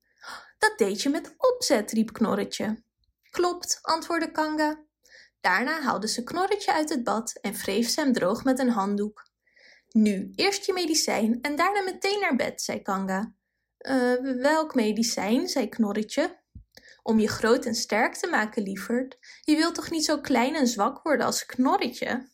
[0.58, 2.82] Dat deed je met opzet, riep Knorretje.
[3.30, 4.85] Klopt, antwoordde Kanga.
[5.46, 9.30] Daarna haalde ze Knorretje uit het bad en wreef ze hem droog met een handdoek.
[9.88, 13.34] Nu, eerst je medicijn en daarna meteen naar bed, zei Kanga.
[13.78, 16.40] Uh, welk medicijn, zei Knorretje.
[17.02, 19.18] Om je groot en sterk te maken, lieverd.
[19.40, 22.30] Je wilt toch niet zo klein en zwak worden als Knorretje?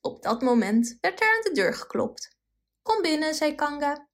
[0.00, 2.36] Op dat moment werd er aan de deur geklopt.
[2.82, 4.08] Kom binnen, zei Kanga.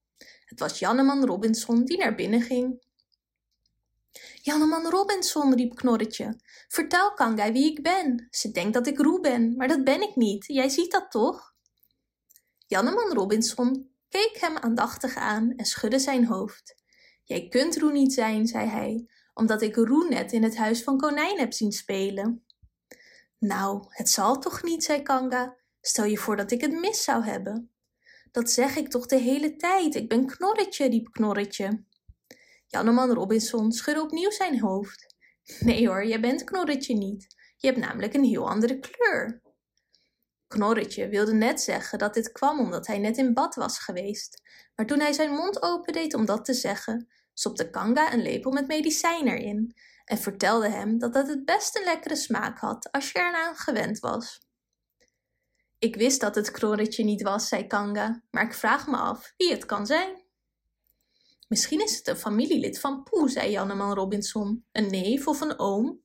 [0.45, 2.83] Het was Janneman Robinson die naar binnen ging.
[4.43, 6.41] Janneman Robinson, riep Knorretje.
[6.69, 8.27] Vertel Kanga wie ik ben.
[8.31, 10.47] Ze denkt dat ik Roe ben, maar dat ben ik niet.
[10.47, 11.55] Jij ziet dat toch?
[12.67, 16.75] Janneman Robinson keek hem aandachtig aan en schudde zijn hoofd.
[17.25, 20.99] Jij kunt Roe niet zijn, zei hij, omdat ik Roe net in het huis van
[20.99, 22.45] Konijn heb zien spelen.
[23.39, 25.57] Nou, het zal toch niet, zei Kanga.
[25.81, 27.71] Stel je voor dat ik het mis zou hebben.
[28.31, 29.95] Dat zeg ik toch de hele tijd.
[29.95, 31.85] Ik ben Knorretje, riep Knorretje.
[32.71, 35.15] Janneman Robinson schudde opnieuw zijn hoofd.
[35.61, 37.27] Nee hoor, jij bent Knorretje niet.
[37.57, 39.43] Je hebt namelijk een heel andere kleur.
[40.47, 44.43] Knorretje wilde net zeggen dat dit kwam omdat hij net in bad was geweest,
[44.75, 48.67] maar toen hij zijn mond opendeed om dat te zeggen, stopte Kanga een lepel met
[48.67, 49.75] medicijn erin
[50.05, 53.99] en vertelde hem dat het het best een lekkere smaak had als je eraan gewend
[53.99, 54.41] was.
[55.79, 59.51] Ik wist dat het Knorretje niet was, zei Kanga, maar ik vraag me af wie
[59.51, 60.20] het kan zijn.
[61.51, 66.03] Misschien is het een familielid van Poe, zei Janneman Robinson, een neef of een oom.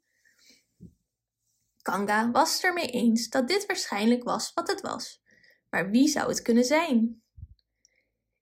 [1.81, 5.21] Kanga was het ermee eens dat dit waarschijnlijk was wat het was.
[5.69, 7.23] Maar wie zou het kunnen zijn?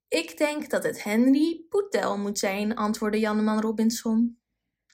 [0.07, 4.41] Ik denk dat het Henry Poutel moet zijn, antwoordde Janneman Robinson.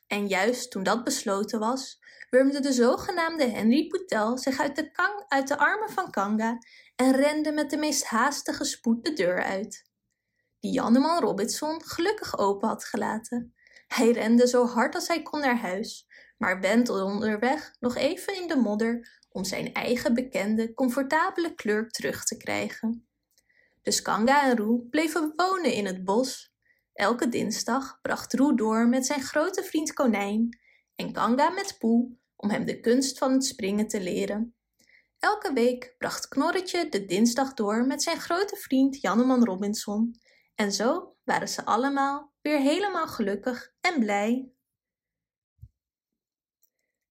[0.07, 1.99] En juist toen dat besloten was,
[2.29, 4.89] wurmde de zogenaamde Henry Poutel zich uit de,
[5.27, 6.57] uit de armen van Kanga
[6.95, 9.88] en rende met de meest haastige spoed de deur uit.
[10.59, 13.53] Die Janneman Robinson gelukkig open had gelaten.
[13.87, 16.07] Hij rende zo hard als hij kon naar huis,
[16.37, 22.23] maar wentelde onderweg nog even in de modder om zijn eigen bekende, comfortabele kleur terug
[22.23, 23.07] te krijgen.
[23.81, 26.53] Dus Kanga en Roe bleven wonen in het bos.
[26.93, 30.59] Elke dinsdag bracht Roe door met zijn grote vriend Konijn
[30.95, 34.55] en Kanga met Poe om hem de kunst van het springen te leren.
[35.19, 40.19] Elke week bracht Knorretje de dinsdag door met zijn grote vriend Janneman Robinson
[40.59, 44.51] en zo waren ze allemaal weer helemaal gelukkig en blij.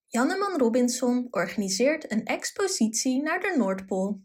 [0.07, 4.23] Janneman Robinson organiseert een expositie naar de Noordpool.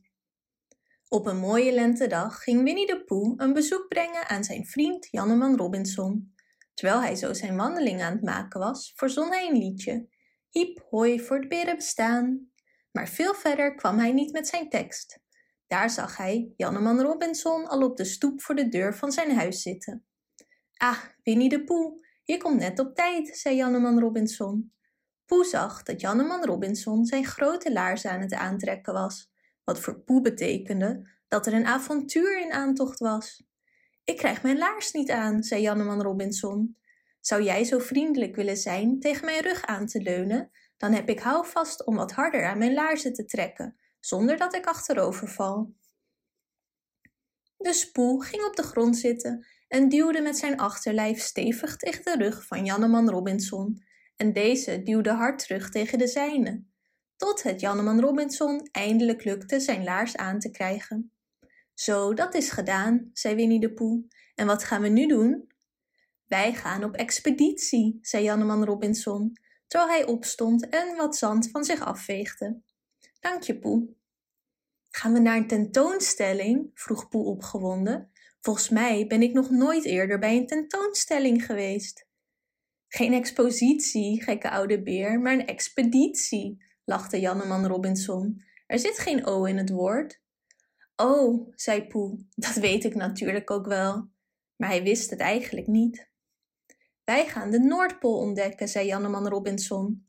[1.08, 5.58] Op een mooie lentedag ging Winnie de Pooh een bezoek brengen aan zijn vriend Janneman
[5.58, 6.36] Robinson.
[6.74, 10.08] Terwijl hij zo zijn wandeling aan het maken was, verzon hij een liedje.
[10.50, 12.52] Hiep hoi voor het beren bestaan.
[12.91, 15.23] Maar veel verder kwam hij niet met zijn tekst.
[15.74, 19.62] Daar zag hij Janneman Robinson al op de stoep voor de deur van zijn huis
[19.62, 20.06] zitten.
[20.78, 24.74] Ah, Winnie de Pooh, je komt net op tijd, zei Janneman Robinson.
[25.26, 29.32] Poe zag dat Janneman Robinson zijn grote laarzen aan het aantrekken was,
[29.64, 33.44] wat voor Poe betekende dat er een avontuur in aantocht was.
[34.04, 36.78] Ik krijg mijn laars niet aan, zei Janneman Robinson.
[37.20, 40.52] Zou jij zo vriendelijk willen zijn tegen mijn rug aan te leunen?
[40.78, 44.65] Dan heb ik houvast om wat harder aan mijn laarzen te trekken, zonder dat ik
[44.65, 45.73] achterover val.
[47.57, 52.23] De spoel ging op de grond zitten en duwde met zijn achterlijf stevig tegen de
[52.23, 53.84] rug van Janneman Robinson,
[54.15, 56.63] en deze duwde hard terug tegen de zijne,
[57.17, 61.11] tot het Janneman Robinson eindelijk lukte zijn laars aan te krijgen.
[61.73, 64.03] Zo, dat is gedaan, zei Winnie de Poe.
[64.35, 65.51] En wat gaan we nu doen?
[66.25, 69.34] Wij gaan op expeditie, zei Janneman Robinson,
[69.67, 72.61] terwijl hij opstond en wat zand van zich afveegde.
[73.24, 73.95] Dank je, Poe.
[74.90, 76.72] Gaan we naar een tentoonstelling?
[76.74, 78.12] vroeg Poe opgewonden.
[78.40, 82.08] Volgens mij ben ik nog nooit eerder bij een tentoonstelling geweest.
[82.88, 88.44] Geen expositie, gekke oude beer, maar een expeditie, lachte Janneman Robinson.
[88.68, 90.22] Er zit geen O in het woord.
[90.95, 94.10] Oh, zei Poe, dat weet ik natuurlijk ook wel.
[94.56, 96.10] Maar hij wist het eigenlijk niet.
[97.04, 100.08] Wij gaan de Noordpool ontdekken, zei Janneman Robinson.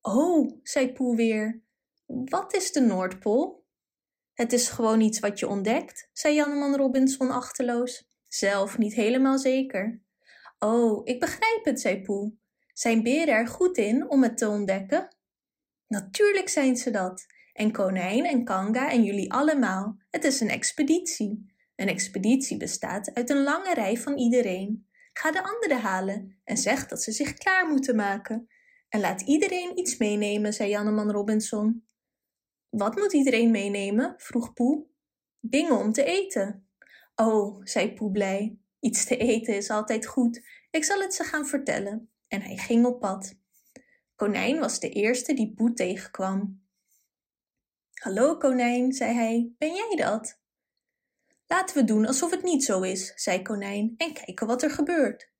[0.00, 1.63] Oh, zei Poe weer.
[2.06, 3.64] Wat is de Noordpool?
[4.32, 8.08] Het is gewoon iets wat je ontdekt, zei Janneman Robinson achterloos.
[8.28, 10.02] Zelf niet helemaal zeker.
[10.58, 12.34] Oh, ik begrijp het, zei Poe.
[12.72, 15.16] Zijn beren er goed in om het te ontdekken?
[15.86, 17.26] Natuurlijk zijn ze dat.
[17.52, 19.96] En Konijn en Kanga en jullie allemaal.
[20.10, 21.54] Het is een expeditie.
[21.76, 24.86] Een expeditie bestaat uit een lange rij van iedereen.
[25.12, 28.48] Ga de anderen halen en zeg dat ze zich klaar moeten maken.
[28.88, 31.86] En laat iedereen iets meenemen, zei Janneman Robinson.
[32.76, 34.14] Wat moet iedereen meenemen?
[34.16, 34.86] vroeg Poe.
[35.40, 36.68] Dingen om te eten.
[37.14, 38.58] Oh, zei Poe blij.
[38.80, 40.42] Iets te eten is altijd goed.
[40.70, 42.10] Ik zal het ze gaan vertellen.
[42.28, 43.34] En hij ging op pad.
[44.16, 46.62] Konijn was de eerste die Poe tegenkwam.
[47.94, 50.40] Hallo konijn, zei hij, ben jij dat?
[51.46, 55.32] Laten we doen alsof het niet zo is, zei Konijn, en kijken wat er gebeurt.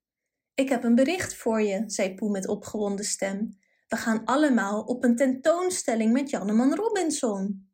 [0.53, 3.59] Ik heb een bericht voor je, zei Poe met opgewonden stem.
[3.87, 7.69] We gaan allemaal op een tentoonstelling met Janneman Robinson.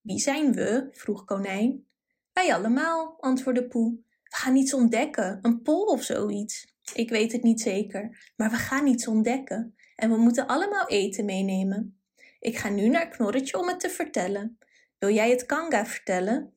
[0.00, 0.88] Wie zijn we?
[0.92, 1.86] vroeg Konijn.
[2.32, 3.98] Wij allemaal, antwoordde Poe.
[4.22, 6.76] We gaan iets ontdekken, een pol of zoiets.
[6.94, 11.24] Ik weet het niet zeker, maar we gaan iets ontdekken en we moeten allemaal eten
[11.24, 12.02] meenemen.
[12.38, 14.58] Ik ga nu naar Knorretje om het te vertellen.
[14.98, 16.54] Wil jij het Kanga vertellen?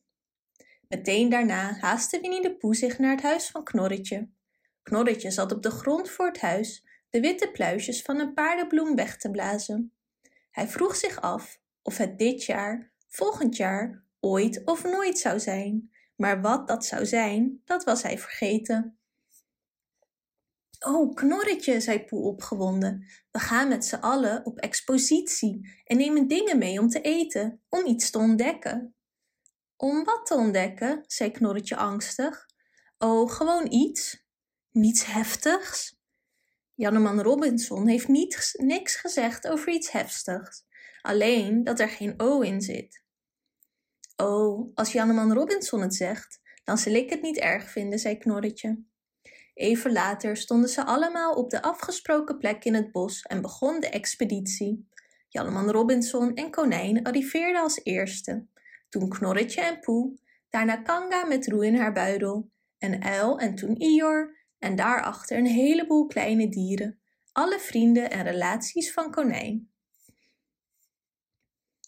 [0.87, 4.29] Meteen daarna haastte Winnie de Poe zich naar het huis van Knorretje.
[4.83, 6.84] Knorretje zat op de grond voor het huis
[7.15, 9.93] de witte pluisjes van een paardenbloem weg te blazen.
[10.51, 15.91] Hij vroeg zich af of het dit jaar, volgend jaar, ooit of nooit zou zijn.
[16.15, 18.97] Maar wat dat zou zijn, dat was hij vergeten.
[20.79, 23.05] Oh, knorretje, zei Poe opgewonden.
[23.31, 27.85] We gaan met z'n allen op expositie en nemen dingen mee om te eten, om
[27.85, 28.95] iets te ontdekken.
[29.77, 31.03] Om wat te ontdekken?
[31.07, 32.45] zei Knorretje angstig.
[32.97, 34.25] Oh, gewoon iets.
[34.71, 35.94] Niets heftigs?
[36.75, 40.65] Janneman Robinson heeft niet, niks gezegd over iets heftigs,
[41.01, 43.03] alleen dat er geen O in zit.
[44.15, 48.83] Oh, als Janneman Robinson het zegt, dan zal ik het niet erg vinden, zei Knorretje.
[49.53, 53.89] Even later stonden ze allemaal op de afgesproken plek in het bos en begon de
[53.89, 54.87] expeditie.
[55.27, 58.45] Janneman Robinson en Konijn arriveerden als eerste,
[58.89, 60.13] toen Knorretje en Poe,
[60.49, 65.45] daarna Kanga met Roe in haar buidel, en Uil en toen Ior, en daarachter een
[65.45, 66.99] heleboel kleine dieren,
[67.31, 69.69] alle vrienden en relaties van Konijn.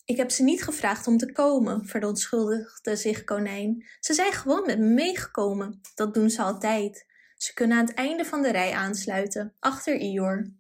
[0.06, 3.85] Ik heb ze niet gevraagd om te komen, verontschuldigde zich Konijn.
[3.99, 5.81] Ze zijn gewoon met me meegekomen.
[5.95, 7.06] Dat doen ze altijd.
[7.38, 10.53] Ze kunnen aan het einde van de rij aansluiten, achter Ior.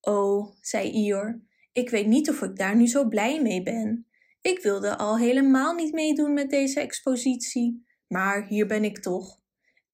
[0.00, 1.40] Oh, zei Ior,
[1.72, 4.06] ik weet niet of ik daar nu zo blij mee ben.
[4.40, 9.42] Ik wilde al helemaal niet meedoen met deze expositie, maar hier ben ik toch.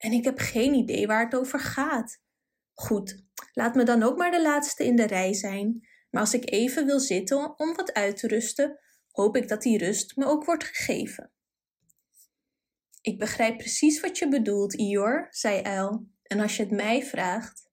[0.01, 2.21] En ik heb geen idee waar het over gaat.
[2.73, 5.89] Goed, laat me dan ook maar de laatste in de rij zijn.
[6.11, 8.79] Maar als ik even wil zitten om wat uit te rusten,
[9.11, 11.33] hoop ik dat die rust me ook wordt gegeven.
[13.01, 16.07] Ik begrijp precies wat je bedoelt, Ior, zei Uil.
[16.23, 17.71] En als je het mij vraagt.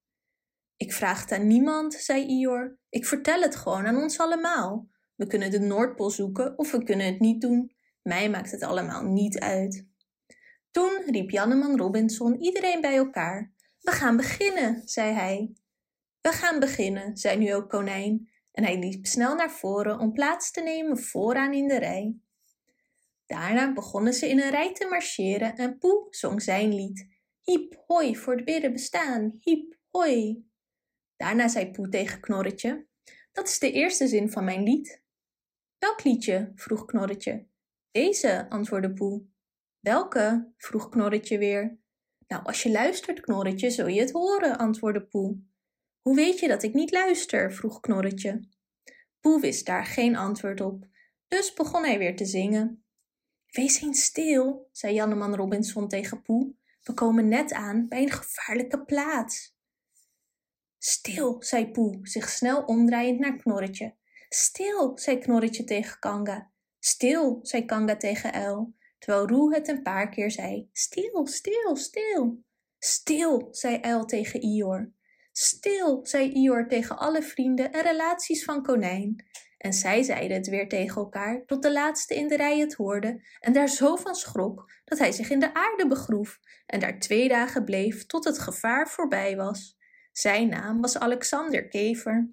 [0.77, 2.79] Ik vraag het aan niemand, zei Ior.
[2.89, 4.87] Ik vertel het gewoon aan ons allemaal.
[5.15, 7.75] We kunnen de Noordpool zoeken of we kunnen het niet doen.
[8.01, 9.87] Mij maakt het allemaal niet uit.
[10.77, 13.53] Toen riep Janneman Robinson iedereen bij elkaar.
[13.79, 15.53] We gaan beginnen, zei hij.
[16.21, 18.29] We gaan beginnen, zei nu ook Konijn.
[18.51, 22.15] En hij liep snel naar voren om plaats te nemen vooraan in de rij.
[23.25, 27.07] Daarna begonnen ze in een rij te marcheren en Poe zong zijn lied.
[27.41, 30.45] Hiep, hoi, voor de bidden bestaan, hiep, hoi.
[31.15, 32.87] Daarna zei Poe tegen Knorretje,
[33.31, 35.03] dat is de eerste zin van mijn lied.
[35.77, 36.51] Welk liedje?
[36.55, 37.47] vroeg Knorretje.
[37.91, 39.35] Deze, antwoordde Poe.
[39.79, 40.53] Welke?
[40.57, 41.79] vroeg Knorretje weer.
[42.27, 45.37] Nou, als je luistert, Knorretje, zul je het horen, antwoordde Poe.
[46.01, 47.53] Hoe weet je dat ik niet luister?
[47.53, 48.47] vroeg Knorretje.
[49.19, 50.87] Poe wist daar geen antwoord op,
[51.27, 52.83] dus begon hij weer te zingen.
[53.47, 56.53] Wees eens stil, zei Janneman Robinson tegen Poe.
[56.83, 59.55] We komen net aan bij een gevaarlijke plaats.
[60.77, 63.95] Stil, zei Poe, zich snel omdraaiend naar Knorretje.
[64.29, 66.51] Stil, zei Knorretje tegen Kanga.
[66.79, 70.69] Stil, zei Kanga tegen Uil, terwijl Roe het een paar keer zei.
[70.73, 72.43] Stil, stil, stil.
[72.79, 74.91] Stil, zei Uil tegen Ior.
[75.31, 79.25] Stil, zei Ior tegen alle vrienden en relaties van Konijn.
[79.57, 83.21] En zij zeiden het weer tegen elkaar, tot de laatste in de rij het hoorde
[83.39, 87.27] en daar zo van schrok dat hij zich in de aarde begroef en daar twee
[87.27, 89.77] dagen bleef tot het gevaar voorbij was.
[90.11, 92.29] Zijn naam was Alexander Kever.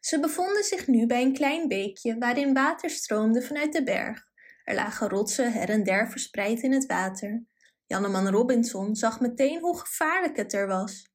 [0.00, 4.27] Ze bevonden zich nu bij een klein beekje waarin water stroomde vanuit de berg.
[4.68, 7.44] Er lagen rotsen her en der verspreid in het water.
[7.86, 11.06] Janneman Robinson zag meteen hoe gevaarlijk het er was.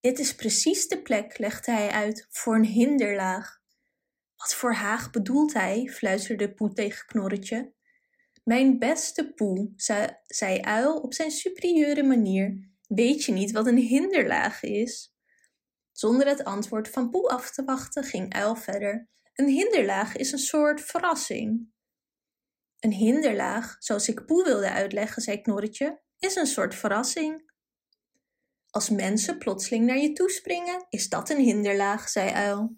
[0.00, 3.60] Dit is precies de plek, legde hij uit, voor een hinderlaag.
[4.36, 5.88] Wat voor haag bedoelt hij?
[5.92, 7.72] fluisterde Poe tegen Knorretje.
[8.44, 13.78] Mijn beste Poe, zei, zei Uil op zijn superieure manier, weet je niet wat een
[13.78, 15.14] hinderlaag is?
[15.92, 19.08] Zonder het antwoord van Poe af te wachten, ging Uil verder.
[19.34, 21.74] Een hinderlaag is een soort verrassing.
[22.86, 27.50] Een hinderlaag, zoals ik Poe wilde uitleggen, zei Knorretje, is een soort verrassing.
[28.70, 32.76] Als mensen plotseling naar je toespringen, is dat een hinderlaag, zei Uil.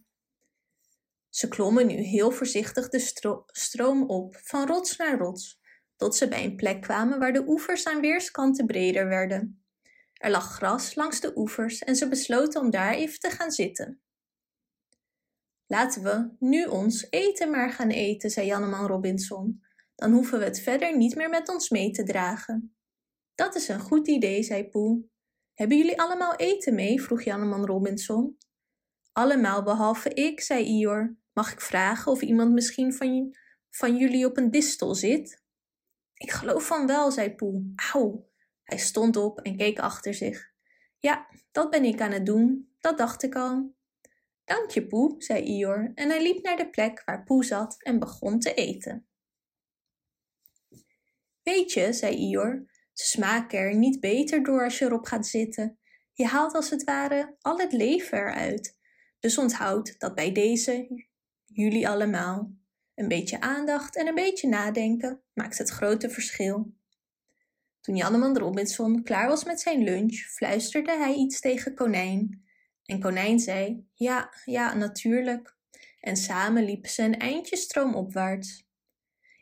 [1.29, 2.99] Ze klommen nu heel voorzichtig de
[3.47, 5.61] stroom op, van rots naar rots,
[5.97, 9.65] tot ze bij een plek kwamen waar de oevers aan weerskanten breder werden.
[10.13, 14.01] Er lag gras langs de oevers en ze besloten om daar even te gaan zitten.
[15.67, 19.67] Laten we nu ons eten maar gaan eten, zei Janneman Robinson.
[19.99, 22.77] Dan hoeven we het verder niet meer met ons mee te dragen.
[23.35, 25.05] Dat is een goed idee, zei Poe.
[25.55, 27.03] Hebben jullie allemaal eten mee?
[27.03, 28.39] vroeg Janneman Robinson.
[29.13, 31.17] Allemaal behalve ik, zei Ior.
[31.33, 33.37] Mag ik vragen of iemand misschien van,
[33.71, 35.43] van jullie op een distel zit?
[36.15, 37.73] Ik geloof van wel, zei Poe.
[37.93, 38.29] Auw.
[38.63, 40.53] Hij stond op en keek achter zich.
[40.99, 42.75] Ja, dat ben ik aan het doen.
[42.79, 43.75] Dat dacht ik al.
[44.45, 47.99] Dank je, Poe, zei Ior en hij liep naar de plek waar Poe zat en
[47.99, 49.08] begon te eten.
[51.49, 55.79] Weet je, zei Ior, ze smaken er niet beter door als je erop gaat zitten.
[56.13, 58.79] Je haalt als het ware al het leven eruit.
[59.19, 61.05] Dus onthoud dat bij deze
[61.45, 62.53] jullie allemaal.
[62.95, 66.73] Een beetje aandacht en een beetje nadenken maakt het grote verschil.
[67.81, 72.45] Toen Janneman Robinson klaar was met zijn lunch, fluisterde hij iets tegen Konijn.
[72.85, 75.57] En Konijn zei: Ja, ja, natuurlijk.
[76.01, 78.68] En samen liepen ze een eindje stroomopwaarts.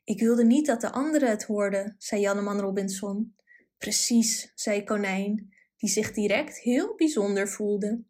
[0.07, 3.37] Ik wilde niet dat de anderen het hoorden, zei Janneman Robinson.
[3.79, 8.05] Precies, zei Konijn, die zich direct heel bijzonder voelde.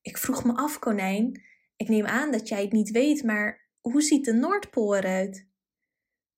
[0.00, 1.42] Ik vroeg me af, Konijn,
[1.76, 5.48] ik neem aan dat jij het niet weet, maar hoe ziet de Noordpool eruit?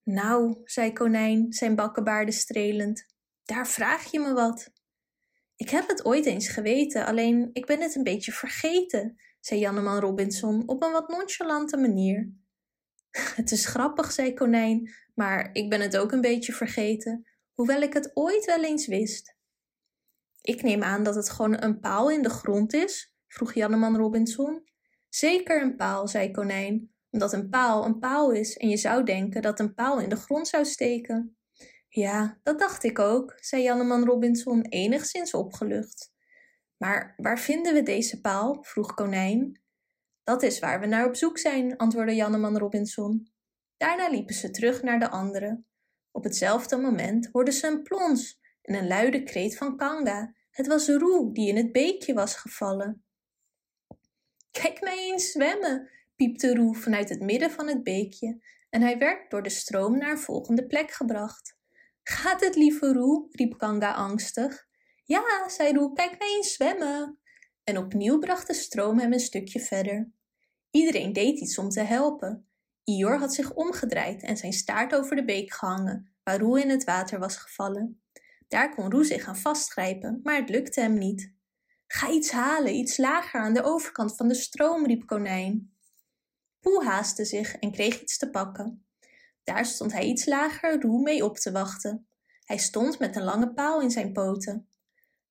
[0.03, 3.07] Nou, zei Konijn, zijn bakkenbaarden strelend,
[3.45, 4.73] daar vraag je me wat.
[5.57, 10.01] Ik heb het ooit eens geweten, alleen ik ben het een beetje vergeten, zei Janneman
[10.01, 12.42] Robinson op een wat nonchalante manier.
[13.37, 17.93] Het is grappig, zei Konijn, maar ik ben het ook een beetje vergeten, hoewel ik
[17.93, 19.37] het ooit wel eens wist.
[20.41, 24.65] Ik neem aan dat het gewoon een paal in de grond is, vroeg Janneman Robinson.
[25.09, 29.43] Zeker een paal, zei Konijn, omdat een paal een paal is en je zou denken
[29.43, 31.37] dat een paal in de grond zou steken.
[31.89, 36.13] Ja, dat dacht ik ook, zei Janneman Robinson enigszins opgelucht.
[36.77, 38.63] Maar waar vinden we deze paal?
[38.63, 39.62] vroeg Konijn.
[40.25, 43.33] Dat is waar we naar op zoek zijn, antwoordde Janneman Robinson.
[43.77, 45.67] Daarna liepen ze terug naar de anderen.
[46.11, 50.35] Op hetzelfde moment hoorden ze een plons en een luide kreet van Kanga.
[50.51, 53.05] Het was Roe die in het beekje was gevallen.
[54.51, 59.31] Kijk mij eens zwemmen, piepte Roe vanuit het midden van het beekje en hij werd
[59.31, 61.57] door de stroom naar een volgende plek gebracht.
[62.03, 63.27] Gaat het, lieve Roe?
[63.31, 64.67] riep Kanga angstig.
[65.05, 67.21] Ja, zei Roe, kijk mij eens zwemmen.
[67.73, 70.11] En opnieuw bracht de stroom hem een stukje verder.
[70.71, 72.47] Iedereen deed iets om te helpen.
[72.85, 76.85] Ior had zich omgedraaid en zijn staart over de beek gehangen, waar Roe in het
[76.85, 78.03] water was gevallen.
[78.49, 81.33] Daar kon Roe zich aan vastgrijpen, maar het lukte hem niet.
[81.87, 85.77] Ga iets halen, iets lager aan de overkant van de stroom, riep Konijn.
[86.61, 88.87] Poe haastte zich en kreeg iets te pakken.
[89.45, 92.07] Daar stond hij iets lager Roe mee op te wachten.
[92.45, 94.72] Hij stond met een lange paal in zijn poten.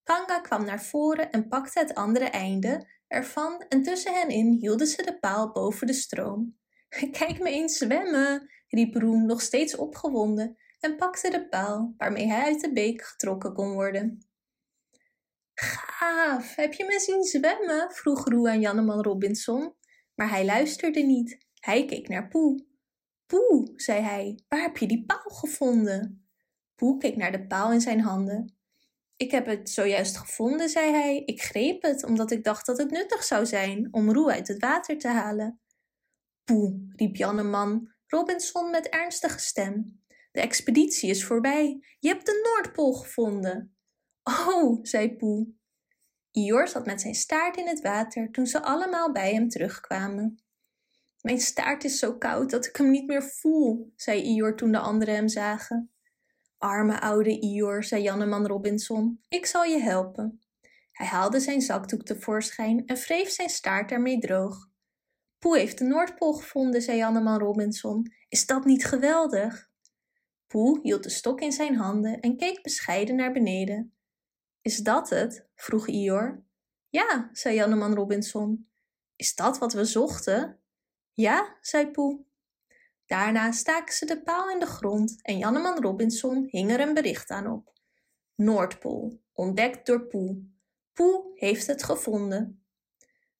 [0.02, 4.86] Kanga kwam naar voren en pakte het andere einde ervan en tussen hen in hielden
[4.86, 6.58] ze de paal boven de stroom.
[7.18, 12.44] Kijk me eens zwemmen, riep Roem nog steeds opgewonden en pakte de paal waarmee hij
[12.44, 14.26] uit de beek getrokken kon worden.
[15.54, 17.90] Gaaf, heb je me zien zwemmen?
[17.92, 19.74] vroeg Roe aan Janneman Robinson,
[20.14, 21.46] maar hij luisterde niet.
[21.58, 22.66] Hij keek naar Poe.
[23.26, 26.26] Poe, zei hij, waar heb je die paal gevonden?
[26.74, 28.56] Poe keek naar de paal in zijn handen.
[29.16, 31.22] Ik heb het zojuist gevonden, zei hij.
[31.24, 34.60] Ik greep het omdat ik dacht dat het nuttig zou zijn om Roe uit het
[34.60, 35.60] water te halen.
[36.44, 40.02] Poe, riep Janneman Robinson met ernstige stem.
[40.32, 41.84] De expeditie is voorbij.
[41.98, 43.76] Je hebt de Noordpool gevonden.
[44.22, 45.52] Oh, zei Poe.
[46.30, 50.42] Ior zat met zijn staart in het water toen ze allemaal bij hem terugkwamen.
[51.20, 54.78] Mijn staart is zo koud dat ik hem niet meer voel, zei Ior toen de
[54.78, 55.91] anderen hem zagen.
[56.62, 60.40] Arme oude Ior, zei Janneman Robinson, ik zal je helpen.
[60.92, 64.70] Hij haalde zijn zakdoek tevoorschijn en wreef zijn staart ermee droog.
[65.38, 68.12] Poe heeft de Noordpool gevonden, zei Janneman Robinson.
[68.28, 69.70] Is dat niet geweldig?
[70.46, 73.94] Poe hield de stok in zijn handen en keek bescheiden naar beneden.
[74.60, 75.46] Is dat het?
[75.54, 76.44] vroeg Ior.
[76.88, 78.68] Ja, zei Janneman Robinson.
[79.16, 80.60] Is dat wat we zochten?
[81.12, 82.24] Ja, zei Poe.
[83.12, 87.30] Daarna staken ze de paal in de grond en Janneman Robinson hing er een bericht
[87.30, 87.72] aan op.
[88.34, 90.42] Noordpool, ontdekt door Poe.
[90.92, 92.64] Poe heeft het gevonden.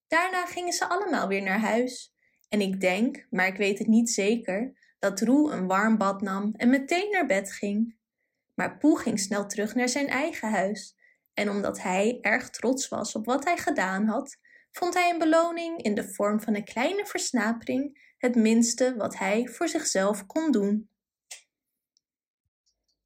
[0.07, 2.15] Daarna gingen ze allemaal weer naar huis.
[2.49, 6.55] En ik denk, maar ik weet het niet zeker, dat Roe een warm bad nam
[6.57, 7.97] en meteen naar bed ging.
[8.55, 10.97] Maar Poe ging snel terug naar zijn eigen huis.
[11.35, 14.37] En omdat hij erg trots was op wat hij gedaan had,
[14.71, 19.49] vond hij een beloning in de vorm van een kleine versnapering het minste wat hij
[19.49, 20.89] voor zichzelf kon doen.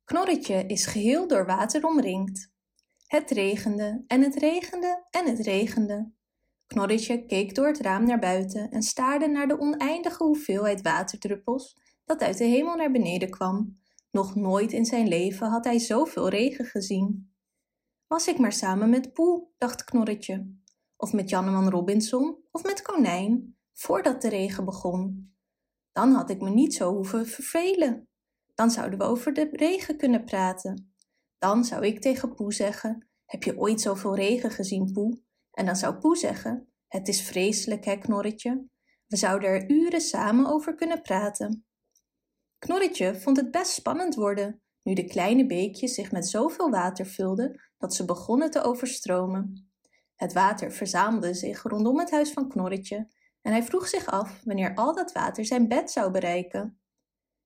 [0.05, 2.53] Knorretje is geheel door water omringd.
[3.07, 6.13] Het regende en het regende en het regende.
[6.67, 12.23] Knorretje keek door het raam naar buiten en staarde naar de oneindige hoeveelheid waterdruppels dat
[12.23, 13.81] uit de hemel naar beneden kwam.
[14.11, 17.35] Nog nooit in zijn leven had hij zoveel regen gezien.
[18.07, 20.55] Was ik maar samen met Poe, dacht Knorretje,
[20.97, 25.31] of met Janneman Robinson of met Konijn, voordat de regen begon.
[25.93, 28.09] Dan had ik me niet zo hoeven vervelen.
[28.55, 30.95] Dan zouden we over de regen kunnen praten.
[31.39, 35.21] Dan zou ik tegen Poe zeggen: Heb je ooit zoveel regen gezien, Poe?
[35.51, 38.67] En dan zou Poe zeggen: Het is vreselijk, hè, Knorretje?
[39.07, 41.67] We zouden er uren samen over kunnen praten.
[42.59, 47.61] Knorretje vond het best spannend worden, nu de kleine beekjes zich met zoveel water vulden
[47.79, 49.71] dat ze begonnen te overstromen.
[50.15, 53.09] Het water verzamelde zich rondom het huis van Knorretje
[53.47, 56.81] en hij vroeg zich af wanneer al dat water zijn bed zou bereiken.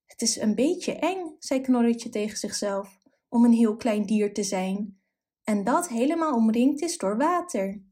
[0.06, 2.98] Het is een beetje eng, zei Knorretje tegen zichzelf,
[3.28, 5.00] om een heel klein dier te zijn,
[5.44, 7.82] en dat helemaal omringd is door water.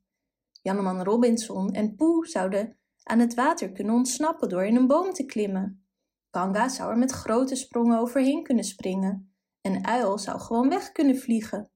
[0.62, 5.24] Janneman Robinson en Poe zouden aan het water kunnen ontsnappen door in een boom te
[5.24, 5.88] klimmen.
[6.30, 9.34] Kanga zou er met grote sprongen overheen kunnen springen.
[9.60, 11.70] En Uil zou gewoon weg kunnen vliegen.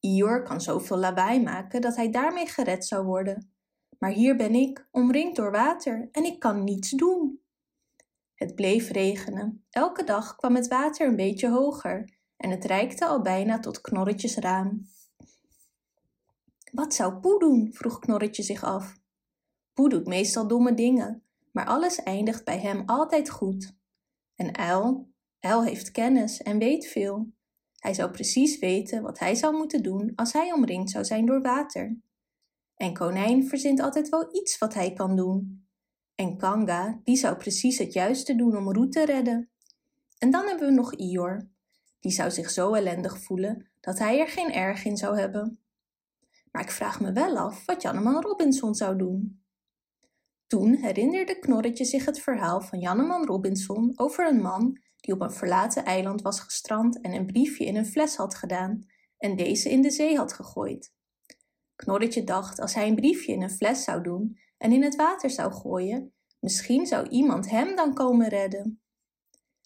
[0.00, 3.51] Ior kan zoveel lawaai maken dat hij daarmee gered zou worden.
[4.02, 7.40] Maar hier ben ik, omringd door water, en ik kan niets doen.
[8.34, 9.64] Het bleef regenen.
[9.70, 14.36] Elke dag kwam het water een beetje hoger en het reikte al bijna tot Knorretjes
[14.36, 14.86] raam.
[16.72, 17.72] Wat zou Poe doen?
[17.72, 19.00] vroeg Knorretje zich af.
[19.72, 23.76] Poe doet meestal domme dingen, maar alles eindigt bij hem altijd goed.
[24.34, 25.12] En Uil?
[25.40, 27.32] Uil heeft kennis en weet veel.
[27.78, 31.42] Hij zou precies weten wat hij zou moeten doen als hij omringd zou zijn door
[31.42, 32.00] water.
[32.82, 35.66] En Konijn verzint altijd wel iets wat hij kan doen.
[36.14, 39.50] En Kanga, die zou precies het juiste doen om Roet te redden.
[40.18, 41.50] En dan hebben we nog Ior.
[42.00, 45.60] Die zou zich zo ellendig voelen dat hij er geen erg in zou hebben.
[46.50, 49.44] Maar ik vraag me wel af wat Janneman Robinson zou doen.
[50.46, 55.32] Toen herinnerde Knorretje zich het verhaal van Janneman Robinson over een man die op een
[55.32, 58.86] verlaten eiland was gestrand en een briefje in een fles had gedaan
[59.18, 60.92] en deze in de zee had gegooid.
[61.82, 65.30] Knorretje dacht als hij een briefje in een fles zou doen en in het water
[65.30, 68.82] zou gooien, misschien zou iemand hem dan komen redden.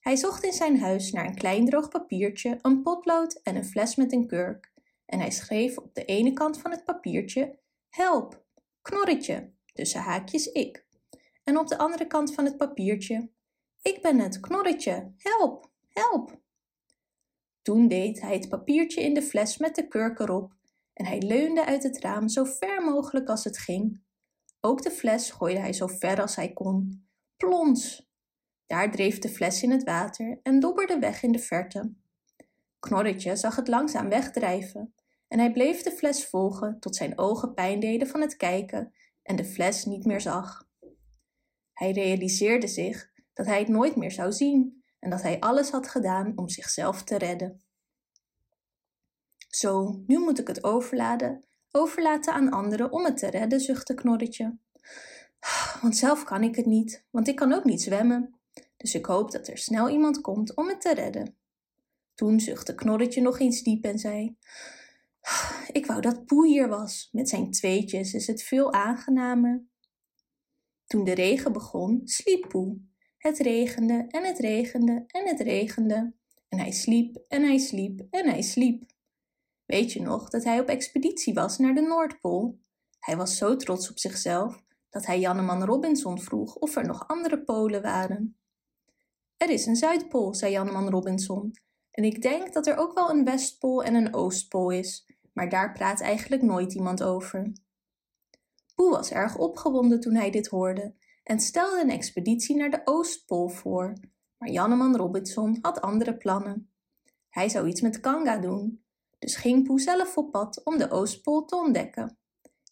[0.01, 3.97] Hij zocht in zijn huis naar een klein droog papiertje, een potlood en een fles
[3.97, 4.73] met een kurk
[5.07, 8.45] en hij schreef op de ene kant van het papiertje Help,
[8.83, 10.87] Knorretje, tussen haakjes ik.
[11.45, 13.31] En op de andere kant van het papiertje
[13.83, 16.41] Ik ben het, Knorretje, help, help.
[17.63, 20.56] Toen deed hij het papiertje in de fles met de kurk erop
[20.97, 24.01] en hij leunde uit het raam zo ver mogelijk als het ging.
[24.61, 27.09] Ook de fles gooide hij zo ver als hij kon.
[27.37, 28.11] Plons!
[28.67, 31.93] Daar dreef de fles in het water en dobberde weg in de verte.
[32.79, 34.95] Knorretje zag het langzaam wegdrijven
[35.29, 38.93] en hij bleef de fles volgen tot zijn ogen pijn deden van het kijken
[39.23, 40.69] en de fles niet meer zag.
[41.73, 45.89] Hij realiseerde zich dat hij het nooit meer zou zien en dat hij alles had
[45.89, 47.66] gedaan om zichzelf te redden.
[49.57, 54.57] Zo, nu moet ik het overladen, overlaten aan anderen om het te redden, zuchtte Knorretje.
[55.83, 58.41] Want zelf kan ik het niet, want ik kan ook niet zwemmen.
[58.77, 61.37] Dus ik hoop dat er snel iemand komt om het te redden.
[62.15, 64.37] Toen zuchtte Knorretje nog eens diep en zei:
[65.73, 67.09] Ik wou dat Poe hier was.
[67.13, 69.65] Met zijn tweetjes is het veel aangenamer.
[70.87, 72.79] Toen de regen begon, sliep Poe.
[73.19, 76.13] Het regende en het regende en het regende.
[76.49, 78.95] En hij sliep en hij sliep en hij sliep.
[79.67, 82.61] Weet je nog dat hij op expeditie was naar de Noordpool?
[82.99, 87.43] Hij was zo trots op zichzelf dat hij Janneman Robinson vroeg of er nog andere
[87.43, 88.37] polen waren.
[89.37, 91.53] Er is een Zuidpool, zei Janneman Robinson,
[91.91, 95.73] en ik denk dat er ook wel een Westpool en een Oostpool is, maar daar
[95.73, 97.53] praat eigenlijk nooit iemand over.
[98.75, 103.49] Poe was erg opgewonden toen hij dit hoorde en stelde een expeditie naar de Oostpool
[103.49, 103.93] voor,
[104.39, 106.71] Maar Janneman Robinson had andere plannen.
[107.29, 108.86] Hij zou iets met Kanga doen,
[109.27, 112.19] dus ging Poe zelf op pad om de Oostpool te ontdekken.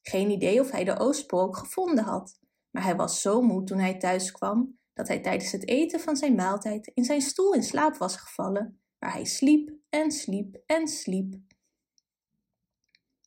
[0.03, 2.39] Geen idee of hij de Oostpool ook gevonden had,
[2.71, 6.17] maar hij was zo moe toen hij thuis kwam dat hij tijdens het eten van
[6.17, 10.89] zijn maaltijd in zijn stoel in slaap was gevallen, waar hij sliep en sliep en
[10.89, 11.35] sliep.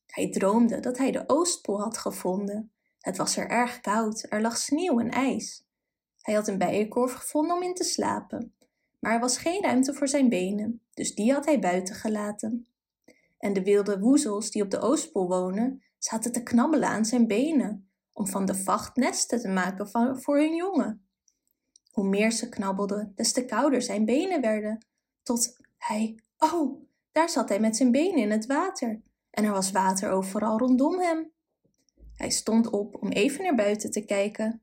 [0.06, 2.72] Hij droomde dat hij de Oostpool had gevonden.
[3.00, 5.66] Het was er erg koud, er lag sneeuw en ijs.
[6.22, 8.56] Hij had een bijenkorf gevonden om in te slapen,
[9.00, 12.68] maar er was geen ruimte voor zijn benen, dus die had hij buiten gelaten.
[13.38, 17.90] En de wilde woezels die op de Oostpool wonen, zaten te knabbelen aan zijn benen,
[18.14, 19.88] om van de vacht nesten te maken
[20.22, 21.08] voor hun jongen.
[21.92, 24.86] Hoe meer ze knabbelden, des te kouder zijn benen werden,
[25.24, 26.82] tot hij, oh,
[27.12, 31.00] daar zat hij met zijn benen in het water, en er was water overal rondom
[31.00, 31.32] hem.
[32.16, 34.62] Hij stond op om even naar buiten te kijken.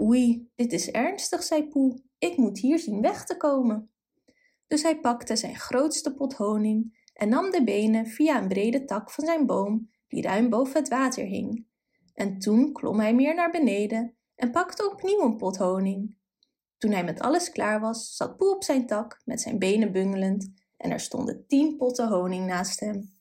[0.00, 2.02] Oei, dit is ernstig, zei Poe.
[2.18, 3.90] Ik moet hier zien weg te komen.
[4.66, 9.10] Dus hij pakte zijn grootste pot honing en nam de benen via een brede tak
[9.10, 11.66] van zijn boom die ruim boven het water hing.
[12.14, 16.16] En toen klom hij meer naar beneden en pakte opnieuw een pot honing.
[16.78, 20.52] Toen hij met alles klaar was, zat Poe op zijn tak met zijn benen bungelend
[20.76, 23.16] en er stonden tien potten honing naast hem.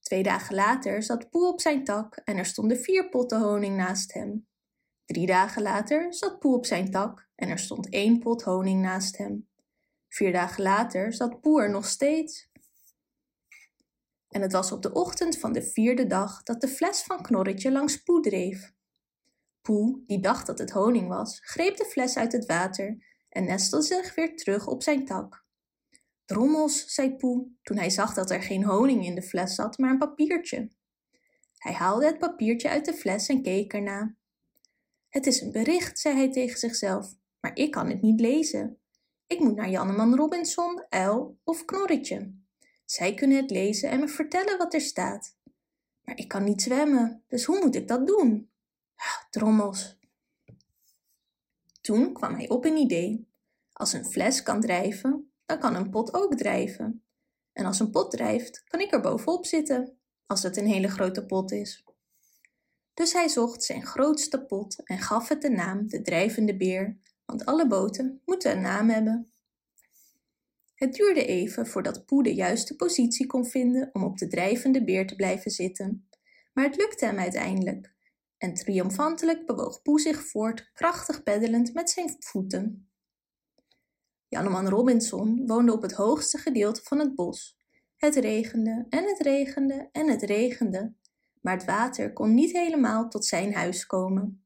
[0.00, 4.12] Twee dagen later zat Poe op zijn tak en er stonden vier potten honing naast
[4.12, 4.46] hem.
[5.04, 9.16] Drie dagen later zat Poe op zijn tak en er stond één pot honing naast
[9.16, 9.45] hem.
[10.16, 12.48] Vier dagen later zat Poe er nog steeds.
[14.28, 17.72] En het was op de ochtend van de vierde dag dat de fles van Knorretje
[17.72, 18.72] langs Poe dreef.
[19.60, 23.84] Poe, die dacht dat het honing was, greep de fles uit het water en nestelde
[23.84, 25.44] zich weer terug op zijn tak.
[26.24, 29.90] Drommels, zei Poe, toen hij zag dat er geen honing in de fles zat, maar
[29.90, 30.70] een papiertje.
[31.56, 34.14] Hij haalde het papiertje uit de fles en keek erna.
[35.08, 38.80] Het is een bericht, zei hij tegen zichzelf, maar ik kan het niet lezen.
[39.26, 42.34] Ik moet naar Janneman Robinson, Uil of Knorretje.
[42.84, 45.36] Zij kunnen het lezen en me vertellen wat er staat.
[46.02, 48.50] Maar ik kan niet zwemmen, dus hoe moet ik dat doen?
[48.96, 49.98] Ah, drommels.
[51.80, 53.28] Toen kwam hij op een idee.
[53.72, 57.04] Als een fles kan drijven, dan kan een pot ook drijven.
[57.52, 61.26] En als een pot drijft, kan ik er bovenop zitten, als het een hele grote
[61.26, 61.84] pot is.
[62.94, 67.44] Dus hij zocht zijn grootste pot en gaf het de naam de drijvende beer, want
[67.44, 69.30] alle boten moeten een naam hebben.
[70.74, 75.06] Het duurde even voordat Poe de juiste positie kon vinden om op de drijvende beer
[75.06, 76.08] te blijven zitten,
[76.52, 77.94] maar het lukte hem uiteindelijk.
[78.38, 82.88] En triomfantelijk bewoog Poe zich voort, krachtig peddelend met zijn voeten.
[84.28, 87.58] Janneman Robinson woonde op het hoogste gedeelte van het bos.
[87.96, 90.94] Het regende en het regende en het regende,
[91.40, 94.45] maar het water kon niet helemaal tot zijn huis komen.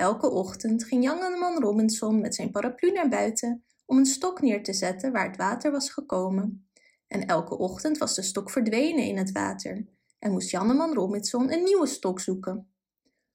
[0.00, 4.72] Elke ochtend ging Janneman Robinson met zijn paraplu naar buiten om een stok neer te
[4.72, 6.68] zetten waar het water was gekomen.
[7.06, 9.86] En elke ochtend was de stok verdwenen in het water
[10.18, 12.72] en moest Janneman Robinson een nieuwe stok zoeken.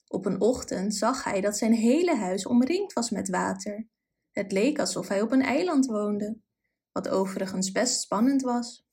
[0.07, 3.87] Op een ochtend zag hij dat zijn hele huis omringd was met water
[4.31, 6.37] het leek alsof hij op een eiland woonde,
[6.91, 8.87] wat overigens best spannend was.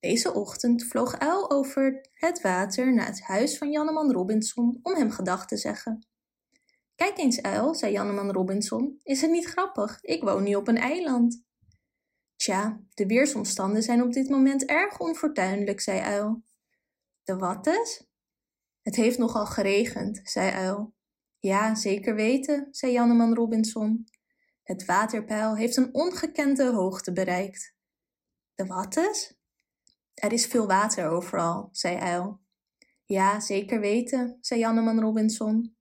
[0.00, 5.10] Deze ochtend vloog Uil over het water naar het huis van Janneman Robinson om hem
[5.10, 6.06] gedag te zeggen.
[6.96, 9.98] Kijk eens, Uil, zei Janneman Robinson, is het niet grappig?
[10.02, 11.44] Ik woon nu op een eiland.
[12.36, 16.42] Tja, de weersomstanden zijn op dit moment erg onfortuinlijk, zei Uil.
[17.22, 18.06] De wattes?
[18.82, 20.94] Het heeft nogal geregend, zei Uil.
[21.38, 24.06] Ja, zeker weten, zei Janneman Robinson.
[24.62, 27.74] Het waterpeil heeft een ongekende hoogte bereikt.
[28.54, 29.38] De wattes?
[30.14, 32.40] Er is veel water overal, zei Uil.
[33.04, 35.75] Ja, zeker weten, zei Janneman Robinson.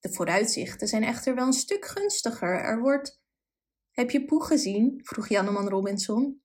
[0.00, 2.60] De vooruitzichten zijn echter wel een stuk gunstiger.
[2.60, 3.20] Er wordt...
[3.90, 5.00] Heb je Poe gezien?
[5.02, 6.42] vroeg Janneman Robinson.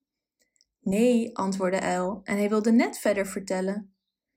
[0.79, 3.95] Nee, antwoordde Uil, en hij wilde net verder vertellen.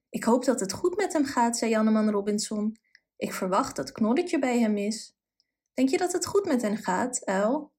[0.09, 2.77] Ik hoop dat het goed met hem gaat, zei Janneman Robinson.
[3.17, 5.17] Ik verwacht dat Knorretje bij hem is.
[5.73, 7.73] Denk je dat het goed met hen gaat, Uil?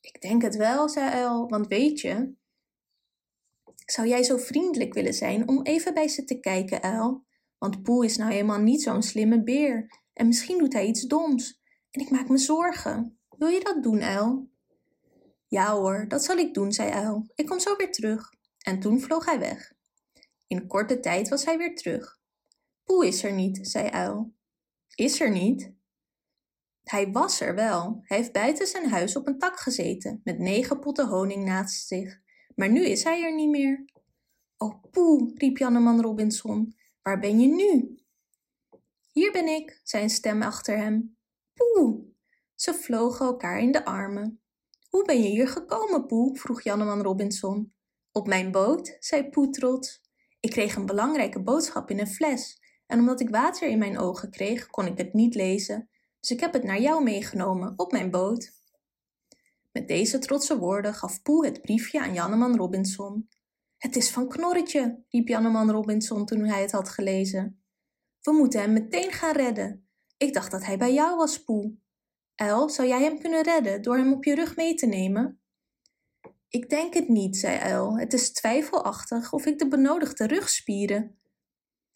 [0.00, 2.34] Ik denk het wel, zei Uil, want weet je...
[3.86, 7.24] Zou jij zo vriendelijk willen zijn om even bij ze te kijken, Uil?
[7.58, 11.62] Want Poe is nou eenmaal niet zo'n slimme beer en misschien doet hij iets doms.
[11.90, 13.18] En ik maak me zorgen.
[13.28, 14.50] Wil je dat doen, Uil?
[15.46, 17.26] Ja hoor, dat zal ik doen, zei Uil.
[17.34, 18.32] Ik kom zo weer terug.
[18.58, 19.72] En toen vloog hij weg.
[20.46, 22.18] In korte tijd was hij weer terug.
[22.84, 24.34] Poe is er niet, zei Uil.
[24.94, 25.72] Is er niet?
[26.82, 28.00] Hij was er wel.
[28.02, 32.20] Hij heeft buiten zijn huis op een tak gezeten, met negen potten honing naast zich.
[32.54, 33.84] Maar nu is hij er niet meer.
[34.56, 36.76] Oh, poe, riep Janneman Robinson.
[37.02, 37.98] Waar ben je nu?
[39.14, 41.16] Hier ben ik, zei een stem achter hem.
[41.54, 42.04] Poe!
[42.54, 44.40] Ze vlogen elkaar in de armen.
[44.88, 46.38] Hoe ben je hier gekomen, Poe?
[46.38, 47.74] vroeg Janneman Robinson.
[48.12, 50.00] Op mijn boot, zei Poe trots.
[50.40, 54.30] Ik kreeg een belangrijke boodschap in een fles en omdat ik water in mijn ogen
[54.30, 55.88] kreeg, kon ik het niet lezen,
[56.20, 58.52] dus ik heb het naar jou meegenomen op mijn boot.
[59.72, 63.28] Met deze trotse woorden gaf Poe het briefje aan Janneman Robinson.
[63.78, 67.63] Het is van Knorretje, riep Janneman Robinson toen hij het had gelezen.
[68.24, 69.88] We moeten hem meteen gaan redden.
[70.16, 71.76] Ik dacht dat hij bij jou was, Poe.
[72.34, 75.40] El, zou jij hem kunnen redden door hem op je rug mee te nemen?
[76.48, 77.98] Ik denk het niet, zei El.
[77.98, 81.18] Het is twijfelachtig of ik de benodigde rugspieren.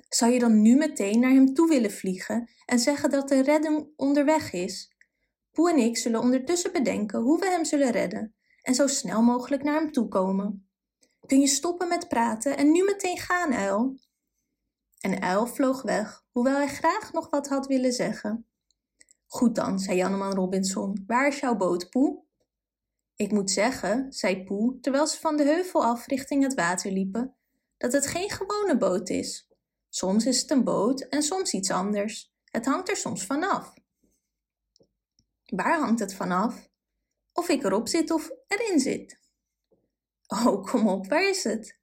[0.08, 3.88] Zou je dan nu meteen naar hem toe willen vliegen en zeggen dat de redding
[3.96, 4.96] onderweg is?
[5.52, 9.62] Poe en ik zullen ondertussen bedenken hoe we hem zullen redden en zo snel mogelijk
[9.62, 10.68] naar hem toe komen.
[11.26, 13.96] Kun je stoppen met praten en nu meteen gaan, Uil?
[15.00, 18.46] En Uil vloog weg, hoewel hij graag nog wat had willen zeggen.
[19.26, 22.22] Goed dan, zei Janneman Robinson, waar is jouw boot, Poe?
[23.16, 27.36] Ik moet zeggen, zei Poe, terwijl ze van de heuvel af richting het water liepen,
[27.76, 29.48] dat het geen gewone boot is.
[29.88, 32.32] Soms is het een boot en soms iets anders.
[32.44, 33.74] Het hangt er soms vanaf.
[35.44, 36.70] Waar hangt het vanaf?
[37.32, 39.20] Of ik erop zit of erin zit.
[40.26, 41.77] Oh, kom op, waar is het?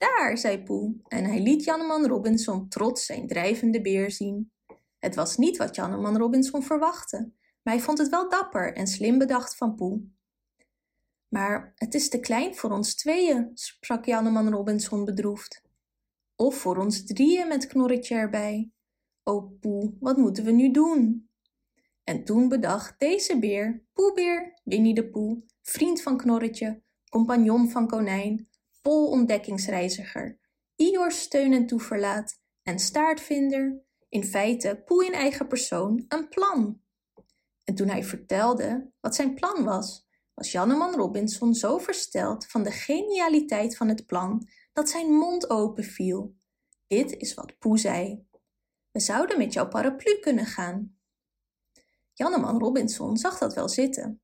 [0.00, 4.52] Daar, zei Poe, en hij liet Janneman Robinson trots zijn drijvende beer zien.
[4.98, 7.32] Het was niet wat Janneman Robinson verwachtte,
[7.62, 10.02] maar hij vond het wel dapper en slim bedacht van Poe.
[11.28, 15.62] Maar het is te klein voor ons tweeën, sprak Janneman Robinson bedroefd.
[16.36, 18.70] Of voor ons drieën met Knorretje erbij.
[19.22, 21.28] O Poe, wat moeten we nu doen?
[22.04, 28.49] En toen bedacht deze beer, Poebeer, Winnie de Poe, vriend van Knorretje, compagnon van Konijn,
[28.80, 30.38] Pol ontdekkingsreiziger,
[30.76, 36.82] Ior steun en toeverlaat en staartvinder, in feite Poe in eigen persoon, een plan.
[37.64, 42.70] En toen hij vertelde wat zijn plan was, was Janneman Robinson zo versteld van de
[42.70, 46.34] genialiteit van het plan dat zijn mond open viel.
[46.86, 48.26] Dit is wat Poe zei.
[48.90, 50.98] We zouden met jouw paraplu kunnen gaan.
[52.12, 54.22] Janneman Robinson zag dat wel zitten.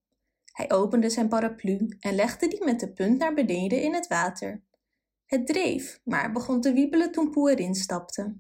[0.56, 4.62] Hij opende zijn paraplu en legde die met de punt naar beneden in het water.
[5.24, 8.36] Het dreef, maar begon te wiebelen toen Poe erin stapte.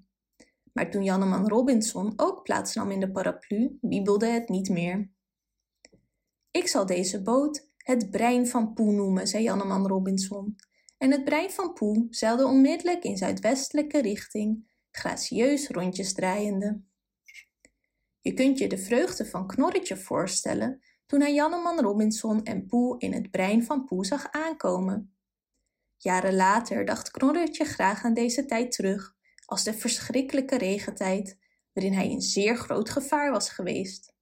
[0.72, 5.10] Maar toen Janneman Robinson ook plaatsnam in de paraplu, wiebelde het niet meer.
[6.50, 10.56] Ik zal deze boot het brein van Poe noemen, zei Janneman Robinson.
[10.98, 16.80] En het brein van Poe zeilde onmiddellijk in zuidwestelijke richting, gracieus rondjes draaiende.
[18.20, 23.12] Je kunt je de vreugde van Knorretje voorstellen toen hij Janneman Robinson en Poe in
[23.12, 25.16] het brein van Poe zag aankomen.
[25.96, 29.14] Jaren later dacht Knorretje graag aan deze tijd terug,
[29.44, 31.38] als de verschrikkelijke regentijd,
[31.72, 34.14] waarin hij in zeer groot gevaar was geweest.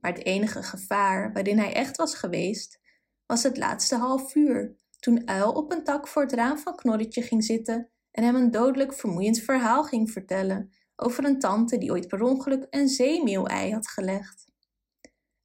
[0.00, 2.80] Maar het enige gevaar waarin hij echt was geweest,
[3.26, 7.22] was het laatste half uur, toen Uil op een tak voor het raam van Knorretje
[7.22, 12.08] ging zitten en hem een dodelijk vermoeiend verhaal ging vertellen over een tante die ooit
[12.08, 14.47] per ongeluk een zeemeeuwei had gelegd.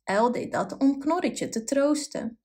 [0.04, 2.40] Uil deed dat om Knorretje te troosten.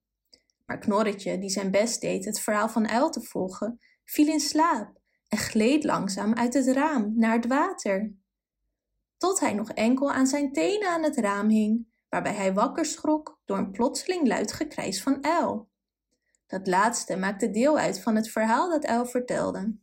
[0.66, 5.00] Maar Knorretje, die zijn best deed het verhaal van Uil te volgen, viel in slaap
[5.28, 8.14] en gleed langzaam uit het raam naar het water.
[9.16, 13.40] Tot hij nog enkel aan zijn tenen aan het raam hing, waarbij hij wakker schrok
[13.44, 15.68] door een plotseling luid gekrijs van Uil.
[16.46, 19.76] Dat laatste maakte deel uit van het verhaal dat Uil vertelde.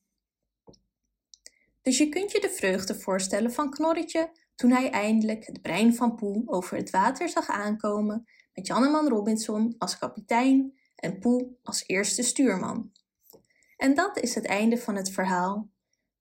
[1.81, 6.15] Dus je kunt je de vreugde voorstellen van Knorretje toen hij eindelijk het brein van
[6.15, 12.23] Poe over het water zag aankomen met Janneman Robinson als kapitein en Poe als eerste
[12.23, 12.91] stuurman.
[13.77, 15.69] En dat is het einde van het verhaal,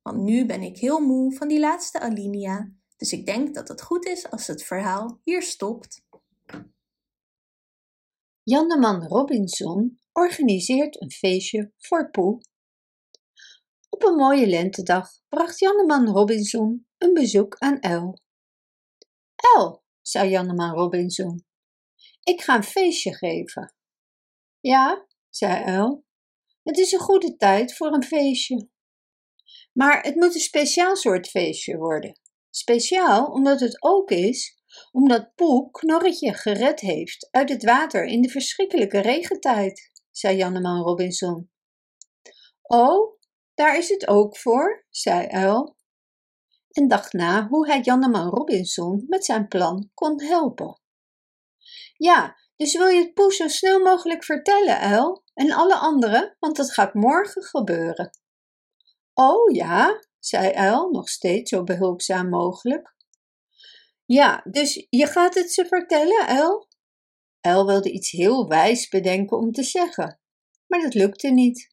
[0.02, 3.82] want nu ben ik heel moe van die laatste alinea, dus ik denk dat het
[3.82, 6.02] goed is als het verhaal hier stopt.
[8.42, 12.40] Janneman Robinson organiseert een feestje voor Poe.
[13.88, 18.18] Op een mooie lentedag bracht Janneman Robinson een bezoek aan Uil.
[19.56, 21.44] Uil, zei Janneman Robinson,
[22.22, 23.74] ik ga een feestje geven.
[24.60, 26.04] Ja, zei Uil,
[26.62, 28.68] het is een goede tijd voor een feestje.
[29.72, 32.20] Maar het moet een speciaal soort feestje worden.
[32.50, 34.62] Speciaal omdat het ook is
[34.92, 41.50] omdat Poe Knorretje gered heeft uit het water in de verschrikkelijke regentijd zei Janneman Robinson.
[42.62, 43.18] Oh,
[43.54, 45.76] daar is het ook voor, zei Uil.
[46.74, 50.80] En dacht na hoe hij Janneman Robinson met zijn plan kon helpen.
[51.96, 56.56] Ja, dus wil je het Poes zo snel mogelijk vertellen, Uil, en alle anderen, want
[56.56, 58.10] dat gaat morgen gebeuren.
[59.14, 62.94] Oh ja, zei Uil, nog steeds zo behulpzaam mogelijk.
[64.04, 66.68] Ja, dus je gaat het ze vertellen, El?
[67.40, 70.20] El wilde iets heel wijs bedenken om te zeggen,
[70.66, 71.70] maar dat lukte niet.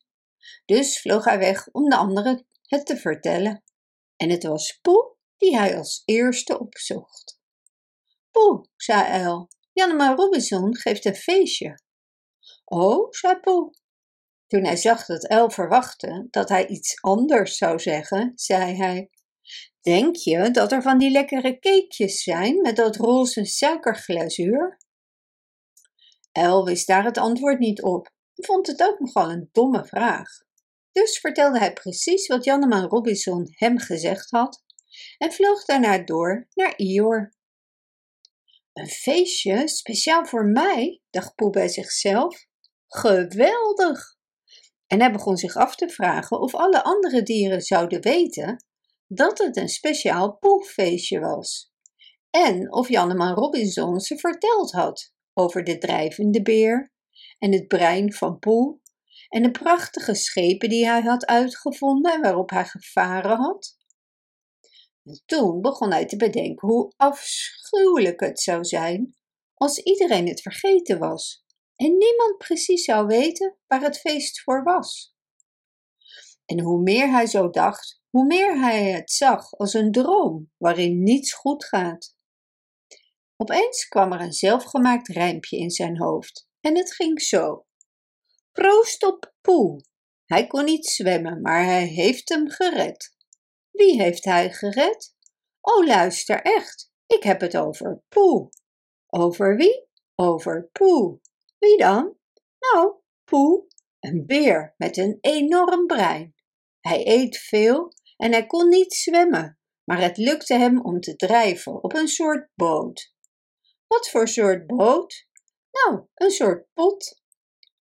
[0.65, 3.64] Dus vloog hij weg om de anderen het te vertellen.
[4.22, 7.39] En het was Poe die hij als eerste opzocht.
[8.31, 11.80] Poe, zei El, Jannema Robinson geeft een feestje.
[12.65, 13.73] Oh, zei Poe.
[14.48, 19.10] Toen hij zag dat El verwachtte dat hij iets anders zou zeggen, zei hij:
[19.81, 24.80] Denk je dat er van die lekkere cakejes zijn met dat roze suikerglazuur?
[26.31, 30.30] El wist daar het antwoord niet op en vond het ook nogal een domme vraag.
[30.91, 34.63] Dus vertelde hij precies wat Janneman Robinson hem gezegd had
[35.18, 37.34] en vloog daarna door naar Ior.
[38.73, 42.45] Een feestje speciaal voor mij, dacht Poe bij zichzelf.
[42.88, 44.19] Geweldig!
[44.88, 48.65] En hij begon zich af te vragen of alle andere dieren zouden weten
[49.07, 51.72] dat het een speciaal Poefeestje was.
[52.30, 56.91] En of Janneman Robinson ze verteld had over de drijvende beer
[57.39, 58.80] en het brein van Poe
[59.32, 63.78] en de prachtige schepen die hij had uitgevonden en waarop hij gevaren had.
[65.03, 69.16] En toen begon hij te bedenken hoe afschuwelijk het zou zijn
[69.53, 71.44] als iedereen het vergeten was
[71.76, 75.16] en niemand precies zou weten waar het feest voor was.
[76.45, 81.03] En hoe meer hij zo dacht, hoe meer hij het zag als een droom waarin
[81.03, 82.16] niets goed gaat.
[83.36, 87.66] Opeens kwam er een zelfgemaakt rijmpje in zijn hoofd en het ging zo.
[88.52, 89.82] Proost op Poe.
[90.26, 93.15] Hij kon niet zwemmen, maar hij heeft hem gered.
[93.72, 95.15] Wie heeft hij gered?
[95.61, 96.91] Oh, luister echt.
[97.07, 98.49] Ik heb het over Poe.
[99.07, 99.88] Over wie?
[100.15, 101.19] Over Poe.
[101.60, 102.15] Wie dan?
[102.60, 103.65] Nou, Poe,
[103.99, 106.36] een beer met een enorm brein.
[106.80, 111.84] Hij eet veel en hij kon niet zwemmen, maar het lukte hem om te drijven
[111.84, 113.14] op een soort boot.
[113.88, 115.28] Wat voor soort boot?
[115.72, 117.20] Nou, een soort pot.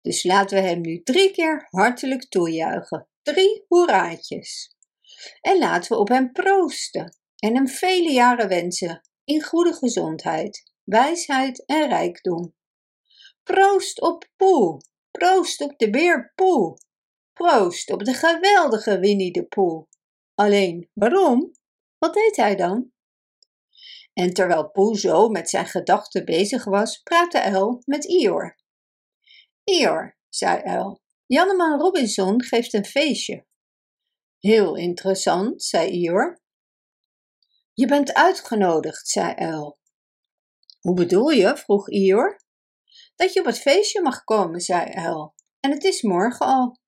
[0.03, 3.09] Dus laten we hem nu drie keer hartelijk toejuichen.
[3.23, 4.77] Drie hoeraatjes.
[5.41, 11.67] En laten we op hem proosten en hem vele jaren wensen in goede gezondheid, wijsheid
[11.67, 12.55] en rijkdom.
[13.43, 16.79] Proost op Poe, proost op de beer Poe,
[17.33, 19.87] proost op de geweldige Winnie de Poe.
[20.35, 21.53] Alleen, waarom?
[21.99, 22.93] Wat deed hij dan?
[24.13, 28.60] En terwijl Poe zo met zijn gedachten bezig was, praatte El met Ior.
[29.65, 33.47] Ior, zei El, Janneman Robinson geeft een feestje.
[34.39, 36.43] Heel interessant, zei Ior.
[37.74, 39.78] Je bent uitgenodigd, zei El.
[40.81, 41.57] Hoe bedoel je?
[41.57, 42.41] vroeg Ior.
[43.16, 45.35] Dat je op het feestje mag komen, zei El.
[45.61, 46.78] En het is morgen al.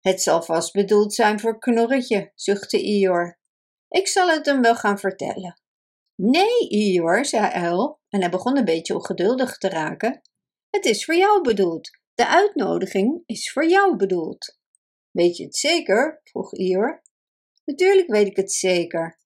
[0.00, 3.38] Het zal vast bedoeld zijn voor Knorretje, zuchtte Ior.
[3.88, 5.60] Ik zal het hem wel gaan vertellen.
[6.14, 10.22] Nee, Ior, zei El, en hij begon een beetje ongeduldig te raken.
[10.70, 11.90] Het is voor jou bedoeld.
[12.14, 14.58] De uitnodiging is voor jou bedoeld.
[15.10, 16.20] Weet je het zeker?
[16.24, 17.02] vroeg Ior.
[17.64, 19.18] Natuurlijk weet ik het zeker.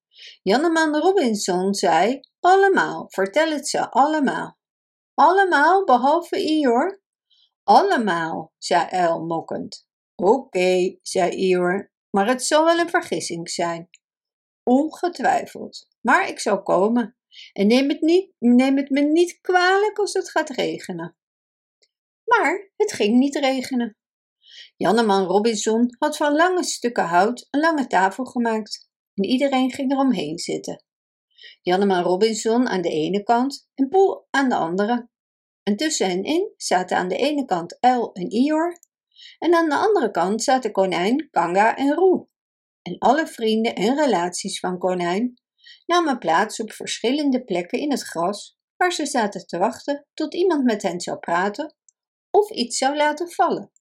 [0.43, 4.59] Janneman Robinson zei: Allemaal, vertel het ze allemaal.
[5.15, 7.03] Allemaal behalve Ior?
[7.63, 9.87] Allemaal, zei El mokkend.
[10.15, 13.89] Oké, zei Ior, maar het zal wel een vergissing zijn.
[14.63, 17.17] Ongetwijfeld, maar ik zal komen.
[17.53, 21.17] En neem het, niet, neem het me niet kwalijk als het gaat regenen.
[22.25, 23.97] Maar het ging niet regenen.
[24.77, 30.39] Janneman Robinson had van lange stukken hout een lange tafel gemaakt en iedereen ging eromheen
[30.39, 30.85] zitten.
[31.63, 35.11] Janneman Robinson aan de ene kant en Poel aan de andere.
[35.63, 38.79] En tussen hen in zaten aan de ene kant El en Ior
[39.39, 42.29] en aan de andere kant zaten Konijn, Kanga en Roe.
[42.83, 45.41] En alle vrienden en relaties van Konijn
[45.87, 50.65] namen plaats op verschillende plekken in het gras waar ze zaten te wachten tot iemand
[50.65, 51.77] met hen zou praten
[52.33, 53.73] of iets zou laten vallen.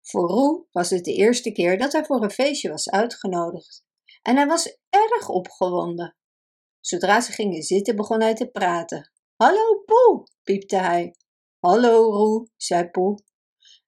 [0.00, 3.84] Voor Roe was het de eerste keer dat hij voor een feestje was uitgenodigd
[4.22, 6.16] en hij was erg opgewonden.
[6.80, 9.12] Zodra ze gingen zitten begon hij te praten.
[9.36, 11.14] Hallo Poe, piepte hij.
[11.58, 13.18] Hallo Roe, zei Poe.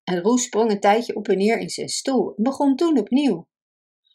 [0.05, 3.49] En Roe sprong een tijdje op en neer in zijn stoel en begon toen opnieuw.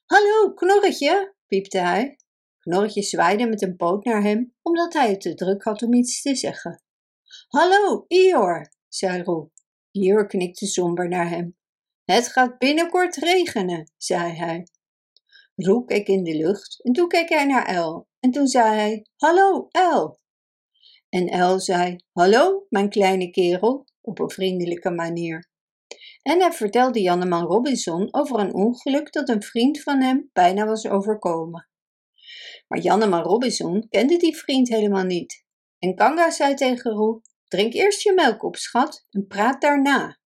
[0.05, 2.17] Hallo Knorretje, piepte hij.
[2.59, 6.21] Knorretje zwaaide met een poot naar hem, omdat hij het te druk had om iets
[6.21, 6.83] te zeggen.
[7.47, 9.49] Hallo Ior, zei Roe.
[9.91, 11.57] Ior knikte somber naar hem.
[12.05, 14.67] Het gaat binnenkort regenen, zei hij.
[15.55, 18.07] Roe keek in de lucht en toen keek hij naar El.
[18.19, 20.19] En toen zei hij, hallo El.
[21.09, 25.49] En El zei, hallo mijn kleine kerel, op een vriendelijke manier.
[26.21, 30.87] En hij vertelde Janneman Robinson over een ongeluk dat een vriend van hem bijna was
[30.87, 31.69] overkomen.
[32.67, 35.45] Maar Janneman Robinson kende die vriend helemaal niet.
[35.79, 37.21] En Kanga zei tegen Roe,
[37.53, 40.19] drink eerst je melk op, schat, en praat daarna.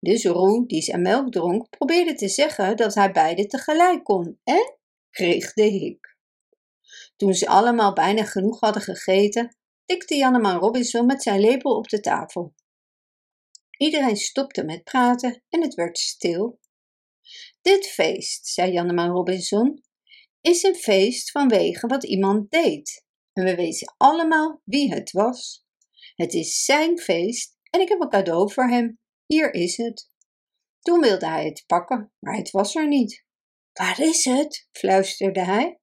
[0.00, 4.78] Dus Roe, die zijn melk dronk, probeerde te zeggen dat hij beide tegelijk kon en
[5.10, 6.16] kreeg de hik.
[7.16, 12.00] Toen ze allemaal bijna genoeg hadden gegeten, tikte Janneman Robinson met zijn lepel op de
[12.00, 12.54] tafel.
[13.78, 16.60] Iedereen stopte met praten en het werd stil.
[17.62, 19.82] Dit feest, zei Janneman Robinson,
[20.40, 23.04] is een feest vanwege wat iemand deed.
[23.32, 25.65] En we weten allemaal wie het was.
[26.16, 28.98] Het is zijn feest en ik heb een cadeau voor hem.
[29.26, 30.10] Hier is het.
[30.80, 33.24] Toen wilde hij het pakken, maar het was er niet.
[33.72, 34.68] Waar is het?
[34.72, 35.80] fluisterde hij.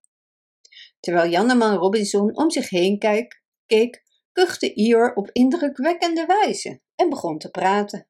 [1.00, 7.38] Terwijl Janneman Robinson om zich heen keek, keek kuchte Ior op indrukwekkende wijze en begon
[7.38, 8.08] te praten.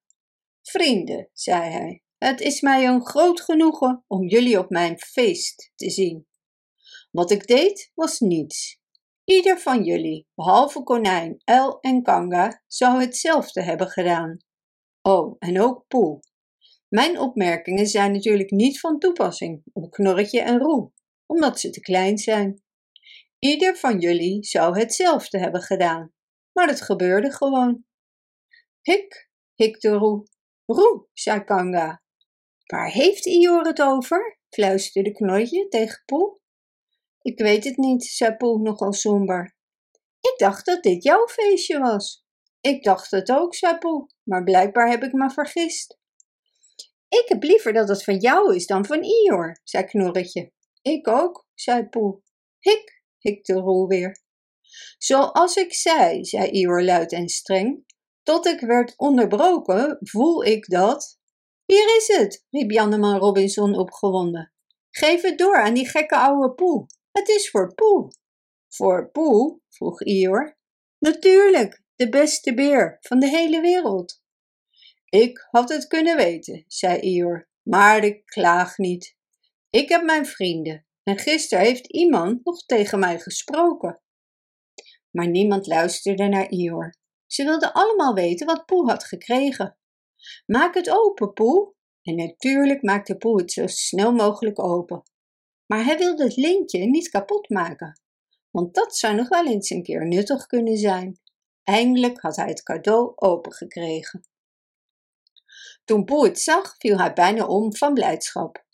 [0.62, 5.90] Vrienden, zei hij, het is mij een groot genoegen om jullie op mijn feest te
[5.90, 6.28] zien.
[7.12, 8.82] Wat ik deed was niets.
[9.24, 14.38] Ieder van jullie, behalve konijn, uil en kanga, zou hetzelfde hebben gedaan.
[15.02, 16.20] Oh, en ook Poel.
[16.88, 20.92] Mijn opmerkingen zijn natuurlijk niet van toepassing op Knorretje en Roe,
[21.26, 22.64] omdat ze te klein zijn.
[23.40, 26.14] Ieder van jullie zou hetzelfde hebben gedaan,
[26.52, 27.86] maar het gebeurde gewoon.
[28.82, 30.28] Hik, hikte Roe.
[30.66, 32.02] Roe, zei Kanga.
[32.66, 34.40] Waar heeft Ior het over?
[34.50, 36.42] fluisterde Knorretje tegen Poel.
[37.24, 39.56] Ik weet het niet, zei Poel nogal somber.
[40.20, 42.26] Ik dacht dat dit jouw feestje was.
[42.62, 45.98] Ik dacht het ook, zei Poel, maar blijkbaar heb ik me vergist.
[47.08, 50.52] Ik heb liever dat het van jou is dan van Ior, zei Knorretje.
[50.82, 52.24] Ik ook, zei Poel.
[52.60, 54.22] Hik, hikte Roel weer.
[54.98, 57.86] Zoals ik zei, zei Ior luid en streng,
[58.24, 61.20] tot ik werd onderbroken, voel ik dat.
[61.66, 64.54] Hier is het, riep Janneman Robinson opgewonden.
[64.90, 66.86] Geef het door aan die gekke oude Poel.
[67.14, 68.12] Het is voor Poel.
[68.68, 69.62] Voor Poel?
[69.70, 70.58] vroeg Ior.
[71.00, 74.22] Natuurlijk, de beste beer van de hele wereld.
[75.10, 79.18] Ik had het kunnen weten, zei Ior, maar ik klaag niet.
[79.70, 84.02] Ik heb mijn vrienden en gisteren heeft iemand nog tegen mij gesproken.
[85.12, 86.96] Maar niemand luisterde naar Ior.
[87.26, 89.78] Ze wilden allemaal weten wat Poel had gekregen.
[90.46, 91.76] Maak het open, Poel.
[92.02, 95.04] En natuurlijk maakte Poel het zo snel mogelijk open.
[95.66, 98.02] Maar hij wilde het lintje niet kapot maken,
[98.52, 101.20] want dat zou nog wel eens een keer nuttig kunnen zijn.
[101.64, 104.28] Eindelijk had hij het cadeau opengekregen.
[105.86, 108.66] Toen Poe het zag, viel hij bijna om van blijdschap.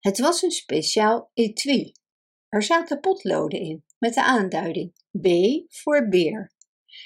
[0.00, 1.92] Het was een speciaal etui.
[2.48, 5.28] Er zaten potloden in met de aanduiding B
[5.68, 6.52] voor beer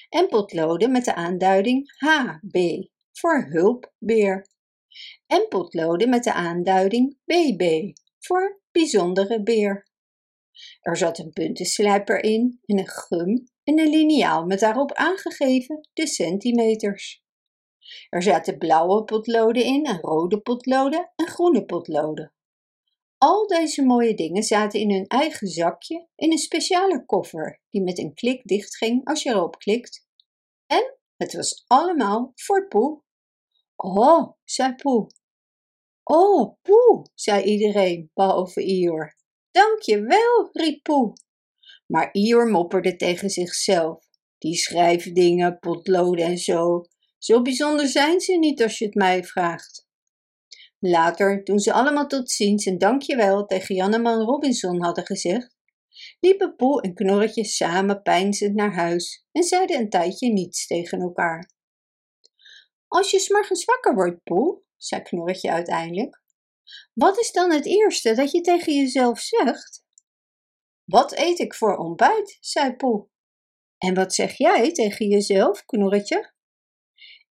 [0.09, 4.49] en potloden met de aanduiding HB voor hulpbeer
[5.27, 9.89] en potloden met de aanduiding BB voor bijzondere beer.
[10.81, 16.07] Er zat een puntenslijper in en een gum en een liniaal met daarop aangegeven de
[16.07, 17.23] centimeters.
[18.09, 22.33] Er zaten blauwe potloden in en rode potloden en groene potloden.
[23.19, 27.99] Al deze mooie dingen zaten in hun eigen zakje in een speciale koffer die met
[27.99, 30.07] een klik dichtging als je erop klikt.
[30.67, 33.03] En het was allemaal voor Poe.
[33.77, 35.07] Oh, zei Poe.
[36.11, 39.15] Oh, Poe, zei iedereen, behalve Ior.
[39.51, 41.13] Dank je wel, riep Poe.
[41.87, 44.05] Maar Ior mopperde tegen zichzelf.
[44.39, 46.85] Die schrijfdingen, potloden en zo,
[47.19, 49.87] zo bijzonder zijn ze niet als je het mij vraagt.
[50.79, 55.57] Later, toen ze allemaal tot ziens en dankjewel tegen Janneman Robinson hadden gezegd,
[56.21, 61.53] liepen Poel en Knorretje samen peinzend naar huis en zeiden een tijdje niets tegen elkaar.
[62.87, 66.23] Als je s'morgens wakker wordt, Poel, zei Knorretje uiteindelijk,
[66.95, 69.85] wat is dan het eerste dat je tegen jezelf zegt?
[70.85, 72.37] Wat eet ik voor ontbijt?
[72.41, 73.11] zei Poel.
[73.79, 76.33] En wat zeg jij tegen jezelf, Knorretje?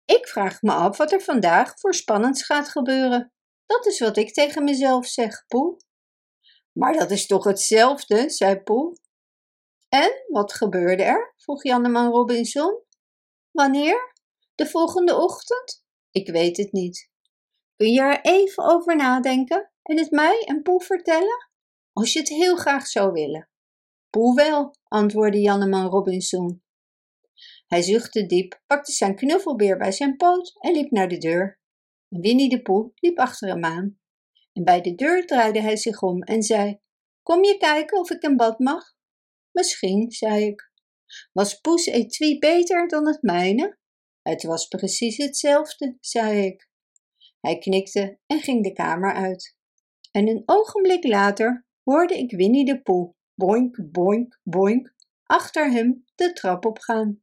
[0.04, 3.32] Ik vraag me af wat er vandaag voor spannends gaat gebeuren.
[3.66, 5.76] Dat is wat ik tegen mezelf zeg, Poel.
[6.72, 8.96] Maar dat is toch hetzelfde, zei Poel.
[9.88, 11.34] En wat gebeurde er?
[11.36, 12.82] vroeg Janneman Robinson.
[13.50, 14.12] Wanneer?
[14.54, 15.84] De volgende ochtend?
[16.10, 17.07] Ik weet het niet.
[17.78, 21.48] Kun je er even over nadenken en het mij en Poel vertellen?
[21.92, 23.48] Als je het heel graag zou willen.
[24.10, 26.62] Poel wel, antwoordde Janneman Robinson.
[27.66, 31.60] Hij zuchtte diep, pakte zijn knuffelbeer bij zijn poot en liep naar de deur.
[32.08, 33.98] Winnie de Poel liep achter hem aan.
[34.52, 36.80] En bij de deur draaide hij zich om en zei:
[37.22, 38.84] Kom je kijken of ik een bad mag?
[39.50, 40.72] Misschien, zei ik.
[41.32, 43.78] Was Poes etui beter dan het mijne?
[44.22, 46.67] Het was precies hetzelfde, zei ik.
[47.48, 49.56] Hij knikte en ging de kamer uit.
[50.10, 56.32] En een ogenblik later hoorde ik Winnie de Poel boink, boink, boink, achter hem de
[56.32, 57.22] trap opgaan.